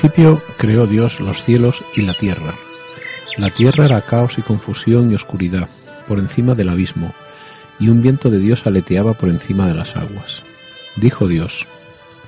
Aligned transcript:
Principio 0.00 0.40
creó 0.56 0.86
Dios 0.86 1.18
los 1.18 1.42
cielos 1.42 1.82
y 1.92 2.02
la 2.02 2.14
tierra. 2.14 2.54
La 3.36 3.50
tierra 3.50 3.84
era 3.84 4.00
caos 4.00 4.38
y 4.38 4.42
confusión 4.42 5.10
y 5.10 5.16
oscuridad 5.16 5.68
por 6.06 6.20
encima 6.20 6.54
del 6.54 6.68
abismo, 6.68 7.12
y 7.80 7.88
un 7.88 8.00
viento 8.00 8.30
de 8.30 8.38
Dios 8.38 8.64
aleteaba 8.64 9.14
por 9.14 9.28
encima 9.28 9.66
de 9.66 9.74
las 9.74 9.96
aguas. 9.96 10.44
Dijo 10.94 11.26
Dios, 11.26 11.66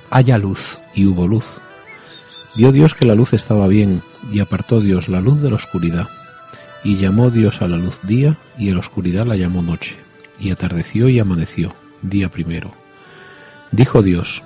haya 0.09 0.37
luz, 0.37 0.79
y 0.93 1.05
hubo 1.05 1.29
luz. 1.29 1.61
Vio 2.57 2.73
Dios 2.73 2.93
que 2.93 3.05
la 3.05 3.15
luz 3.15 3.31
estaba 3.31 3.69
bien, 3.69 4.01
y 4.29 4.41
apartó 4.41 4.81
Dios 4.81 5.07
la 5.07 5.21
luz 5.21 5.41
de 5.41 5.49
la 5.49 5.55
oscuridad. 5.55 6.09
Y 6.83 6.97
llamó 6.97 7.31
Dios 7.31 7.61
a 7.61 7.69
la 7.69 7.77
luz 7.77 8.01
día, 8.03 8.35
y 8.57 8.69
a 8.69 8.73
la 8.73 8.79
oscuridad 8.81 9.25
la 9.25 9.37
llamó 9.37 9.61
noche. 9.61 9.95
Y 10.41 10.51
atardeció 10.51 11.07
y 11.07 11.19
amaneció, 11.19 11.73
día 12.01 12.27
primero. 12.27 12.73
Dijo 13.71 14.01
Dios, 14.01 14.43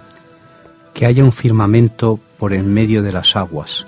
que 0.94 1.08
haya 1.08 1.24
un 1.24 1.32
firmamento 1.34 2.20
por 2.46 2.54
en 2.54 2.72
medio 2.72 3.02
de 3.02 3.12
las 3.12 3.36
aguas, 3.36 3.88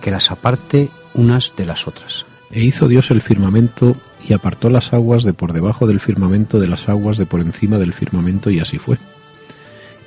que 0.00 0.10
las 0.10 0.32
aparte 0.32 0.90
unas 1.14 1.54
de 1.54 1.64
las 1.64 1.86
otras. 1.86 2.26
E 2.50 2.60
hizo 2.60 2.88
Dios 2.88 3.12
el 3.12 3.22
firmamento 3.22 3.96
y 4.28 4.32
apartó 4.32 4.68
las 4.68 4.92
aguas 4.92 5.22
de 5.22 5.32
por 5.32 5.52
debajo 5.52 5.86
del 5.86 6.00
firmamento 6.00 6.58
de 6.58 6.66
las 6.66 6.88
aguas 6.88 7.18
de 7.18 7.26
por 7.26 7.40
encima 7.40 7.78
del 7.78 7.92
firmamento 7.92 8.50
y 8.50 8.58
así 8.58 8.78
fue. 8.78 8.98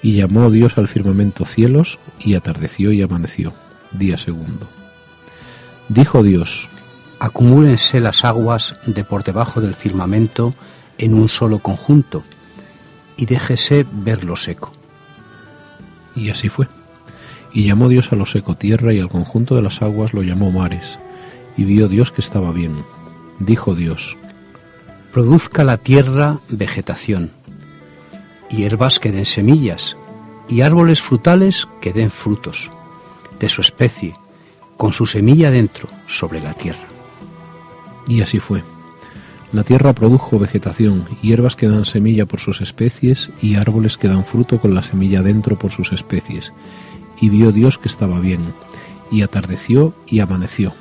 Y 0.02 0.18
llamó 0.18 0.52
Dios 0.52 0.78
al 0.78 0.90
firmamento 0.90 1.46
cielos 1.46 1.98
y 2.20 2.34
atardeció 2.34 2.92
y 2.92 3.02
amaneció, 3.02 3.54
día 3.94 4.18
segundo. 4.18 4.68
Dijo 5.88 6.24
Dios, 6.24 6.68
acumúlense 7.20 8.02
las 8.02 8.26
aguas 8.26 8.76
de 8.86 9.06
por 9.06 9.24
debajo 9.24 9.62
del 9.62 9.76
firmamento 9.76 10.54
en 10.98 11.14
un 11.14 11.30
solo 11.30 11.60
conjunto 11.60 12.26
y 13.16 13.28
déjese 13.28 13.86
ver 13.90 14.26
lo 14.26 14.36
seco. 14.36 14.74
Y 16.18 16.32
así 16.32 16.50
fue. 16.50 16.68
Y 17.54 17.66
llamó 17.66 17.90
Dios 17.90 18.12
a 18.12 18.16
lo 18.16 18.26
seco 18.26 18.56
tierra 18.56 18.94
y 18.94 19.00
al 19.00 19.10
conjunto 19.10 19.56
de 19.56 19.62
las 19.62 19.82
aguas 19.82 20.14
lo 20.14 20.24
llamó 20.24 20.52
mares. 20.52 21.00
Y 21.56 21.64
vio 21.64 21.88
Dios 21.88 22.12
que 22.12 22.22
estaba 22.22 22.52
bien. 22.52 22.76
Dijo 23.40 23.76
Dios, 23.76 24.18
Produzca 25.12 25.64
la 25.64 25.78
tierra 25.78 26.40
vegetación, 26.50 27.32
hierbas 28.50 29.00
que 29.00 29.12
den 29.12 29.26
semillas, 29.26 29.96
y 30.48 30.62
árboles 30.62 31.02
frutales 31.02 31.68
que 31.82 31.94
den 31.94 32.12
frutos, 32.12 32.70
de 33.40 33.50
su 33.50 33.62
especie, 33.62 34.14
con 34.76 34.94
su 34.94 35.06
semilla 35.06 35.50
dentro, 35.50 35.90
sobre 36.08 36.42
la 36.42 36.54
tierra. 36.54 36.88
Y 38.08 38.22
así 38.22 38.40
fue. 38.40 38.64
La 39.54 39.64
tierra 39.64 39.94
produjo 39.94 40.40
vegetación, 40.40 41.06
hierbas 41.22 41.56
que 41.56 41.70
dan 41.70 41.86
semilla 41.86 42.26
por 42.26 42.40
sus 42.40 42.62
especies 42.62 43.30
y 43.42 43.56
árboles 43.56 43.98
que 43.98 44.10
dan 44.10 44.26
fruto 44.26 44.60
con 44.60 44.76
la 44.76 44.84
semilla 44.84 45.22
dentro 45.22 45.58
por 45.58 45.72
sus 45.72 45.94
especies. 45.94 46.54
Y 47.20 47.30
vio 47.30 47.52
Dios 47.52 47.78
que 47.78 47.88
estaba 47.88 48.20
bien. 48.20 48.54
Y 49.12 49.22
atardeció 49.22 49.94
y 50.06 50.20
amaneció. 50.20 50.74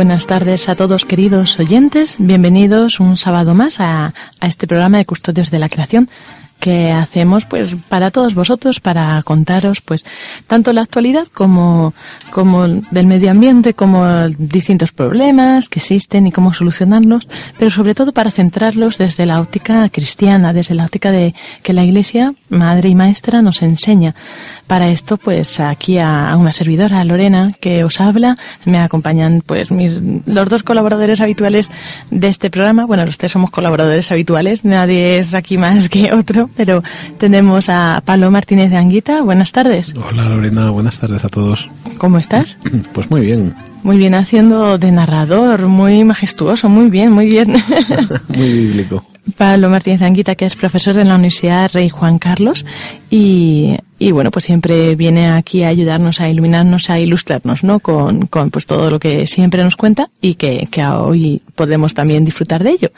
Buenas 0.00 0.26
tardes 0.26 0.70
a 0.70 0.76
todos 0.76 1.04
queridos 1.04 1.58
oyentes. 1.58 2.16
Bienvenidos 2.18 3.00
un 3.00 3.18
sábado 3.18 3.54
más 3.54 3.80
a, 3.80 4.14
a, 4.40 4.46
este 4.46 4.66
programa 4.66 4.96
de 4.96 5.04
Custodios 5.04 5.50
de 5.50 5.58
la 5.58 5.68
Creación 5.68 6.08
que 6.60 6.92
hacemos 6.92 7.46
pues 7.46 7.74
para 7.88 8.10
todos 8.10 8.34
vosotros 8.34 8.80
para 8.80 9.20
contaros 9.22 9.80
pues 9.80 10.04
tanto 10.46 10.72
la 10.72 10.82
actualidad 10.82 11.26
como 11.28 11.94
como 12.30 12.68
del 12.68 13.06
medio 13.06 13.30
ambiente 13.30 13.74
como 13.74 14.28
distintos 14.28 14.92
problemas 14.92 15.68
que 15.68 15.80
existen 15.80 16.26
y 16.26 16.32
cómo 16.32 16.52
solucionarlos 16.52 17.26
pero 17.58 17.70
sobre 17.70 17.94
todo 17.94 18.12
para 18.12 18.30
centrarlos 18.30 18.98
desde 18.98 19.26
la 19.26 19.40
óptica 19.40 19.88
cristiana 19.88 20.52
desde 20.52 20.74
la 20.74 20.84
óptica 20.84 21.10
de 21.10 21.34
que 21.62 21.72
la 21.72 21.82
Iglesia 21.82 22.34
madre 22.48 22.88
y 22.90 22.94
maestra 22.94 23.42
nos 23.42 23.62
enseña. 23.62 24.14
Para 24.66 24.88
esto 24.88 25.16
pues 25.16 25.60
aquí 25.60 25.98
a, 25.98 26.36
una 26.36 26.52
servidora 26.52 27.02
Lorena 27.04 27.52
que 27.60 27.84
os 27.84 28.00
habla 28.00 28.36
me 28.66 28.78
acompañan 28.78 29.42
pues 29.44 29.70
mis 29.70 30.00
los 30.26 30.48
dos 30.48 30.62
colaboradores 30.62 31.20
habituales 31.20 31.68
de 32.10 32.28
este 32.28 32.50
programa. 32.50 32.84
Bueno 32.84 33.04
los 33.04 33.18
tres 33.18 33.32
somos 33.32 33.50
colaboradores 33.50 34.10
habituales 34.12 34.64
nadie 34.64 35.18
es 35.18 35.34
aquí 35.34 35.56
más 35.56 35.88
que 35.88 36.12
otro 36.12 36.49
pero 36.56 36.82
tenemos 37.18 37.68
a 37.68 38.02
Pablo 38.04 38.30
Martínez 38.30 38.70
de 38.70 38.76
Anguita. 38.76 39.22
Buenas 39.22 39.52
tardes. 39.52 39.94
Hola 40.08 40.24
Lorena, 40.24 40.70
buenas 40.70 40.98
tardes 40.98 41.24
a 41.24 41.28
todos. 41.28 41.68
¿Cómo 41.98 42.18
estás? 42.18 42.58
Pues 42.92 43.10
muy 43.10 43.20
bien. 43.20 43.54
Muy 43.82 43.96
bien 43.96 44.14
haciendo 44.14 44.76
de 44.78 44.90
narrador, 44.90 45.66
muy 45.66 46.04
majestuoso, 46.04 46.68
muy 46.68 46.90
bien, 46.90 47.12
muy 47.12 47.26
bien. 47.26 47.52
muy 48.28 48.52
bíblico. 48.52 49.04
Pablo 49.36 49.70
Martínez 49.70 50.00
de 50.00 50.06
Anguita, 50.06 50.34
que 50.34 50.44
es 50.44 50.56
profesor 50.56 50.98
en 50.98 51.08
la 51.08 51.14
Universidad 51.14 51.70
Rey 51.72 51.88
Juan 51.88 52.18
Carlos 52.18 52.64
y, 53.10 53.76
y 53.98 54.12
bueno, 54.12 54.30
pues 54.30 54.44
siempre 54.44 54.96
viene 54.96 55.28
aquí 55.28 55.62
a 55.62 55.68
ayudarnos, 55.68 56.20
a 56.20 56.28
iluminarnos, 56.28 56.90
a 56.90 56.98
ilustrarnos, 56.98 57.64
¿no? 57.64 57.80
Con, 57.80 58.26
con 58.26 58.50
pues 58.50 58.66
todo 58.66 58.90
lo 58.90 58.98
que 58.98 59.26
siempre 59.26 59.62
nos 59.62 59.76
cuenta 59.76 60.10
y 60.20 60.34
que, 60.34 60.68
que 60.70 60.84
hoy 60.84 61.42
podemos 61.54 61.94
también 61.94 62.24
disfrutar 62.24 62.64
de 62.64 62.70
ello. 62.70 62.90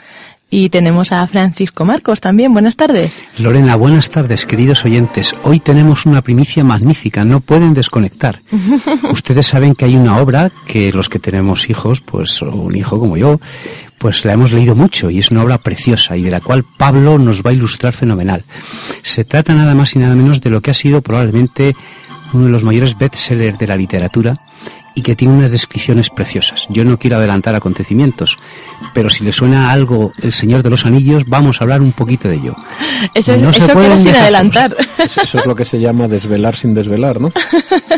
Y 0.55 0.69
tenemos 0.69 1.11
a 1.11 1.25
Francisco 1.25 1.83
Marcos 1.83 2.21
también. 2.21 2.53
Buenas 2.53 2.75
tardes. 2.75 3.23
Lorena, 3.39 3.75
buenas 3.75 4.11
tardes, 4.11 4.45
queridos 4.45 4.85
oyentes. 4.85 5.33
Hoy 5.41 5.59
tenemos 5.59 6.05
una 6.05 6.21
primicia 6.21 6.63
magnífica, 6.63 7.25
no 7.25 7.39
pueden 7.39 7.73
desconectar. 7.73 8.43
Ustedes 9.11 9.47
saben 9.47 9.73
que 9.73 9.85
hay 9.85 9.95
una 9.95 10.19
obra 10.19 10.51
que 10.67 10.93
los 10.93 11.09
que 11.09 11.17
tenemos 11.17 11.71
hijos, 11.71 12.01
pues 12.01 12.39
un 12.43 12.75
hijo 12.75 12.99
como 12.99 13.17
yo, 13.17 13.39
pues 13.97 14.25
la 14.25 14.33
hemos 14.33 14.51
leído 14.51 14.75
mucho 14.75 15.09
y 15.09 15.17
es 15.17 15.31
una 15.31 15.41
obra 15.41 15.57
preciosa 15.57 16.15
y 16.17 16.21
de 16.21 16.29
la 16.29 16.39
cual 16.39 16.63
Pablo 16.77 17.17
nos 17.17 17.41
va 17.41 17.49
a 17.49 17.53
ilustrar 17.53 17.93
fenomenal. 17.93 18.43
Se 19.01 19.25
trata 19.25 19.55
nada 19.55 19.73
más 19.73 19.95
y 19.95 19.99
nada 19.99 20.13
menos 20.13 20.39
de 20.39 20.51
lo 20.51 20.61
que 20.61 20.69
ha 20.69 20.75
sido 20.75 21.01
probablemente 21.01 21.75
uno 22.31 22.45
de 22.45 22.51
los 22.51 22.63
mayores 22.63 22.95
bestsellers 22.95 23.57
de 23.57 23.65
la 23.65 23.75
literatura 23.75 24.37
y 24.95 25.01
que 25.01 25.15
tiene 25.15 25.33
unas 25.33 25.51
descripciones 25.51 26.09
preciosas. 26.09 26.67
Yo 26.69 26.85
no 26.85 26.97
quiero 26.97 27.17
adelantar 27.17 27.55
acontecimientos, 27.55 28.37
pero 28.93 29.09
si 29.09 29.23
le 29.23 29.31
suena 29.31 29.71
algo 29.71 30.13
El 30.21 30.33
Señor 30.33 30.63
de 30.63 30.69
los 30.69 30.85
Anillos, 30.85 31.23
vamos 31.27 31.59
a 31.59 31.63
hablar 31.63 31.81
un 31.81 31.91
poquito 31.91 32.27
de 32.27 32.35
ello. 32.35 32.55
Eso, 33.13 33.35
no 33.37 33.51
se 33.51 33.67
puede 33.67 33.99
sin 34.01 34.15
adelantar. 34.15 34.75
Eso, 34.97 35.21
eso, 35.21 35.39
es 35.39 35.45
lo 35.45 35.55
que 35.55 35.65
se 35.65 35.79
llama 35.79 36.07
desvelar 36.07 36.55
sin 36.55 36.73
desvelar, 36.73 37.19
¿no? 37.19 37.31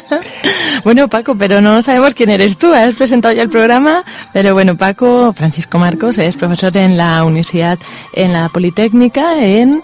bueno, 0.83 1.07
Paco, 1.07 1.35
pero 1.35 1.61
no 1.61 1.81
sabemos 1.81 2.13
quién 2.13 2.29
eres 2.29 2.57
tú. 2.57 2.73
Has 2.73 2.95
presentado 2.95 3.33
ya 3.33 3.43
el 3.43 3.49
programa, 3.49 4.03
pero 4.33 4.53
bueno, 4.53 4.77
Paco, 4.77 5.33
Francisco 5.33 5.77
Marcos, 5.77 6.17
es 6.17 6.35
profesor 6.35 6.75
en 6.77 6.97
la 6.97 7.23
Universidad, 7.23 7.77
en 8.13 8.33
la 8.33 8.49
Politécnica, 8.49 9.43
en... 9.43 9.81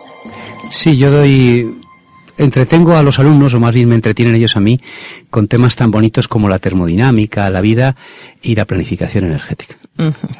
Sí, 0.70 0.98
yo 0.98 1.12
doy 1.12 1.82
entretengo 2.38 2.96
a 2.96 3.04
los 3.04 3.20
alumnos, 3.20 3.54
o 3.54 3.60
más 3.60 3.76
bien 3.76 3.90
me 3.90 3.96
entretienen 3.96 4.36
ellos 4.36 4.56
a 4.56 4.60
mí, 4.60 4.80
con 5.32 5.48
temas 5.48 5.76
tan 5.76 5.90
bonitos 5.90 6.28
como 6.28 6.48
la 6.48 6.60
termodinámica, 6.60 7.50
la 7.50 7.62
vida 7.62 7.96
y 8.44 8.54
la 8.54 8.66
planificación 8.66 9.26
energética. 9.26 9.78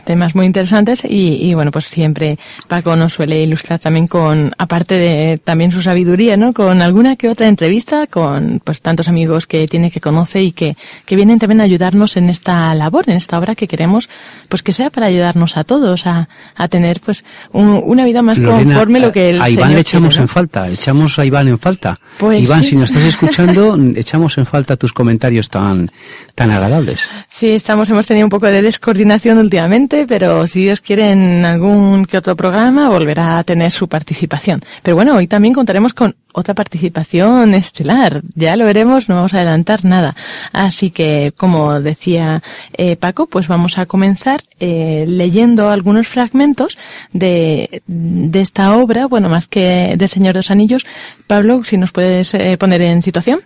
Temas 0.06 0.34
muy 0.34 0.46
interesantes 0.48 1.02
y, 1.04 1.54
bueno, 1.54 1.72
pues 1.72 1.86
siempre 1.86 2.40
Paco 2.68 2.96
nos 2.96 3.14
suele 3.14 3.44
ilustrar 3.44 3.80
también 3.80 4.08
con, 4.08 4.54
aparte 4.58 4.96
de 4.96 5.38
también 5.38 5.72
su 5.72 5.82
sabiduría, 5.82 6.36
¿no? 6.36 6.54
Con 6.54 6.82
alguna 6.82 7.16
que 7.16 7.30
otra 7.30 7.48
entrevista 7.48 8.08
con 8.08 8.62
pues 8.64 8.82
tantos 8.82 9.08
amigos 9.08 9.46
que 9.46 9.68
tiene 9.68 9.92
que 9.92 10.02
conoce 10.02 10.42
y 10.42 10.52
que, 10.52 10.76
que 11.06 11.16
vienen 11.16 11.38
también 11.38 11.62
a 11.62 11.66
ayudarnos 11.66 12.18
en 12.18 12.30
esta 12.30 12.74
labor, 12.74 13.10
en 13.10 13.18
esta 13.18 13.38
obra 13.38 13.54
que 13.54 13.68
queremos, 13.68 14.10
pues 14.50 14.64
que 14.64 14.74
sea 14.74 14.90
para 14.90 15.08
ayudarnos 15.08 15.58
a 15.58 15.64
todos 15.64 16.08
a, 16.08 16.28
a 16.56 16.68
tener 16.68 17.00
pues 17.02 17.24
una 17.52 18.04
vida 18.06 18.24
más 18.24 18.40
conforme 18.40 19.00
lo 19.00 19.12
que 19.12 19.30
el 19.30 19.42
A 19.42 19.50
Iván 19.50 19.74
le 19.74 19.82
echamos 19.82 20.18
en 20.18 20.28
falta, 20.28 20.70
echamos 20.70 21.20
a 21.20 21.26
Iván 21.26 21.48
en 21.50 21.60
falta. 21.60 22.00
Pues 22.18 22.42
Iván, 22.42 22.64
si 22.64 22.76
nos 22.76 22.90
estás 22.90 23.04
escuchando, 23.04 23.78
echamos 23.96 24.38
en 24.40 24.46
falta 24.46 24.76
tus 24.82 24.94
comentarios 24.94 25.48
tan, 25.48 25.92
tan 26.34 26.50
agradables. 26.50 27.08
Sí, 27.28 27.52
estamos, 27.52 27.88
hemos 27.92 28.08
tenido 28.08 28.26
un 28.26 28.32
poco 28.32 28.48
de 28.48 28.64
descoordinación 28.64 29.38
últimamente, 29.38 30.08
pero 30.08 30.48
si 30.48 30.64
Dios 30.64 30.82
quiere 30.82 31.12
en 31.12 31.46
algún 31.46 32.08
que 32.08 32.18
otro 32.18 32.36
programa 32.36 32.90
volverá 32.90 33.38
a 33.38 33.44
tener 33.44 33.72
su 33.72 33.88
participación. 33.88 34.64
Pero 34.82 34.96
bueno, 34.96 35.16
hoy 35.18 35.28
también 35.28 35.54
contaremos 35.54 35.94
con 35.94 36.16
otra 36.34 36.56
participación 36.56 37.54
estelar. 37.54 38.24
Ya 38.34 38.56
lo 38.56 38.66
veremos, 38.66 39.08
no 39.08 39.18
vamos 39.18 39.36
a 39.36 39.38
adelantar 39.38 39.86
nada. 39.86 40.16
Así 40.52 40.90
que, 40.90 41.32
como 41.38 41.80
decía 41.80 42.42
eh, 42.74 42.96
Paco, 42.96 43.28
pues 43.28 43.48
vamos 43.48 43.78
a 43.78 43.86
comenzar 43.86 44.42
eh, 44.60 45.06
leyendo 45.08 45.70
algunos 45.70 46.08
fragmentos 46.08 46.76
de, 47.14 47.84
de 47.86 48.42
esta 48.42 48.76
obra, 48.78 49.06
bueno, 49.06 49.30
más 49.30 49.48
que 49.48 49.94
del 49.96 50.10
Señor 50.10 50.34
de 50.34 50.40
los 50.40 50.50
Anillos. 50.50 50.88
Pablo, 51.28 51.64
si 51.64 51.78
nos 51.78 51.92
puedes 51.92 52.34
eh, 52.34 52.58
poner 52.58 52.82
en 52.82 53.04
situación. 53.04 53.42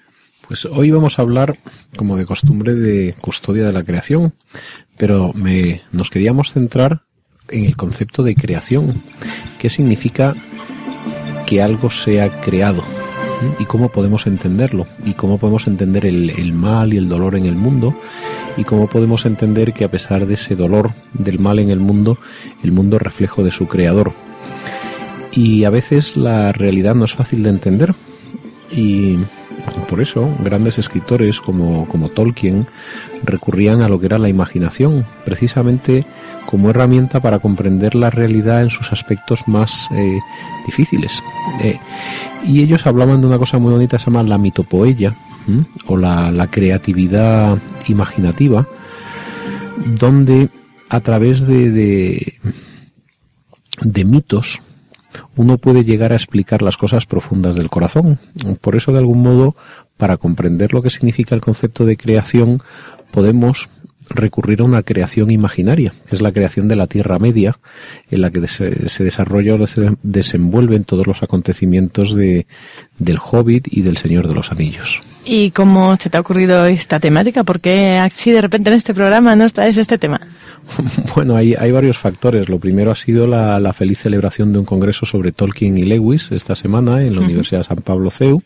Pues 0.47 0.65
hoy 0.65 0.92
vamos 0.92 1.18
a 1.18 1.24
hablar, 1.24 1.57
como 1.97 2.18
de 2.18 2.25
costumbre, 2.25 2.75
de 2.75 3.15
custodia 3.19 3.65
de 3.65 3.74
la 3.74 3.83
creación, 3.83 4.36
pero 4.95 5.33
me, 5.33 5.81
nos 5.92 6.12
queríamos 6.12 6.53
centrar 6.53 7.01
en 7.50 7.65
el 7.65 7.75
concepto 7.75 8.21
de 8.21 8.36
creación. 8.36 9.01
¿Qué 9.57 9.71
significa 9.71 10.36
que 11.47 11.63
algo 11.63 11.89
sea 11.89 12.42
creado? 12.42 12.83
¿Y 13.59 13.65
cómo 13.65 13.89
podemos 13.89 14.27
entenderlo? 14.27 14.86
¿Y 15.03 15.13
cómo 15.13 15.39
podemos 15.39 15.65
entender 15.65 16.06
el, 16.06 16.30
el 16.30 16.53
mal 16.53 16.94
y 16.94 16.97
el 16.97 17.09
dolor 17.09 17.36
en 17.36 17.45
el 17.45 17.56
mundo? 17.56 17.95
¿Y 18.56 18.63
cómo 18.63 18.88
podemos 18.88 19.25
entender 19.25 19.74
que 19.74 19.83
a 19.83 19.92
pesar 19.92 20.27
de 20.27 20.36
ese 20.36 20.56
dolor 20.56 20.92
del 21.13 21.39
mal 21.39 21.57
en 21.57 21.71
el 21.71 21.80
mundo, 21.80 22.19
el 22.63 22.71
mundo 22.71 22.97
es 22.97 23.01
reflejo 23.01 23.44
de 23.44 23.51
su 23.51 23.68
creador? 23.68 24.13
Y 25.31 25.63
a 25.63 25.71
veces 25.71 26.15
la 26.15 26.51
realidad 26.51 26.94
no 26.94 27.06
es 27.06 27.13
fácil 27.13 27.42
de 27.44 27.50
entender. 27.50 27.95
Y 28.71 29.18
por 29.90 30.02
eso, 30.02 30.30
grandes 30.40 30.78
escritores 30.78 31.42
como, 31.42 31.88
como 31.88 32.10
Tolkien 32.10 32.68
recurrían 33.24 33.81
a 33.81 33.90
lo 33.90 34.00
que 34.00 34.07
era 34.07 34.19
la 34.19 34.30
imaginación, 34.30 35.06
precisamente 35.24 36.06
como 36.46 36.69
herramienta 36.69 37.19
para 37.19 37.40
comprender 37.40 37.96
la 37.96 38.10
realidad 38.10 38.62
en 38.62 38.69
sus 38.69 38.92
aspectos 38.92 39.48
más 39.48 39.90
eh, 39.92 40.19
difíciles. 40.66 41.22
Eh, 41.62 41.80
y 42.46 42.62
ellos 42.62 42.86
hablaban 42.86 43.22
de 43.22 43.28
una 43.28 43.40
cosa 43.40 43.57
muy 43.57 43.74
bonita, 43.74 44.00
se 44.00 44.06
llama 44.06 44.24
la 44.24 44.38
mitopoeia, 44.38 45.16
o 45.86 45.96
la, 45.96 46.31
la 46.31 46.48
creatividad 46.48 47.60
imaginativa, 47.88 48.68
donde 50.00 50.50
a 50.90 51.00
través 51.02 51.46
de, 51.46 52.34
de 53.81 54.06
mitos, 54.06 54.60
uno 55.35 55.57
puede 55.57 55.83
llegar 55.83 56.12
a 56.12 56.15
explicar 56.15 56.62
las 56.62 56.77
cosas 56.77 57.06
profundas 57.06 57.56
del 57.56 57.69
corazón. 57.69 58.17
Por 58.62 58.75
eso, 58.75 58.91
de 58.91 59.00
algún 59.00 59.21
modo, 59.21 59.56
para 59.97 60.17
comprender 60.17 60.73
lo 60.73 60.81
que 60.81 60.89
significa 60.89 61.35
el 61.35 61.41
concepto 61.41 61.85
de 61.85 61.97
creación, 61.97 62.62
podemos 63.12 63.69
recurrir 64.10 64.62
a 64.62 64.63
una 64.63 64.84
creación 64.84 65.31
imaginaria, 65.31 65.94
que 66.07 66.16
es 66.16 66.22
la 66.22 66.31
creación 66.31 66.68
de 66.68 66.75
la 66.75 66.88
Tierra 66.88 67.19
Media, 67.19 67.57
en 68.12 68.22
la 68.22 68.31
que 68.31 68.48
se, 68.48 68.90
se 68.90 69.04
desarrolla 69.04 69.56
o 69.56 69.68
se 69.68 69.96
desenvuelven 70.04 70.84
todos 70.84 71.07
los 71.07 71.24
acontecimientos 71.24 72.13
de, 72.16 72.46
del 73.00 73.18
Hobbit 73.19 73.68
y 73.72 73.81
del 73.81 73.98
Señor 73.98 74.28
de 74.28 74.36
los 74.36 74.52
Anillos. 74.52 75.02
¿Y 75.25 75.52
cómo 75.52 75.96
se 75.96 76.10
te 76.10 76.18
ha 76.18 76.22
ocurrido 76.22 76.66
esta 76.66 77.00
temática? 77.00 77.44
¿Por 77.44 77.60
qué 77.60 77.98
así 77.98 78.31
de 78.31 78.42
repente 78.42 78.69
en 78.69 78.75
este 78.75 78.94
programa 78.94 79.36
no 79.36 79.50
traes 79.50 79.78
este 79.78 79.98
tema? 79.98 80.22
Bueno, 81.16 81.36
hay, 81.36 81.54
hay 81.54 81.72
varios 81.72 81.98
factores. 81.98 82.50
Lo 82.50 82.60
primero 82.60 82.92
ha 82.92 82.96
sido 82.96 83.28
la, 83.28 83.60
la, 83.60 83.74
feliz 83.74 84.00
celebración 84.00 84.52
de 84.52 84.60
un 84.60 84.66
congreso 84.66 85.06
sobre 85.06 85.31
Tolkien 85.31 85.78
y 85.78 85.84
Lewis 85.84 86.31
esta 86.31 86.56
semana 86.56 87.04
en 87.04 87.16
la 87.16 87.22
uh 87.22 87.24
-huh. 87.24 87.25
Universidad 87.25 87.62
de 87.62 87.66
San 87.66 87.78
Pablo 87.78 88.10
CEU. 88.10 88.42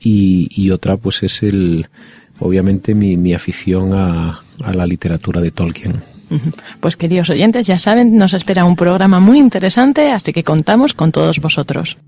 Y, 0.00 0.48
y, 0.50 0.70
otra, 0.70 0.96
pues, 0.96 1.22
es 1.22 1.42
el, 1.42 1.88
obviamente, 2.38 2.94
mi, 2.94 3.16
mi 3.16 3.34
afición 3.34 3.92
a, 3.94 4.40
a 4.62 4.72
la 4.72 4.86
literatura 4.86 5.40
de 5.40 5.50
Tolkien. 5.50 6.02
Pues 6.80 6.96
queridos 6.96 7.30
oyentes, 7.30 7.66
ya 7.66 7.78
saben, 7.78 8.16
nos 8.16 8.34
espera 8.34 8.64
un 8.64 8.74
programa 8.74 9.20
muy 9.20 9.38
interesante, 9.38 10.10
así 10.10 10.32
que 10.32 10.42
contamos 10.42 10.92
con 10.94 11.12
todos 11.12 11.38
vosotros. 11.38 11.98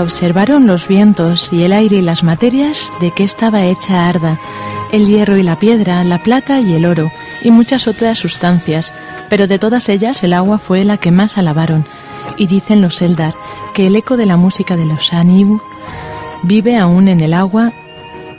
Observaron 0.00 0.66
los 0.66 0.88
vientos 0.88 1.52
y 1.52 1.62
el 1.62 1.72
aire 1.72 1.96
y 1.96 2.02
las 2.02 2.22
materias 2.22 2.90
de 3.00 3.10
que 3.10 3.24
estaba 3.24 3.64
hecha 3.64 4.08
Arda, 4.08 4.38
el 4.92 5.06
hierro 5.06 5.36
y 5.36 5.42
la 5.42 5.58
piedra, 5.58 6.02
la 6.04 6.22
plata 6.22 6.60
y 6.60 6.74
el 6.74 6.84
oro, 6.84 7.10
y 7.42 7.50
muchas 7.50 7.86
otras 7.88 8.18
sustancias, 8.18 8.92
pero 9.28 9.46
de 9.46 9.58
todas 9.58 9.88
ellas 9.88 10.22
el 10.22 10.32
agua 10.32 10.58
fue 10.58 10.84
la 10.84 10.96
que 10.96 11.10
más 11.10 11.38
alabaron. 11.38 11.84
Y 12.36 12.46
dicen 12.46 12.80
los 12.80 13.02
Eldar 13.02 13.34
que 13.74 13.86
el 13.86 13.96
eco 13.96 14.16
de 14.16 14.26
la 14.26 14.36
música 14.36 14.76
de 14.76 14.86
los 14.86 15.12
Anibu 15.12 15.60
vive 16.42 16.76
aún 16.78 17.08
en 17.08 17.20
el 17.20 17.34
agua 17.34 17.72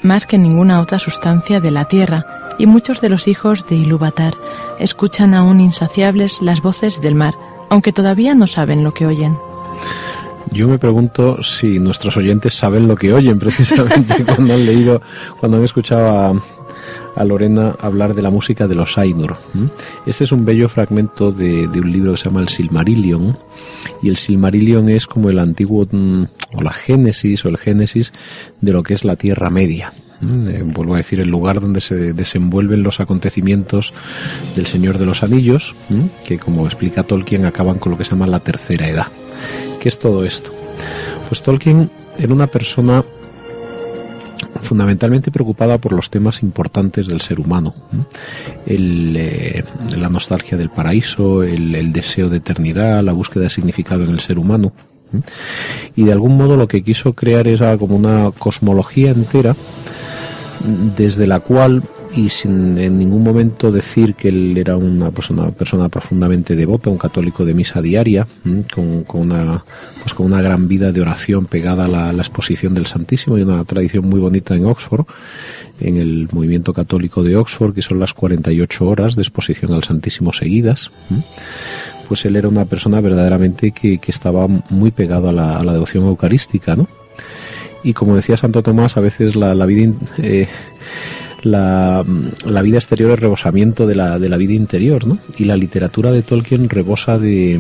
más 0.02 0.26
que 0.26 0.38
ninguna 0.38 0.80
otra 0.80 1.00
sustancia 1.00 1.60
de 1.60 1.72
la 1.72 1.86
tierra, 1.86 2.26
y 2.58 2.66
muchos 2.66 3.02
de 3.02 3.10
los 3.10 3.28
hijos 3.28 3.66
de 3.68 3.76
Ilúvatar 3.76 4.34
escuchan 4.80 5.34
aún 5.34 5.62
insaciables 5.62 6.42
las 6.42 6.62
voces 6.62 7.02
del 7.02 7.16
mar, 7.16 7.36
aunque 7.70 7.94
todavía 7.94 8.36
no 8.36 8.48
saben 8.48 8.84
lo 8.84 8.94
que 8.94 9.06
oyen. 9.06 9.38
Yo 10.52 10.68
me 10.68 10.80
pregunto 10.80 11.42
si 11.44 11.80
nuestros 11.80 12.18
oyentes 12.18 12.54
saben 12.54 12.88
lo 12.88 12.96
que 12.96 13.14
oyen 13.14 13.40
precisamente 13.40 14.26
cuando 14.26 14.54
han 14.54 14.66
leído, 14.66 15.02
cuando 15.40 15.58
han 15.58 15.64
escuchado 15.64 16.10
a, 16.10 16.34
a 17.16 17.24
Lorena 17.24 17.76
hablar 17.80 18.16
de 18.16 18.22
la 18.22 18.30
música 18.30 18.68
de 18.68 18.76
los 18.76 18.98
Ainur. 18.98 19.36
Este 20.06 20.24
es 20.24 20.32
un 20.32 20.46
bello 20.46 20.70
fragmento 20.70 21.32
de, 21.32 21.68
un 21.68 21.92
libro 21.92 22.14
que 22.14 22.18
se 22.18 22.26
llama 22.26 22.42
el 22.42 22.50
Silmarillion 22.50 23.38
y 24.02 24.10
el 24.10 24.18
Silmarillion 24.18 24.90
es 24.90 25.06
como 25.08 25.30
el 25.30 25.40
antiguo 25.40 25.88
mm, 25.90 26.24
o 26.54 26.62
la 26.62 26.72
génesis 26.72 27.44
o 27.46 27.50
el 27.50 27.58
génesis 27.58 28.12
de 28.62 28.72
lo 28.72 28.84
que 28.84 28.94
es 28.94 29.04
la 29.04 29.16
Tierra 29.16 29.50
Media. 29.50 29.94
Eh, 30.22 30.64
vuelvo 30.66 30.96
a 30.96 30.98
decir, 30.98 31.20
el 31.22 31.30
lugar 31.30 31.62
donde 31.62 31.80
se 31.80 32.14
desenvuelven 32.14 32.84
los 32.84 33.00
acontecimientos 33.00 33.94
del 34.56 34.66
Señor 34.66 34.98
de 34.98 35.06
los 35.06 35.24
Anillos, 35.24 35.76
que 36.26 36.38
como 36.38 36.66
explica 36.66 37.04
Tolkien 37.04 37.46
acaban 37.46 37.80
con 37.80 37.94
lo 37.94 37.98
que 37.98 38.04
se 38.04 38.12
llama 38.12 38.28
la 38.28 38.42
Tercera 38.42 38.90
Edad. 38.90 39.08
¿Qué 39.80 39.90
es 39.90 40.00
todo 40.00 40.26
esto? 40.26 40.52
Pues 41.28 41.42
Tolkien 41.42 41.90
era 42.18 42.34
una 42.34 42.48
persona 42.48 43.04
fundamentalmente 44.62 45.32
preocupada 45.32 45.78
por 45.78 45.94
los 45.94 46.10
temas 46.10 46.44
importantes 46.44 47.08
del 47.08 47.22
ser 47.22 47.40
humano. 47.40 47.74
Eh, 48.66 49.64
la 49.98 50.10
nostalgia 50.10 50.58
del 50.58 50.70
paraíso, 50.70 51.44
el, 51.44 51.94
deseo 51.94 52.30
de 52.30 52.38
eternidad, 52.38 53.04
la 53.04 53.14
búsqueda 53.14 53.44
de 53.44 53.50
significado 53.50 54.04
en 54.04 54.12
el 54.12 54.20
ser 54.20 54.38
humano. 54.38 54.74
Y 55.96 56.04
de 56.04 56.12
algún 56.12 56.38
modo 56.38 56.56
lo 56.56 56.68
que 56.68 56.84
quiso 56.84 57.14
crear 57.14 57.48
era 57.48 57.78
como 57.78 57.96
una 57.96 58.32
cosmología 58.38 59.12
entera 59.12 59.56
desde 60.96 61.26
la 61.26 61.40
cual 61.40 61.84
y 62.16 62.30
sin 62.30 62.78
en 62.78 62.98
ningún 62.98 63.24
momento 63.24 63.72
decir 63.72 64.16
que 64.16 64.30
él 64.30 64.58
era 64.58 64.76
una, 64.76 65.12
pues 65.12 65.30
una 65.30 65.52
persona 65.52 65.90
profundamente 65.90 66.56
devota, 66.56 66.90
un 66.90 66.98
católico 66.98 67.46
de 67.46 67.54
misa 67.54 67.82
diaria, 67.82 68.28
con, 68.74 69.06
una, 69.14 69.64
pues 70.02 70.14
con 70.14 70.26
una 70.26 70.42
gran 70.42 70.68
vida 70.68 70.92
de 70.92 71.02
oración 71.02 71.46
pegada 71.46 71.86
a 71.86 71.88
la, 71.88 72.22
exposición 72.22 72.74
del 72.74 72.88
Santísimo 72.88 73.38
y 73.38 73.44
una 73.44 73.64
tradición 73.64 74.08
muy 74.08 74.20
bonita 74.20 74.56
en 74.56 74.66
Oxford, 74.66 75.06
en 75.80 75.98
el 75.98 76.28
movimiento 76.32 76.74
católico 76.74 77.24
de 77.24 77.36
Oxford, 77.36 77.74
que 77.74 77.82
son 77.82 78.00
las 78.00 78.14
48 78.14 78.86
horas 78.86 79.16
de 79.16 79.22
exposición 79.22 79.74
al 79.74 79.84
Santísimo 79.84 80.34
seguidas. 80.34 80.92
Pues 82.08 82.26
él 82.26 82.36
era 82.36 82.48
una 82.48 82.66
persona 82.66 83.02
verdaderamente 83.02 83.72
que, 83.72 84.00
estaba 84.08 84.48
muy 84.48 84.90
pegado 84.90 85.30
a 85.30 85.32
la, 85.32 85.74
devoción 85.74 86.06
eucarística, 86.06 86.76
¿no? 86.76 86.88
Y 87.84 87.94
como 87.94 88.16
decía 88.16 88.36
Santo 88.36 88.62
Tomás, 88.62 88.98
a 88.98 89.00
veces 89.00 89.38
la, 89.38 89.54
la 89.54 89.66
vida 89.66 89.94
eh, 90.18 90.48
la, 91.46 92.06
la, 92.46 92.62
vida 92.62 92.78
exterior 92.78 93.12
es 93.12 93.20
rebosamiento 93.20 93.88
de 93.88 93.96
la, 93.96 94.20
de 94.20 94.30
la 94.30 94.38
vida 94.38 94.54
interior, 94.54 95.08
¿no? 95.08 95.18
Y 95.38 95.46
la 95.46 95.58
literatura 95.58 96.12
de 96.12 96.22
Tolkien 96.22 96.70
rebosa 96.70 97.18
de 97.18 97.60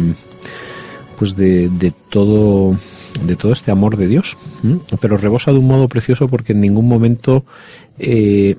pues 1.17 1.35
de, 1.35 1.69
de 1.69 1.91
todo 2.09 2.75
de 3.23 3.35
todo 3.35 3.51
este 3.51 3.71
amor 3.71 3.97
de 3.97 4.07
Dios, 4.07 4.37
pero 5.01 5.17
rebosa 5.17 5.51
de 5.51 5.57
un 5.57 5.67
modo 5.67 5.87
precioso 5.87 6.27
porque 6.27 6.53
en 6.53 6.61
ningún 6.61 6.87
momento, 6.87 7.43
eh, 7.97 8.55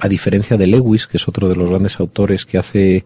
a 0.00 0.08
diferencia 0.08 0.56
de 0.56 0.66
Lewis, 0.66 1.06
que 1.06 1.16
es 1.16 1.26
otro 1.26 1.48
de 1.48 1.56
los 1.56 1.70
grandes 1.70 1.98
autores 1.98 2.46
que 2.46 2.58
hace 2.58 3.04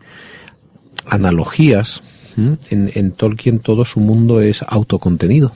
analogías, 1.07 2.03
en, 2.37 2.59
en, 2.95 3.11
Tolkien 3.13 3.59
todo 3.59 3.85
su 3.85 3.99
mundo 3.99 4.41
es 4.41 4.63
autocontenido. 4.63 5.53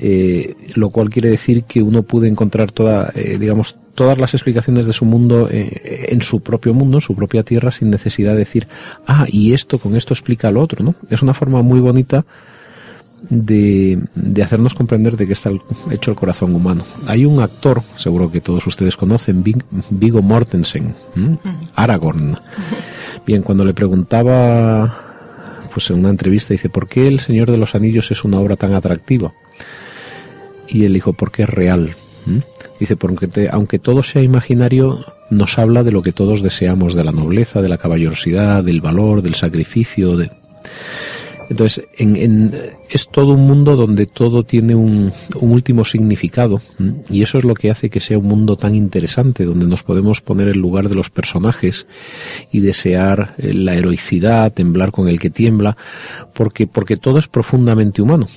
Eh, 0.00 0.54
lo 0.74 0.90
cual 0.90 1.10
quiere 1.10 1.28
decir 1.28 1.64
que 1.64 1.82
uno 1.82 2.04
puede 2.04 2.28
encontrar 2.28 2.70
toda, 2.70 3.10
eh, 3.16 3.36
digamos, 3.38 3.74
todas 3.96 4.16
las 4.18 4.32
explicaciones 4.32 4.86
de 4.86 4.92
su 4.92 5.04
mundo 5.04 5.48
eh, 5.50 6.06
en 6.10 6.22
su 6.22 6.40
propio 6.40 6.72
mundo, 6.72 6.98
en 6.98 7.00
su 7.00 7.16
propia 7.16 7.42
tierra, 7.42 7.72
sin 7.72 7.90
necesidad 7.90 8.32
de 8.32 8.38
decir, 8.38 8.68
ah, 9.08 9.26
y 9.28 9.54
esto 9.54 9.80
con 9.80 9.96
esto 9.96 10.14
explica 10.14 10.52
lo 10.52 10.60
otro, 10.60 10.84
¿no? 10.84 10.94
Es 11.10 11.22
una 11.22 11.34
forma 11.34 11.62
muy 11.62 11.80
bonita 11.80 12.24
de, 13.28 13.98
de 14.14 14.42
hacernos 14.44 14.74
comprender 14.74 15.16
de 15.16 15.26
qué 15.26 15.32
está 15.32 15.50
hecho 15.90 16.12
el 16.12 16.16
corazón 16.16 16.54
humano. 16.54 16.84
Hay 17.08 17.24
un 17.26 17.40
actor, 17.40 17.82
seguro 17.96 18.30
que 18.30 18.40
todos 18.40 18.64
ustedes 18.68 18.96
conocen, 18.96 19.42
Vigo 19.90 20.22
Mortensen, 20.22 20.94
Aragorn. 21.74 22.36
Bien, 23.26 23.42
cuando 23.42 23.64
le 23.64 23.74
preguntaba, 23.74 24.96
pues 25.74 25.90
en 25.90 25.98
una 25.98 26.10
entrevista, 26.10 26.54
dice, 26.54 26.68
¿por 26.68 26.86
qué 26.86 27.08
El 27.08 27.18
Señor 27.18 27.50
de 27.50 27.58
los 27.58 27.74
Anillos 27.74 28.12
es 28.12 28.22
una 28.22 28.38
obra 28.38 28.54
tan 28.54 28.74
atractiva? 28.74 29.32
Y 30.68 30.84
él 30.84 30.92
dijo, 30.92 31.12
porque 31.12 31.44
es 31.44 31.48
real. 31.48 31.94
Dice, 32.78 32.96
porque 32.96 33.48
aunque 33.50 33.78
todo 33.78 34.02
sea 34.02 34.22
imaginario, 34.22 35.04
nos 35.30 35.58
habla 35.58 35.82
de 35.82 35.92
lo 35.92 36.02
que 36.02 36.12
todos 36.12 36.42
deseamos, 36.42 36.94
de 36.94 37.04
la 37.04 37.12
nobleza, 37.12 37.62
de 37.62 37.68
la 37.68 37.78
caballerosidad, 37.78 38.62
del 38.62 38.80
valor, 38.80 39.22
del 39.22 39.34
sacrificio. 39.34 40.16
De... 40.16 40.30
Entonces, 41.50 41.86
en, 41.96 42.54
es 42.90 43.08
todo 43.08 43.32
un 43.32 43.46
mundo 43.46 43.74
donde 43.74 44.06
todo 44.06 44.44
tiene 44.44 44.74
un, 44.74 45.10
un 45.40 45.50
último 45.50 45.84
significado 45.84 46.60
y 47.08 47.22
eso 47.22 47.38
es 47.38 47.44
lo 47.44 47.54
que 47.54 47.70
hace 47.70 47.88
que 47.88 48.00
sea 48.00 48.18
un 48.18 48.26
mundo 48.26 48.56
tan 48.56 48.74
interesante, 48.74 49.44
donde 49.44 49.66
nos 49.66 49.82
podemos 49.82 50.20
poner 50.20 50.48
en 50.48 50.60
lugar 50.60 50.88
de 50.88 50.94
los 50.94 51.08
personajes 51.08 51.86
y 52.52 52.60
desear 52.60 53.34
eh, 53.38 53.54
la 53.54 53.74
heroicidad, 53.74 54.52
temblar 54.52 54.92
con 54.92 55.08
el 55.08 55.18
que 55.18 55.30
tiembla, 55.30 55.76
porque, 56.34 56.66
porque 56.66 56.98
todo 56.98 57.18
es 57.18 57.28
profundamente 57.28 58.02
humano. 58.02 58.28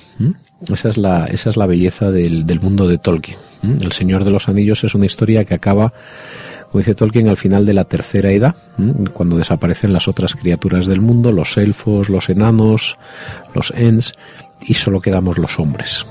Esa 0.70 0.88
es 0.88 0.96
la, 0.96 1.26
esa 1.26 1.50
es 1.50 1.56
la 1.56 1.66
belleza 1.66 2.10
del, 2.10 2.46
del 2.46 2.60
mundo 2.60 2.86
de 2.86 2.98
Tolkien. 2.98 3.38
El 3.62 3.92
Señor 3.92 4.24
de 4.24 4.30
los 4.30 4.48
Anillos 4.48 4.84
es 4.84 4.94
una 4.94 5.06
historia 5.06 5.44
que 5.44 5.54
acaba, 5.54 5.92
como 6.70 6.80
dice 6.80 6.94
Tolkien, 6.94 7.28
al 7.28 7.36
final 7.36 7.64
de 7.66 7.74
la 7.74 7.84
tercera 7.84 8.30
edad, 8.30 8.54
cuando 9.12 9.36
desaparecen 9.36 9.92
las 9.92 10.08
otras 10.08 10.34
criaturas 10.34 10.86
del 10.86 11.00
mundo, 11.00 11.32
los 11.32 11.56
elfos, 11.56 12.08
los 12.08 12.28
enanos, 12.28 12.96
los 13.54 13.72
ents, 13.76 14.14
y 14.66 14.74
solo 14.74 15.00
quedamos 15.00 15.38
los 15.38 15.58
hombres. 15.58 16.06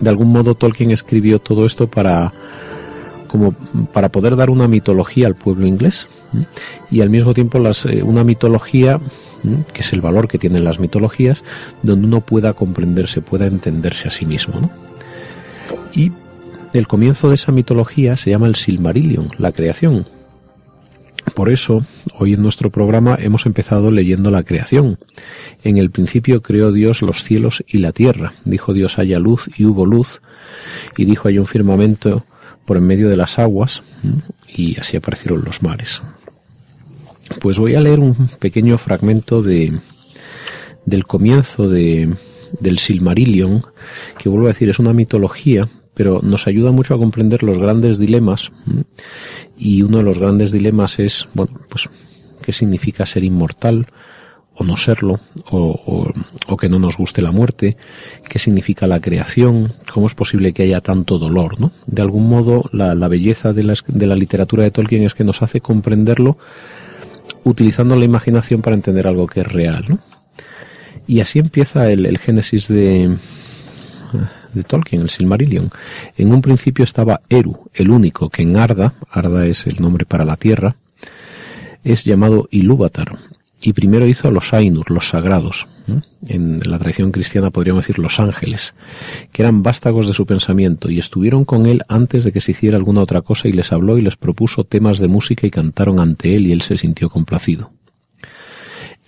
De 0.00 0.10
algún 0.10 0.32
modo 0.32 0.54
Tolkien 0.54 0.90
escribió 0.90 1.40
todo 1.40 1.66
esto 1.66 1.88
para 1.88 2.32
como 3.32 3.52
para 3.94 4.10
poder 4.10 4.36
dar 4.36 4.50
una 4.50 4.68
mitología 4.68 5.26
al 5.26 5.36
pueblo 5.36 5.66
inglés 5.66 6.06
y 6.90 7.00
al 7.00 7.08
mismo 7.08 7.32
tiempo 7.32 7.58
eh, 7.88 8.02
una 8.02 8.24
mitología 8.24 9.00
que 9.72 9.80
es 9.80 9.92
el 9.94 10.02
valor 10.02 10.28
que 10.28 10.38
tienen 10.38 10.64
las 10.64 10.78
mitologías, 10.78 11.42
donde 11.82 12.06
uno 12.06 12.20
pueda 12.20 12.52
comprenderse, 12.52 13.22
pueda 13.22 13.46
entenderse 13.46 14.06
a 14.06 14.10
sí 14.10 14.26
mismo. 14.26 14.70
Y 15.94 16.12
el 16.74 16.86
comienzo 16.86 17.30
de 17.30 17.36
esa 17.36 17.52
mitología 17.52 18.18
se 18.18 18.28
llama 18.28 18.48
el 18.48 18.54
Silmarillion, 18.54 19.30
la 19.38 19.50
creación. 19.52 20.04
Por 21.34 21.48
eso, 21.48 21.82
hoy 22.18 22.34
en 22.34 22.42
nuestro 22.42 22.68
programa 22.68 23.16
hemos 23.18 23.46
empezado 23.46 23.90
leyendo 23.90 24.30
la 24.30 24.42
creación. 24.42 24.98
En 25.64 25.78
el 25.78 25.90
principio 25.90 26.42
creó 26.42 26.70
Dios 26.70 27.00
los 27.00 27.24
cielos 27.24 27.64
y 27.66 27.78
la 27.78 27.92
tierra. 27.92 28.34
Dijo 28.44 28.74
Dios 28.74 28.98
haya 28.98 29.18
luz 29.18 29.48
y 29.56 29.64
hubo 29.64 29.86
luz. 29.86 30.20
Y 30.98 31.06
dijo 31.06 31.28
hay 31.28 31.38
un 31.38 31.46
firmamento 31.46 32.26
por 32.64 32.76
en 32.76 32.86
medio 32.86 33.08
de 33.08 33.16
las 33.16 33.38
aguas. 33.38 33.82
Y 34.48 34.78
así 34.78 34.96
aparecieron 34.96 35.42
los 35.44 35.62
mares. 35.62 36.02
Pues 37.40 37.58
voy 37.58 37.74
a 37.74 37.80
leer 37.80 38.00
un 38.00 38.14
pequeño 38.38 38.78
fragmento 38.78 39.42
de, 39.42 39.78
del 40.84 41.06
comienzo 41.06 41.68
de, 41.68 42.14
del 42.60 42.78
Silmarillion, 42.78 43.64
que 44.18 44.28
vuelvo 44.28 44.46
a 44.46 44.52
decir 44.52 44.68
es 44.68 44.78
una 44.78 44.92
mitología, 44.92 45.68
pero 45.94 46.20
nos 46.22 46.46
ayuda 46.46 46.72
mucho 46.72 46.94
a 46.94 46.98
comprender 46.98 47.42
los 47.42 47.58
grandes 47.58 47.98
dilemas. 47.98 48.52
Y 49.56 49.82
uno 49.82 49.98
de 49.98 50.04
los 50.04 50.18
grandes 50.18 50.52
dilemas 50.52 50.98
es, 50.98 51.26
bueno, 51.34 51.60
pues, 51.68 51.88
¿qué 52.42 52.52
significa 52.52 53.06
ser 53.06 53.24
inmortal? 53.24 53.86
o 54.54 54.64
no 54.64 54.76
serlo, 54.76 55.18
o, 55.50 55.58
o, 55.86 56.12
que 56.58 56.68
no 56.68 56.78
nos 56.78 56.96
guste 56.96 57.22
la 57.22 57.32
muerte, 57.32 57.76
qué 58.28 58.38
significa 58.38 58.86
la 58.86 59.00
creación, 59.00 59.72
cómo 59.92 60.06
es 60.06 60.14
posible 60.14 60.52
que 60.52 60.64
haya 60.64 60.80
tanto 60.80 61.18
dolor, 61.18 61.58
¿no? 61.60 61.72
De 61.86 62.02
algún 62.02 62.28
modo, 62.28 62.68
la, 62.72 62.94
la 62.94 63.08
belleza 63.08 63.52
de 63.52 63.64
la, 63.64 63.74
de 63.86 64.06
la 64.06 64.16
literatura 64.16 64.64
de 64.64 64.70
Tolkien 64.70 65.02
es 65.04 65.14
que 65.14 65.24
nos 65.24 65.42
hace 65.42 65.60
comprenderlo 65.60 66.36
utilizando 67.44 67.96
la 67.96 68.04
imaginación 68.04 68.62
para 68.62 68.76
entender 68.76 69.06
algo 69.06 69.26
que 69.26 69.40
es 69.40 69.50
real. 69.50 69.84
¿no? 69.88 69.98
Y 71.06 71.20
así 71.20 71.38
empieza 71.38 71.90
el, 71.90 72.18
génesis 72.18 72.68
de, 72.68 73.16
de 74.52 74.62
Tolkien, 74.64 75.02
el 75.02 75.10
Silmarillion. 75.10 75.70
En 76.16 76.32
un 76.32 76.42
principio 76.42 76.84
estaba 76.84 77.20
Eru, 77.28 77.70
el 77.74 77.90
único 77.90 78.30
que 78.30 78.42
en 78.42 78.56
Arda, 78.56 78.94
Arda 79.10 79.46
es 79.46 79.66
el 79.66 79.80
nombre 79.80 80.06
para 80.06 80.24
la 80.24 80.36
tierra, 80.36 80.76
es 81.84 82.04
llamado 82.04 82.48
Ilúvatar, 82.50 83.18
y 83.62 83.72
primero 83.72 84.06
hizo 84.06 84.28
a 84.28 84.32
los 84.32 84.52
Ainur, 84.52 84.90
los 84.90 85.08
sagrados. 85.08 85.68
En 86.26 86.60
la 86.64 86.78
tradición 86.78 87.12
cristiana 87.12 87.50
podríamos 87.50 87.84
decir 87.84 87.98
los 87.98 88.18
ángeles, 88.18 88.74
que 89.32 89.42
eran 89.42 89.62
vástagos 89.62 90.06
de 90.06 90.12
su 90.12 90.26
pensamiento 90.26 90.90
y 90.90 90.98
estuvieron 90.98 91.44
con 91.44 91.66
él 91.66 91.82
antes 91.88 92.24
de 92.24 92.32
que 92.32 92.40
se 92.40 92.52
hiciera 92.52 92.76
alguna 92.76 93.00
otra 93.00 93.22
cosa 93.22 93.48
y 93.48 93.52
les 93.52 93.72
habló 93.72 93.98
y 93.98 94.02
les 94.02 94.16
propuso 94.16 94.64
temas 94.64 94.98
de 94.98 95.08
música 95.08 95.46
y 95.46 95.50
cantaron 95.50 96.00
ante 96.00 96.34
él 96.34 96.46
y 96.46 96.52
él 96.52 96.62
se 96.62 96.76
sintió 96.76 97.08
complacido. 97.08 97.70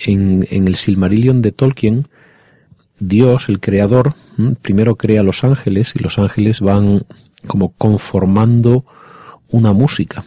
En, 0.00 0.46
el 0.50 0.76
Silmarillion 0.76 1.42
de 1.42 1.52
Tolkien, 1.52 2.08
Dios, 2.98 3.48
el 3.48 3.60
creador, 3.60 4.14
primero 4.62 4.96
crea 4.96 5.20
a 5.20 5.24
los 5.24 5.44
ángeles 5.44 5.94
y 5.96 6.00
los 6.00 6.18
ángeles 6.18 6.60
van 6.60 7.04
como 7.46 7.72
conformando 7.72 8.84
una 9.48 9.72
música. 9.72 10.24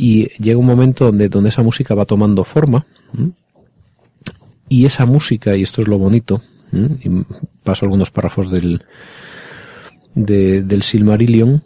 Y 0.00 0.28
llega 0.42 0.58
un 0.58 0.64
momento 0.64 1.04
donde, 1.04 1.28
donde 1.28 1.50
esa 1.50 1.62
música 1.62 1.94
va 1.94 2.06
tomando 2.06 2.42
forma 2.42 2.86
y 4.66 4.86
esa 4.86 5.04
música, 5.04 5.54
y 5.54 5.62
esto 5.62 5.82
es 5.82 5.88
lo 5.88 5.98
bonito, 5.98 6.40
Y 6.72 7.10
paso 7.62 7.84
algunos 7.84 8.10
párrafos 8.10 8.50
del, 8.50 8.82
del 10.14 10.82
Silmarillion. 10.82 11.62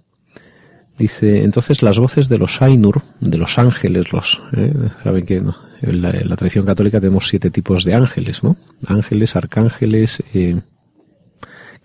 Dice, 0.99 1.45
entonces 1.45 1.83
las 1.83 1.99
voces 1.99 2.29
de 2.29 2.39
los 2.39 2.61
Ainur, 2.61 3.03
de 3.21 3.39
los 3.39 3.57
ángeles, 3.59 4.13
los, 4.13 4.41
¿eh? 4.57 4.73
saben 5.05 5.27
que 5.27 5.37
en, 5.83 6.03
la, 6.03 6.37
tradición 6.37 6.67
católica 6.67 7.01
tenemos 7.01 7.29
siete 7.29 7.51
tipos 7.51 7.85
de 7.85 7.95
ángeles, 7.95 8.43
¿no? 8.43 8.57
Ángeles, 8.87 9.37
arcángeles, 9.37 10.23
eh, 10.33 10.61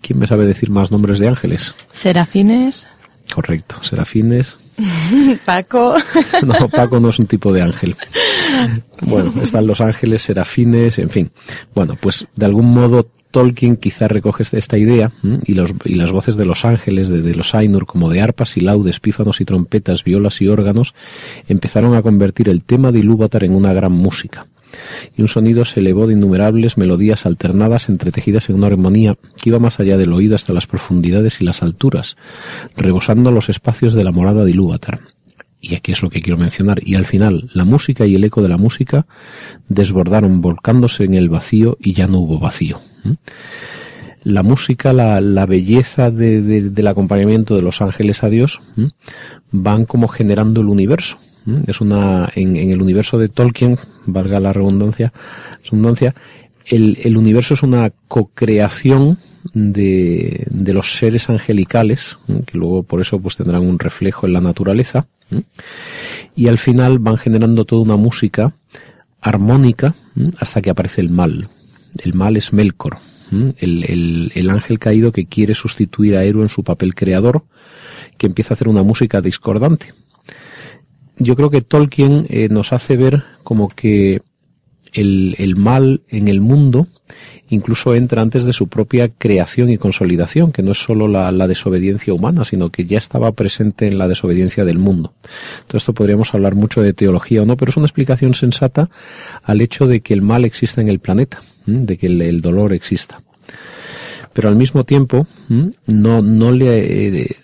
¿quién 0.00 0.18
me 0.18 0.26
sabe 0.26 0.46
decir 0.46 0.70
más 0.70 0.90
nombres 0.90 1.18
de 1.20 1.28
ángeles? 1.28 1.74
Serafines. 1.92 2.86
Correcto, 3.32 3.82
serafines. 3.82 4.56
Paco. 5.44 5.94
No, 6.46 6.68
Paco 6.68 7.00
no 7.00 7.10
es 7.10 7.18
un 7.18 7.26
tipo 7.26 7.52
de 7.52 7.62
ángel. 7.62 7.96
Bueno, 9.02 9.34
están 9.42 9.66
los 9.66 9.80
ángeles, 9.80 10.22
serafines, 10.22 10.98
en 10.98 11.10
fin. 11.10 11.30
Bueno, 11.74 11.96
pues 12.00 12.26
de 12.34 12.46
algún 12.46 12.72
modo 12.72 13.06
Tolkien 13.30 13.76
quizá 13.76 14.08
recoge 14.08 14.42
esta 14.42 14.76
idea 14.76 15.12
y, 15.44 15.54
los, 15.54 15.72
y 15.84 15.94
las 15.94 16.10
voces 16.10 16.36
de 16.36 16.44
los 16.44 16.64
ángeles, 16.64 17.08
de, 17.08 17.34
los 17.34 17.54
Ainur, 17.54 17.86
como 17.86 18.10
de 18.10 18.20
arpas 18.20 18.56
y 18.56 18.60
laudes, 18.60 19.00
pífanos 19.00 19.40
y 19.40 19.44
trompetas, 19.44 20.02
violas 20.02 20.40
y 20.40 20.48
órganos, 20.48 20.94
empezaron 21.48 21.94
a 21.94 22.02
convertir 22.02 22.48
el 22.48 22.64
tema 22.64 22.90
de 22.90 23.00
Ilúvatar 23.00 23.44
en 23.44 23.54
una 23.54 23.72
gran 23.72 23.92
música. 23.92 24.46
Y 25.16 25.22
un 25.22 25.28
sonido 25.28 25.64
se 25.64 25.80
elevó 25.80 26.06
de 26.06 26.14
innumerables 26.14 26.76
melodías 26.76 27.26
alternadas 27.26 27.88
entretejidas 27.88 28.48
en 28.48 28.56
una 28.56 28.68
armonía 28.68 29.16
que 29.40 29.50
iba 29.50 29.58
más 29.58 29.80
allá 29.80 29.96
del 29.98 30.12
oído 30.12 30.36
hasta 30.36 30.52
las 30.52 30.66
profundidades 30.66 31.40
y 31.40 31.44
las 31.44 31.62
alturas, 31.62 32.16
rebosando 32.76 33.30
los 33.30 33.48
espacios 33.48 33.94
de 33.94 34.04
la 34.04 34.12
morada 34.12 34.44
de 34.44 34.50
Ilúvatar 34.50 35.00
y 35.60 35.74
aquí 35.74 35.92
es 35.92 36.02
lo 36.02 36.10
que 36.10 36.22
quiero 36.22 36.38
mencionar, 36.38 36.80
y 36.84 36.94
al 36.94 37.06
final 37.06 37.50
la 37.52 37.64
música 37.64 38.06
y 38.06 38.14
el 38.14 38.24
eco 38.24 38.42
de 38.42 38.48
la 38.48 38.56
música 38.56 39.06
desbordaron 39.68 40.40
volcándose 40.40 41.04
en 41.04 41.14
el 41.14 41.28
vacío 41.28 41.76
y 41.80 41.92
ya 41.92 42.06
no 42.06 42.20
hubo 42.20 42.38
vacío. 42.38 42.80
La 44.22 44.42
música, 44.42 44.92
la, 44.92 45.20
la 45.20 45.46
belleza 45.46 46.10
del 46.10 46.86
acompañamiento 46.86 47.56
de 47.56 47.62
los 47.62 47.80
ángeles 47.82 48.22
a 48.22 48.30
Dios 48.30 48.60
van 49.50 49.84
como 49.84 50.08
generando 50.08 50.60
el 50.60 50.68
universo. 50.68 51.18
Es 51.66 51.80
una, 51.80 52.30
en, 52.34 52.56
el 52.56 52.82
universo 52.82 53.18
de 53.18 53.28
Tolkien, 53.28 53.78
valga 54.06 54.40
la 54.40 54.52
redundancia, 54.52 55.12
redundancia 55.64 56.14
el, 56.66 56.98
el 57.02 57.16
universo 57.16 57.54
es 57.54 57.62
una 57.62 57.90
co-creación 58.08 59.18
de, 59.54 60.46
de, 60.50 60.72
los 60.72 60.94
seres 60.94 61.30
angelicales, 61.30 62.16
que 62.46 62.58
luego 62.58 62.82
por 62.82 63.00
eso 63.00 63.18
pues 63.18 63.36
tendrán 63.36 63.62
un 63.62 63.78
reflejo 63.78 64.26
en 64.26 64.34
la 64.34 64.40
naturaleza, 64.40 65.06
y 66.36 66.48
al 66.48 66.58
final 66.58 66.98
van 66.98 67.16
generando 67.16 67.64
toda 67.64 67.82
una 67.82 67.96
música 67.96 68.54
armónica 69.20 69.94
hasta 70.38 70.60
que 70.60 70.70
aparece 70.70 71.00
el 71.00 71.10
mal. 71.10 71.48
El 71.98 72.14
mal 72.14 72.36
es 72.36 72.52
Melkor, 72.52 72.98
el, 73.58 74.32
el, 74.34 74.50
ángel 74.50 74.78
caído 74.78 75.12
que 75.12 75.26
quiere 75.26 75.54
sustituir 75.54 76.16
a 76.16 76.24
Eru 76.24 76.42
en 76.42 76.48
su 76.48 76.62
papel 76.62 76.94
creador, 76.94 77.44
que 78.16 78.26
empieza 78.26 78.54
a 78.54 78.56
hacer 78.56 78.68
una 78.68 78.82
música 78.82 79.20
discordante. 79.20 79.92
Yo 81.20 81.36
creo 81.36 81.50
que 81.50 81.60
Tolkien 81.60 82.26
eh, 82.30 82.48
nos 82.50 82.72
hace 82.72 82.96
ver 82.96 83.22
como 83.44 83.68
que 83.68 84.22
el, 84.94 85.54
mal 85.56 86.00
en 86.08 86.28
el 86.28 86.40
mundo 86.40 86.88
incluso 87.50 87.94
entra 87.94 88.22
antes 88.22 88.46
de 88.46 88.54
su 88.54 88.68
propia 88.68 89.10
creación 89.10 89.68
y 89.68 89.76
consolidación, 89.76 90.50
que 90.50 90.62
no 90.62 90.72
es 90.72 90.78
solo 90.78 91.08
la, 91.08 91.46
desobediencia 91.46 92.14
humana, 92.14 92.44
sino 92.46 92.70
que 92.70 92.86
ya 92.86 92.96
estaba 92.96 93.32
presente 93.32 93.86
en 93.86 93.98
la 93.98 94.08
desobediencia 94.08 94.64
del 94.64 94.78
mundo. 94.78 95.12
Todo 95.66 95.76
esto 95.76 95.92
podríamos 95.92 96.32
hablar 96.32 96.54
mucho 96.54 96.80
de 96.80 96.94
teología 96.94 97.42
o 97.42 97.46
no, 97.46 97.56
pero 97.56 97.70
es 97.70 97.76
una 97.76 97.86
explicación 97.86 98.32
sensata 98.32 98.88
al 99.42 99.60
hecho 99.60 99.86
de 99.86 100.00
que 100.00 100.14
el 100.14 100.22
mal 100.22 100.46
exista 100.46 100.80
en 100.80 100.88
el 100.88 101.00
planeta, 101.00 101.42
de 101.66 101.98
que 101.98 102.06
el, 102.06 102.40
dolor 102.40 102.72
exista. 102.72 103.20
Pero 104.32 104.48
al 104.48 104.56
mismo 104.56 104.84
tiempo, 104.84 105.26
no, 105.48 106.22
no 106.22 106.52
le, 106.52 107.08
eh, 107.08 107.36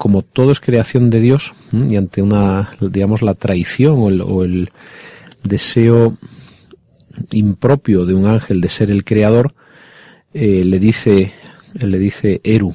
como 0.00 0.22
todo 0.22 0.50
es 0.50 0.60
creación 0.60 1.10
de 1.10 1.20
Dios, 1.20 1.52
y 1.72 1.96
ante 1.96 2.22
una, 2.22 2.70
digamos, 2.80 3.20
la 3.20 3.34
traición 3.34 3.98
o 3.98 4.08
el, 4.08 4.22
o 4.22 4.44
el 4.44 4.70
deseo 5.44 6.16
impropio 7.32 8.06
de 8.06 8.14
un 8.14 8.24
ángel 8.24 8.62
de 8.62 8.70
ser 8.70 8.90
el 8.90 9.04
creador, 9.04 9.52
eh, 10.32 10.62
le 10.64 10.78
dice, 10.78 11.32
le 11.74 11.98
dice 11.98 12.40
Eru 12.42 12.72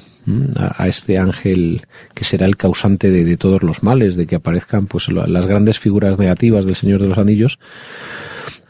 a, 0.54 0.86
este 0.86 1.18
ángel 1.18 1.82
que 2.14 2.22
será 2.22 2.46
el 2.46 2.56
causante 2.56 3.10
de, 3.10 3.36
todos 3.36 3.64
los 3.64 3.82
males, 3.82 4.14
de 4.14 4.28
que 4.28 4.36
aparezcan 4.36 4.86
pues 4.86 5.08
las 5.08 5.46
grandes 5.46 5.80
figuras 5.80 6.20
negativas 6.20 6.64
del 6.64 6.76
Señor 6.76 7.02
de 7.02 7.08
los 7.08 7.18
Anillos. 7.18 7.58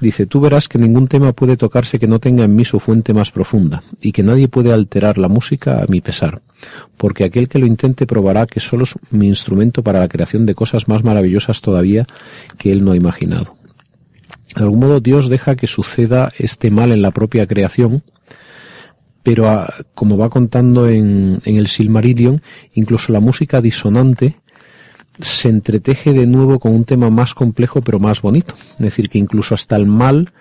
Dice, 0.00 0.24
tú 0.24 0.40
verás 0.40 0.66
que 0.66 0.78
ningún 0.78 1.08
tema 1.08 1.34
puede 1.34 1.58
tocarse 1.58 1.98
que 1.98 2.06
no 2.06 2.20
tenga 2.20 2.44
en 2.44 2.56
mí 2.56 2.64
su 2.64 2.80
fuente 2.80 3.12
más 3.12 3.30
profunda, 3.32 3.82
y 4.00 4.12
que 4.12 4.22
nadie 4.22 4.48
puede 4.48 4.72
alterar 4.72 5.18
la 5.18 5.28
música 5.28 5.82
a 5.82 5.86
mi 5.88 6.00
pesar, 6.00 6.40
porque 6.96 7.24
aquel 7.24 7.48
que 7.48 7.58
lo 7.58 7.66
intente 7.66 8.06
probará 8.06 8.46
que 8.46 8.60
solo 8.60 8.84
es 8.84 8.94
mi 9.10 9.26
instrumento 9.26 9.82
para 9.82 10.00
la 10.00 10.08
creación 10.08 10.46
de 10.46 10.54
cosas 10.54 10.88
más 10.88 11.04
maravillosas 11.04 11.60
todavía 11.60 12.06
que 12.58 12.72
él 12.72 12.84
no 12.84 12.92
ha 12.92 12.96
imaginado. 12.96 13.56
De 14.54 14.62
algún 14.62 14.80
modo 14.80 15.00
Dios 15.00 15.28
deja 15.28 15.56
que 15.56 15.66
suceda 15.66 16.32
este 16.38 16.70
mal 16.70 16.92
en 16.92 17.02
la 17.02 17.10
propia 17.10 17.46
creación, 17.46 18.02
pero 19.22 19.48
ah, 19.48 19.74
como 19.94 20.16
va 20.16 20.30
contando 20.30 20.88
en, 20.88 21.40
el 21.44 21.66
Silmarillion, 21.66 22.40
incluso 22.74 23.12
la 23.12 23.20
música 23.20 23.60
disonante 23.60 24.36
se 25.18 25.48
entreteje 25.48 26.12
de 26.12 26.26
nuevo 26.26 26.58
con 26.58 26.72
un 26.72 26.84
tema 26.84 27.10
más 27.10 27.34
complejo 27.34 27.80
pero 27.82 27.98
más 27.98 28.22
bonito. 28.22 28.54
Es 28.54 28.78
decir, 28.78 29.08
que 29.08 29.18
incluso 29.18 29.54
hasta 29.54 29.76
el 29.76 29.86
mal 29.86 30.32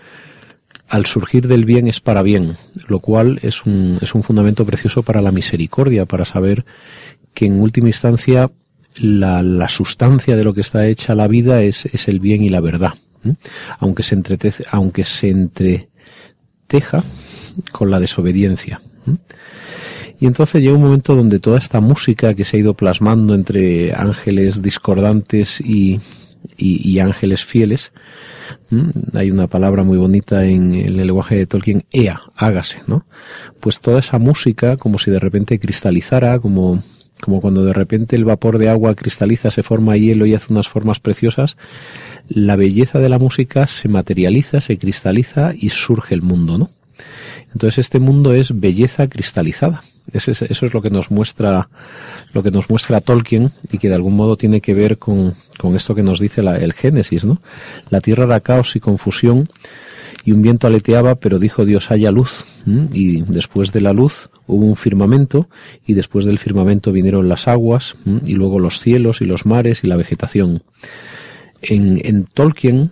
al 0.89 1.06
surgir 1.06 1.48
del 1.48 1.65
bien 1.65 1.88
es 1.88 2.00
para 2.00 2.21
bien, 2.21 2.58
lo 2.88 3.00
cual 3.00 3.39
es 3.41 3.65
un, 3.65 3.98
es 4.02 4.13
un 4.13 4.24
fundamento 4.24 4.65
precioso 4.65 5.04
para 5.04 5.21
la 5.21 5.32
misericordia, 5.32 6.06
para 6.06 6.26
saber 6.26 6.65
que 7.34 7.45
en 7.45 7.60
última 7.60 7.88
instancia 7.88 8.52
la, 8.95 9.43
la 9.43 9.67
sustancia 9.67 10.36
de 10.36 10.43
lo 10.43 10.54
que 10.54 10.62
está 10.62 10.88
hecha 10.88 11.15
la 11.15 11.28
vida 11.28 11.62
es, 11.62 11.86
es 11.86 12.08
el 12.08 12.19
bien 12.19 12.43
y 12.43 12.50
la 12.50 12.62
verdad 12.62 12.93
aunque 13.80 14.04
se 14.04 14.21
aunque 14.71 15.04
se 15.04 15.30
entreteja 15.30 17.04
con 17.71 17.89
la 17.89 18.00
desobediencia. 18.00 18.82
Y 20.19 20.28
entonces 20.28 20.62
llega 20.62 20.76
un 20.76 20.84
momento 20.84 21.15
donde 21.15 21.39
toda 21.39 21.60
esta 21.60 21.82
música 21.82 22.34
que 22.34 22.45
se 22.45 22.58
ha 22.58 22.60
ido 22.62 22.74
plasmando 22.74 23.36
entre 23.36 23.93
ángeles 23.93 24.62
discordantes 24.62 25.60
y, 25.60 26.00
y, 26.58 27.00
ángeles 27.00 27.44
fieles, 27.44 27.91
hay 29.13 29.32
una 29.32 29.48
palabra 29.48 29.84
muy 29.84 29.98
bonita 29.98 30.46
en 30.46 30.74
el 30.74 30.98
lenguaje 30.98 31.36
de 31.36 31.46
Tolkien, 31.46 31.84
ea, 31.91 32.22
hágase, 32.36 32.82
¿no? 32.88 33.06
Pues 33.60 33.80
toda 33.80 34.00
esa 34.00 34.20
música 34.20 34.78
como 34.78 35.00
si 35.00 35.12
de 35.12 35.20
repente 35.20 35.60
cristalizara, 35.60 36.39
como 36.39 36.84
como 37.22 37.41
cuando 37.41 37.63
de 37.63 37.74
repente 37.74 38.15
el 38.15 38.26
vapor 38.26 38.58
de 38.58 38.70
agua 38.70 38.94
cristaliza, 38.94 39.50
se 39.50 39.63
forma 39.63 39.96
hielo 39.96 40.26
y 40.26 40.36
hace 40.36 40.52
unas 40.52 40.68
formas 40.68 41.00
preciosas, 41.00 41.58
la 42.28 42.56
belleza 42.56 43.00
de 43.00 43.10
la 43.10 43.20
música 43.20 43.68
se 43.68 43.88
materializa, 43.88 44.62
se 44.62 44.78
cristaliza 44.78 45.54
y 45.58 45.70
surge 45.70 46.13
el 46.13 46.22
mundo, 46.22 46.58
¿no? 46.58 46.70
Entonces 47.54 47.80
este 47.80 48.00
mundo 48.00 48.34
es 48.34 48.60
belleza 48.60 49.08
cristalizada. 49.08 49.82
Eso 50.12 50.32
es, 50.32 50.74
lo 50.74 50.82
que 50.82 50.89
nos 50.89 51.10
muestra, 51.10 51.68
lo 52.34 52.44
que 52.44 52.52
nos 52.52 52.70
muestra 52.70 53.02
Tolkien 53.02 53.52
y 53.72 53.80
que 53.80 53.89
de 53.89 53.96
algún 53.96 54.15
modo 54.15 54.38
tiene 54.38 54.62
que 54.62 54.74
ver 54.74 54.98
con, 54.98 55.34
con 55.58 55.76
esto 55.76 55.96
que 55.96 56.04
nos 56.04 56.20
dice 56.20 56.41
el 56.41 56.74
Génesis, 56.74 57.26
¿no? 57.26 57.41
La 57.89 58.02
tierra 58.02 58.26
era 58.26 58.39
caos 58.39 58.76
y 58.76 58.80
confusión 58.80 59.50
y 60.24 60.32
un 60.32 60.41
viento 60.41 60.68
aleteaba, 60.68 61.15
pero 61.15 61.39
dijo 61.39 61.65
Dios 61.65 61.91
haya 61.91 62.12
luz. 62.12 62.46
Y 62.94 63.22
después 63.22 63.72
de 63.72 63.82
la 63.82 63.94
luz 63.94 64.30
hubo 64.48 64.65
un 64.65 64.76
firmamento 64.76 65.48
y 65.86 65.94
después 65.94 66.26
del 66.26 66.39
firmamento 66.39 66.91
vinieron 66.91 67.30
las 67.30 67.48
aguas 67.48 67.96
y 68.26 68.34
luego 68.34 68.60
los 68.60 68.80
cielos 68.80 69.22
y 69.22 69.26
los 69.26 69.46
mares 69.46 69.84
y 69.84 69.88
la 69.88 69.98
vegetación. 69.98 70.63
En, 71.62 72.02
en 72.04 72.26
Tolkien 72.26 72.91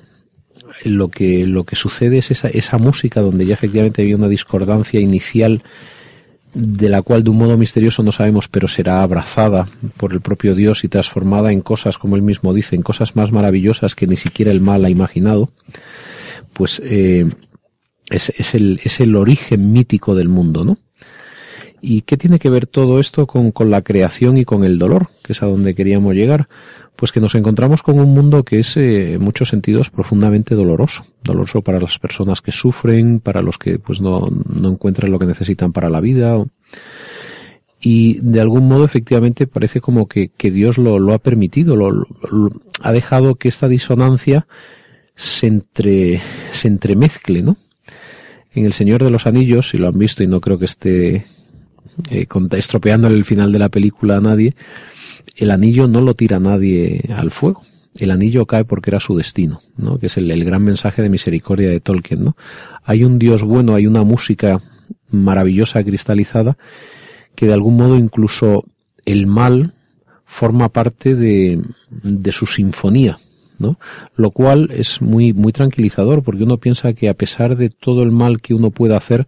lo 0.85 1.09
que, 1.09 1.45
lo 1.45 1.63
que 1.63 1.75
sucede 1.75 2.19
es 2.19 2.31
esa, 2.31 2.49
esa 2.49 2.77
música 2.77 3.21
donde 3.21 3.45
ya 3.45 3.53
efectivamente 3.53 4.01
había 4.01 4.15
una 4.15 4.27
discordancia 4.27 4.99
inicial 4.99 5.63
de 6.53 6.89
la 6.89 7.01
cual 7.01 7.23
de 7.23 7.29
un 7.29 7.37
modo 7.37 7.57
misterioso 7.57 8.03
no 8.03 8.11
sabemos, 8.11 8.47
pero 8.47 8.67
será 8.67 9.01
abrazada 9.01 9.67
por 9.97 10.13
el 10.13 10.21
propio 10.21 10.55
Dios 10.55 10.83
y 10.83 10.87
transformada 10.87 11.51
en 11.51 11.61
cosas, 11.61 11.97
como 11.97 12.15
él 12.15 12.21
mismo 12.21 12.53
dice, 12.53 12.75
en 12.75 12.83
cosas 12.83 13.15
más 13.15 13.31
maravillosas 13.31 13.95
que 13.95 14.07
ni 14.07 14.17
siquiera 14.17 14.51
el 14.51 14.61
mal 14.61 14.85
ha 14.85 14.89
imaginado, 14.89 15.49
pues 16.53 16.81
eh, 16.83 17.25
es, 18.09 18.29
es, 18.37 18.55
el, 18.55 18.79
es 18.83 18.99
el 18.99 19.15
origen 19.15 19.71
mítico 19.71 20.15
del 20.15 20.29
mundo, 20.29 20.63
¿no? 20.63 20.77
¿Y 21.85 22.03
qué 22.03 22.15
tiene 22.15 22.39
que 22.39 22.49
ver 22.49 22.65
todo 22.65 22.97
esto 22.97 23.27
con, 23.27 23.51
con, 23.51 23.69
la 23.69 23.81
creación 23.81 24.37
y 24.37 24.45
con 24.45 24.63
el 24.63 24.79
dolor, 24.79 25.09
que 25.21 25.33
es 25.33 25.43
a 25.43 25.47
donde 25.47 25.75
queríamos 25.75 26.15
llegar? 26.15 26.47
Pues 26.95 27.11
que 27.11 27.19
nos 27.19 27.35
encontramos 27.35 27.83
con 27.83 27.99
un 27.99 28.13
mundo 28.13 28.45
que 28.45 28.59
es 28.59 28.77
eh, 28.77 29.15
en 29.15 29.21
muchos 29.21 29.49
sentidos 29.49 29.89
profundamente 29.89 30.55
doloroso. 30.55 31.03
Doloroso 31.25 31.61
para 31.61 31.81
las 31.81 31.99
personas 31.99 32.39
que 32.39 32.53
sufren, 32.53 33.19
para 33.19 33.41
los 33.41 33.57
que 33.57 33.79
pues 33.79 33.99
no, 33.99 34.29
no 34.29 34.69
encuentran 34.69 35.11
lo 35.11 35.19
que 35.19 35.25
necesitan 35.25 35.73
para 35.73 35.89
la 35.89 35.99
vida. 35.99 36.41
Y 37.81 38.17
de 38.21 38.39
algún 38.39 38.69
modo 38.69 38.85
efectivamente 38.85 39.45
parece 39.45 39.81
como 39.81 40.07
que, 40.07 40.29
que 40.29 40.51
Dios 40.51 40.77
lo, 40.77 41.13
ha 41.13 41.19
permitido, 41.19 41.75
lo, 41.75 42.07
ha 42.79 42.93
dejado 42.93 43.35
que 43.35 43.49
esta 43.49 43.67
disonancia 43.67 44.47
se, 45.15 45.47
entre, 45.47 46.21
se 46.53 46.69
entremezcle, 46.69 47.41
¿no? 47.41 47.57
En 48.53 48.65
El 48.65 48.71
Señor 48.71 49.03
de 49.03 49.09
los 49.09 49.27
Anillos, 49.27 49.67
si 49.67 49.77
lo 49.77 49.89
han 49.89 49.99
visto 49.99 50.23
y 50.23 50.27
no 50.27 50.39
creo 50.39 50.57
que 50.57 50.65
esté 50.65 51.25
eh, 52.09 52.27
estropeándole 52.51 53.15
el 53.15 53.25
final 53.25 53.51
de 53.51 53.59
la 53.59 53.69
película 53.69 54.17
a 54.17 54.21
nadie, 54.21 54.55
el 55.35 55.51
anillo 55.51 55.87
no 55.87 56.01
lo 56.01 56.13
tira 56.15 56.39
nadie 56.39 57.01
al 57.15 57.31
fuego. 57.31 57.63
El 57.99 58.09
anillo 58.09 58.45
cae 58.45 58.65
porque 58.65 58.89
era 58.89 58.99
su 58.99 59.15
destino, 59.15 59.61
¿no? 59.77 59.99
que 59.99 60.07
es 60.07 60.17
el, 60.17 60.29
el 60.31 60.43
gran 60.43 60.63
mensaje 60.63 61.03
de 61.03 61.09
misericordia 61.09 61.69
de 61.69 61.79
Tolkien. 61.79 62.23
¿no? 62.23 62.35
Hay 62.83 63.03
un 63.03 63.19
Dios 63.19 63.43
bueno, 63.43 63.75
hay 63.75 63.85
una 63.85 64.03
música 64.03 64.59
maravillosa 65.11 65.83
cristalizada 65.83 66.57
que 67.35 67.45
de 67.45 67.53
algún 67.53 67.77
modo 67.77 67.95
incluso 67.95 68.65
el 69.05 69.27
mal 69.27 69.73
forma 70.25 70.69
parte 70.69 71.15
de, 71.15 71.61
de 71.89 72.31
su 72.31 72.47
sinfonía, 72.47 73.19
¿no? 73.59 73.77
Lo 74.15 74.31
cual 74.31 74.69
es 74.73 75.01
muy, 75.01 75.33
muy 75.33 75.51
tranquilizador 75.51 76.23
porque 76.23 76.43
uno 76.43 76.57
piensa 76.57 76.93
que 76.93 77.09
a 77.09 77.13
pesar 77.13 77.55
de 77.55 77.69
todo 77.69 78.01
el 78.03 78.11
mal 78.11 78.41
que 78.41 78.53
uno 78.53 78.71
pueda 78.71 78.97
hacer, 78.97 79.27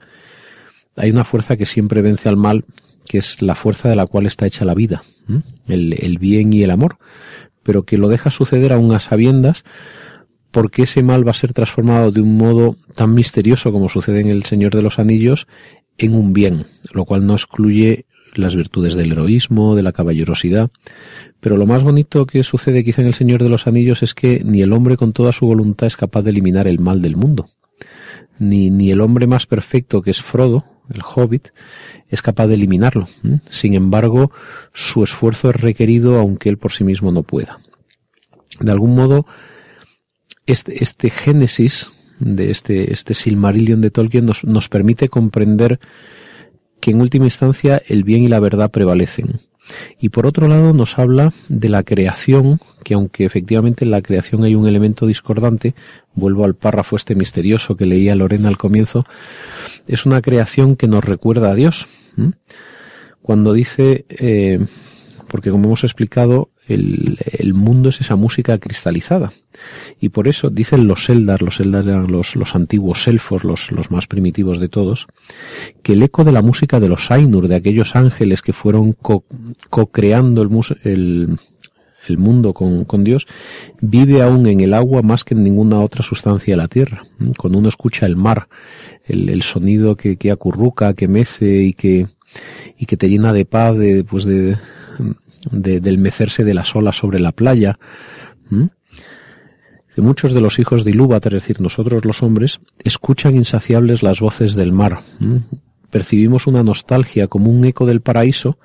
hay 0.95 1.12
una 1.12 1.23
fuerza 1.23 1.58
que 1.58 1.65
siempre 1.65 2.01
vence 2.01 2.29
al 2.29 2.38
mal, 2.38 2.65
que 3.08 3.17
es 3.17 3.41
la 3.41 3.55
fuerza 3.55 3.89
de 3.89 3.95
la 3.95 4.08
cual 4.08 4.25
está 4.25 4.45
hecha 4.45 4.65
la 4.65 4.73
vida, 4.73 5.03
el, 5.67 5.93
el, 5.93 6.17
bien 6.17 6.53
y 6.53 6.63
el 6.63 6.71
amor, 6.71 6.97
pero 7.63 7.84
que 7.84 7.97
lo 7.97 8.08
deja 8.08 8.31
suceder 8.31 8.73
aún 8.73 8.93
a 8.93 8.99
sabiendas 8.99 9.63
porque 10.51 10.84
ese 10.84 11.03
mal 11.03 11.27
va 11.27 11.31
a 11.31 11.34
ser 11.34 11.51
transformado 11.51 12.12
de 12.12 12.21
un 12.21 12.38
modo 12.38 12.77
tan 12.95 13.13
misterioso 13.13 13.73
como 13.73 13.89
sucede 13.89 14.21
en 14.21 14.29
El 14.29 14.45
Señor 14.45 14.73
de 14.73 14.81
los 14.81 14.99
Anillos 14.99 15.47
en 15.97 16.15
un 16.15 16.31
bien, 16.31 16.65
lo 16.93 17.03
cual 17.03 17.25
no 17.25 17.34
excluye 17.34 18.05
las 18.36 18.55
virtudes 18.55 18.95
del 18.95 19.12
heroísmo, 19.12 19.75
de 19.75 19.84
la 19.84 19.91
caballerosidad. 19.91 20.69
Pero 21.39 21.58
lo 21.58 21.65
más 21.65 21.84
bonito 21.84 22.25
que 22.25 22.43
sucede 22.43 22.84
quizá 22.84 23.01
en 23.01 23.08
El 23.08 23.13
Señor 23.13 23.43
de 23.43 23.49
los 23.49 23.67
Anillos 23.67 24.03
es 24.03 24.13
que 24.13 24.43
ni 24.45 24.62
el 24.62 24.73
hombre 24.73 24.97
con 24.97 25.13
toda 25.13 25.34
su 25.34 25.45
voluntad 25.45 25.88
es 25.88 25.97
capaz 25.97 26.21
de 26.21 26.31
eliminar 26.31 26.67
el 26.67 26.79
mal 26.79 27.01
del 27.01 27.15
mundo. 27.15 27.47
Ni, 28.38 28.69
ni 28.69 28.91
el 28.91 29.02
hombre 29.02 29.28
más 29.28 29.45
perfecto 29.45 30.02
que 30.02 30.12
es 30.12 30.21
Frodo, 30.21 30.65
el 30.93 31.02
hobbit, 31.04 31.50
es 32.10 32.21
capaz 32.21 32.48
de 32.48 32.56
eliminarlo. 32.56 33.08
Sin 33.50 33.74
embargo, 33.74 34.32
su 34.74 35.04
esfuerzo 35.04 35.50
es 35.50 35.56
requerido 35.56 36.19
aunque 36.19 36.50
él 36.50 36.58
por 36.58 36.71
sí 36.71 36.84
mismo 36.84 37.12
no 37.12 37.24
pueda. 37.24 37.60
De 38.60 38.71
algún 38.71 38.95
modo, 38.95 39.26
este, 40.45 40.84
este 40.84 41.10
génesis 41.10 41.89
de 42.19 42.52
este, 42.52 42.93
este 42.93 43.13
Silmarillion 43.13 43.82
de 43.82 43.91
Tolkien 43.91 44.26
nos, 44.26 44.43
nos 44.43 44.69
permite 44.69 45.10
comprender 45.10 45.80
que 46.80 46.91
en 46.91 47.02
última 47.02 47.26
instancia 47.26 47.82
el 47.88 48.04
bien 48.04 48.24
y 48.24 48.28
la 48.28 48.39
verdad 48.39 48.71
prevalecen. 48.71 49.39
Y 49.99 50.10
por 50.10 50.25
otro 50.25 50.47
lado 50.47 50.73
nos 50.73 50.99
habla 50.99 51.34
de 51.49 51.69
la 51.69 51.84
creación, 51.84 52.60
que 52.84 52.93
aunque 52.93 53.25
efectivamente 53.25 53.86
en 53.86 53.91
la 53.91 54.01
creación 54.01 54.43
hay 54.43 54.56
un 54.56 54.67
elemento 54.67 55.08
discordante, 55.08 55.73
vuelvo 56.13 56.45
al 56.45 56.56
párrafo 56.56 56.95
este 56.95 57.15
misterioso 57.15 57.75
que 57.75 57.86
leía 57.86 58.15
Lorena 58.15 58.49
al 58.49 58.58
comienzo, 58.58 59.06
es 59.88 60.06
una 60.06 60.21
creación 60.21 60.75
que 60.75 60.88
nos 60.88 61.04
recuerda 61.04 61.51
a 61.51 61.56
Dios. 61.56 61.88
Cuando 63.21 63.54
dice, 63.54 64.06
eh, 64.10 64.65
porque 65.28 65.49
como 65.49 65.65
hemos 65.65 65.84
explicado, 65.84 66.49
el, 66.67 67.17
el, 67.38 67.54
mundo 67.54 67.89
es 67.89 68.01
esa 68.01 68.15
música 68.15 68.58
cristalizada. 68.58 69.32
Y 69.99 70.10
por 70.10 70.28
eso 70.28 70.49
dicen 70.49 70.88
los 70.88 71.10
Eldar, 71.10 71.41
los 71.41 71.60
Eldar 71.60 71.88
eran 71.88 72.12
los, 72.12 72.36
los 72.36 72.56
antiguos 72.56 73.08
elfos, 73.08 73.43
los, 73.43 73.71
los 73.71 73.91
más 73.91 74.08
primitivos 74.08 74.60
de 74.60 74.69
todos, 74.69 75.08
que 75.84 75.93
el 75.93 76.04
eco 76.04 76.23
de 76.23 76.32
la 76.32 76.41
música 76.41 76.80
de 76.80 76.89
los 76.89 77.12
Ainur, 77.12 77.47
de 77.47 77.56
aquellos 77.56 77.95
ángeles 77.95 78.41
que 78.41 78.54
fueron 78.54 78.93
co-creando 78.93 80.41
el, 80.41 80.49
el, 80.84 81.38
el, 82.08 82.17
mundo 82.17 82.54
con, 82.54 82.86
con, 82.86 83.04
Dios, 83.04 83.28
vive 83.82 84.21
aún 84.21 84.47
en 84.47 84.60
el 84.60 84.73
agua 84.73 85.01
más 85.01 85.23
que 85.23 85.36
en 85.36 85.43
ninguna 85.43 85.80
otra 85.82 86.04
sustancia 86.04 86.54
de 86.54 86.58
la 86.58 86.67
tierra. 86.67 87.04
Cuando 87.38 87.60
uno 87.60 87.69
escucha 87.69 88.06
el 88.06 88.15
mar, 88.15 88.47
el, 89.06 89.30
el 89.30 89.43
sonido 89.43 89.95
que, 89.95 90.17
que 90.17 90.32
acurruca, 90.32 90.93
que 90.93 91.08
mece 91.08 91.62
y 91.62 91.73
que, 91.73 92.08
y 92.78 92.86
que 92.86 92.97
te 92.97 93.08
llena 93.08 93.34
de 93.34 93.45
paz, 93.45 93.78
de, 93.78 94.04
pues 94.04 94.25
de, 94.25 94.58
de, 95.51 95.79
del 95.79 95.97
mecerse 95.97 96.43
de 96.43 96.53
las 96.53 96.75
olas 96.75 96.97
sobre 96.97 97.19
la 97.19 97.31
playa. 97.31 97.77
Muchos 99.97 100.34
de 100.34 100.41
los 100.41 100.60
hijos 100.60 100.84
de 100.84 100.91
Ilúvatar, 100.91 101.34
es 101.34 101.43
decir, 101.43 101.62
nosotros 101.62 102.03
los 102.03 102.21
hombres, 102.21 102.60
escuchan 102.84 103.36
insaciables 103.36 104.03
las 104.03 104.19
voces 104.19 104.55
del 104.55 104.73
mar. 104.73 104.99
Percibimos 105.89 106.47
una 106.47 106.63
nostalgia 106.63 107.27
como 107.27 107.49
un 107.49 107.63
eco 107.63 107.86
del 107.86 108.01
paraíso 108.01 108.58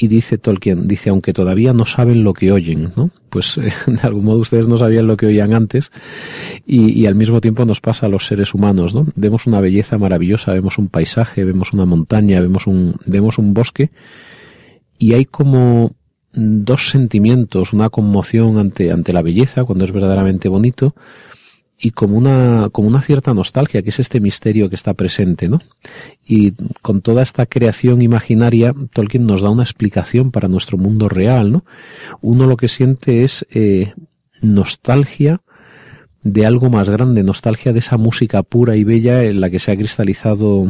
y 0.00 0.06
dice 0.06 0.38
Tolkien, 0.38 0.86
dice, 0.86 1.10
aunque 1.10 1.32
todavía 1.32 1.72
no 1.72 1.84
saben 1.84 2.22
lo 2.22 2.32
que 2.32 2.52
oyen, 2.52 2.92
¿no? 2.96 3.10
Pues 3.30 3.56
de 3.86 4.00
algún 4.02 4.24
modo 4.24 4.38
ustedes 4.38 4.68
no 4.68 4.78
sabían 4.78 5.08
lo 5.08 5.16
que 5.16 5.26
oían 5.26 5.54
antes 5.54 5.90
y, 6.66 6.92
y, 6.92 7.06
al 7.06 7.16
mismo 7.16 7.40
tiempo 7.40 7.64
nos 7.64 7.80
pasa 7.80 8.06
a 8.06 8.08
los 8.08 8.26
seres 8.26 8.54
humanos, 8.54 8.94
¿no? 8.94 9.06
Vemos 9.16 9.46
una 9.46 9.60
belleza 9.60 9.98
maravillosa, 9.98 10.52
vemos 10.52 10.78
un 10.78 10.88
paisaje, 10.88 11.44
vemos 11.44 11.72
una 11.72 11.84
montaña, 11.84 12.40
vemos 12.40 12.68
un, 12.68 12.94
vemos 13.06 13.38
un 13.38 13.54
bosque 13.54 13.90
y 14.98 15.14
hay 15.14 15.24
como 15.24 15.96
dos 16.32 16.90
sentimientos, 16.90 17.72
una 17.72 17.90
conmoción 17.90 18.58
ante, 18.58 18.92
ante 18.92 19.12
la 19.12 19.22
belleza, 19.22 19.64
cuando 19.64 19.84
es 19.84 19.92
verdaderamente 19.92 20.48
bonito, 20.48 20.94
y 21.80 21.92
como 21.92 22.16
una, 22.16 22.70
como 22.72 22.88
una 22.88 23.02
cierta 23.02 23.32
nostalgia, 23.32 23.82
que 23.82 23.90
es 23.90 24.00
este 24.00 24.20
misterio 24.20 24.68
que 24.68 24.74
está 24.74 24.94
presente, 24.94 25.48
¿no? 25.48 25.60
Y 26.26 26.52
con 26.82 27.02
toda 27.02 27.22
esta 27.22 27.46
creación 27.46 28.02
imaginaria, 28.02 28.74
Tolkien 28.92 29.26
nos 29.26 29.42
da 29.42 29.50
una 29.50 29.62
explicación 29.62 30.32
para 30.32 30.48
nuestro 30.48 30.76
mundo 30.76 31.08
real, 31.08 31.52
¿no? 31.52 31.64
Uno 32.20 32.46
lo 32.46 32.56
que 32.56 32.66
siente 32.66 33.22
es 33.22 33.46
eh, 33.50 33.94
nostalgia 34.42 35.40
de 36.24 36.46
algo 36.46 36.68
más 36.68 36.90
grande, 36.90 37.22
nostalgia 37.22 37.72
de 37.72 37.78
esa 37.78 37.96
música 37.96 38.42
pura 38.42 38.74
y 38.74 38.82
bella 38.82 39.22
en 39.22 39.40
la 39.40 39.48
que 39.48 39.60
se 39.60 39.70
ha 39.70 39.76
cristalizado 39.76 40.68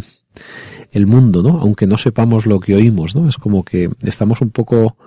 el 0.92 1.06
mundo, 1.06 1.42
¿no? 1.42 1.58
Aunque 1.60 1.86
no 1.86 1.96
sepamos 1.96 2.44
lo 2.44 2.60
que 2.60 2.74
oímos, 2.74 3.14
¿no? 3.14 3.30
Es 3.30 3.38
como 3.38 3.64
que 3.64 3.90
estamos 4.02 4.42
un 4.42 4.50
poco 4.50 4.98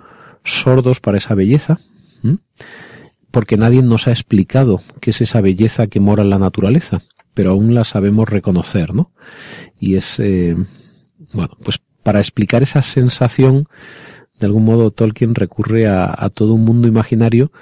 sordos 0.44 1.00
para 1.00 1.18
esa 1.18 1.34
belleza, 1.34 1.78
porque 3.30 3.56
nadie 3.56 3.82
nos 3.82 4.08
ha 4.08 4.10
explicado 4.10 4.80
qué 5.00 5.10
es 5.10 5.20
esa 5.20 5.40
belleza 5.40 5.86
que 5.86 6.00
mora 6.00 6.22
en 6.22 6.30
la 6.30 6.38
naturaleza, 6.38 7.00
pero 7.34 7.50
aún 7.50 7.74
la 7.74 7.84
sabemos 7.84 8.28
reconocer, 8.28 8.94
¿no? 8.94 9.12
Y 9.80 9.96
es, 9.96 10.18
eh, 10.20 10.56
bueno, 11.32 11.56
pues 11.62 11.80
para 12.02 12.20
explicar 12.20 12.62
esa 12.62 12.82
sensación, 12.82 13.68
de 14.38 14.46
algún 14.46 14.64
modo 14.64 14.90
Tolkien 14.90 15.34
recurre 15.34 15.86
a, 15.86 16.28
todo 16.30 16.54
un 16.54 16.64
mundo 16.64 16.88
imaginario, 16.88 17.52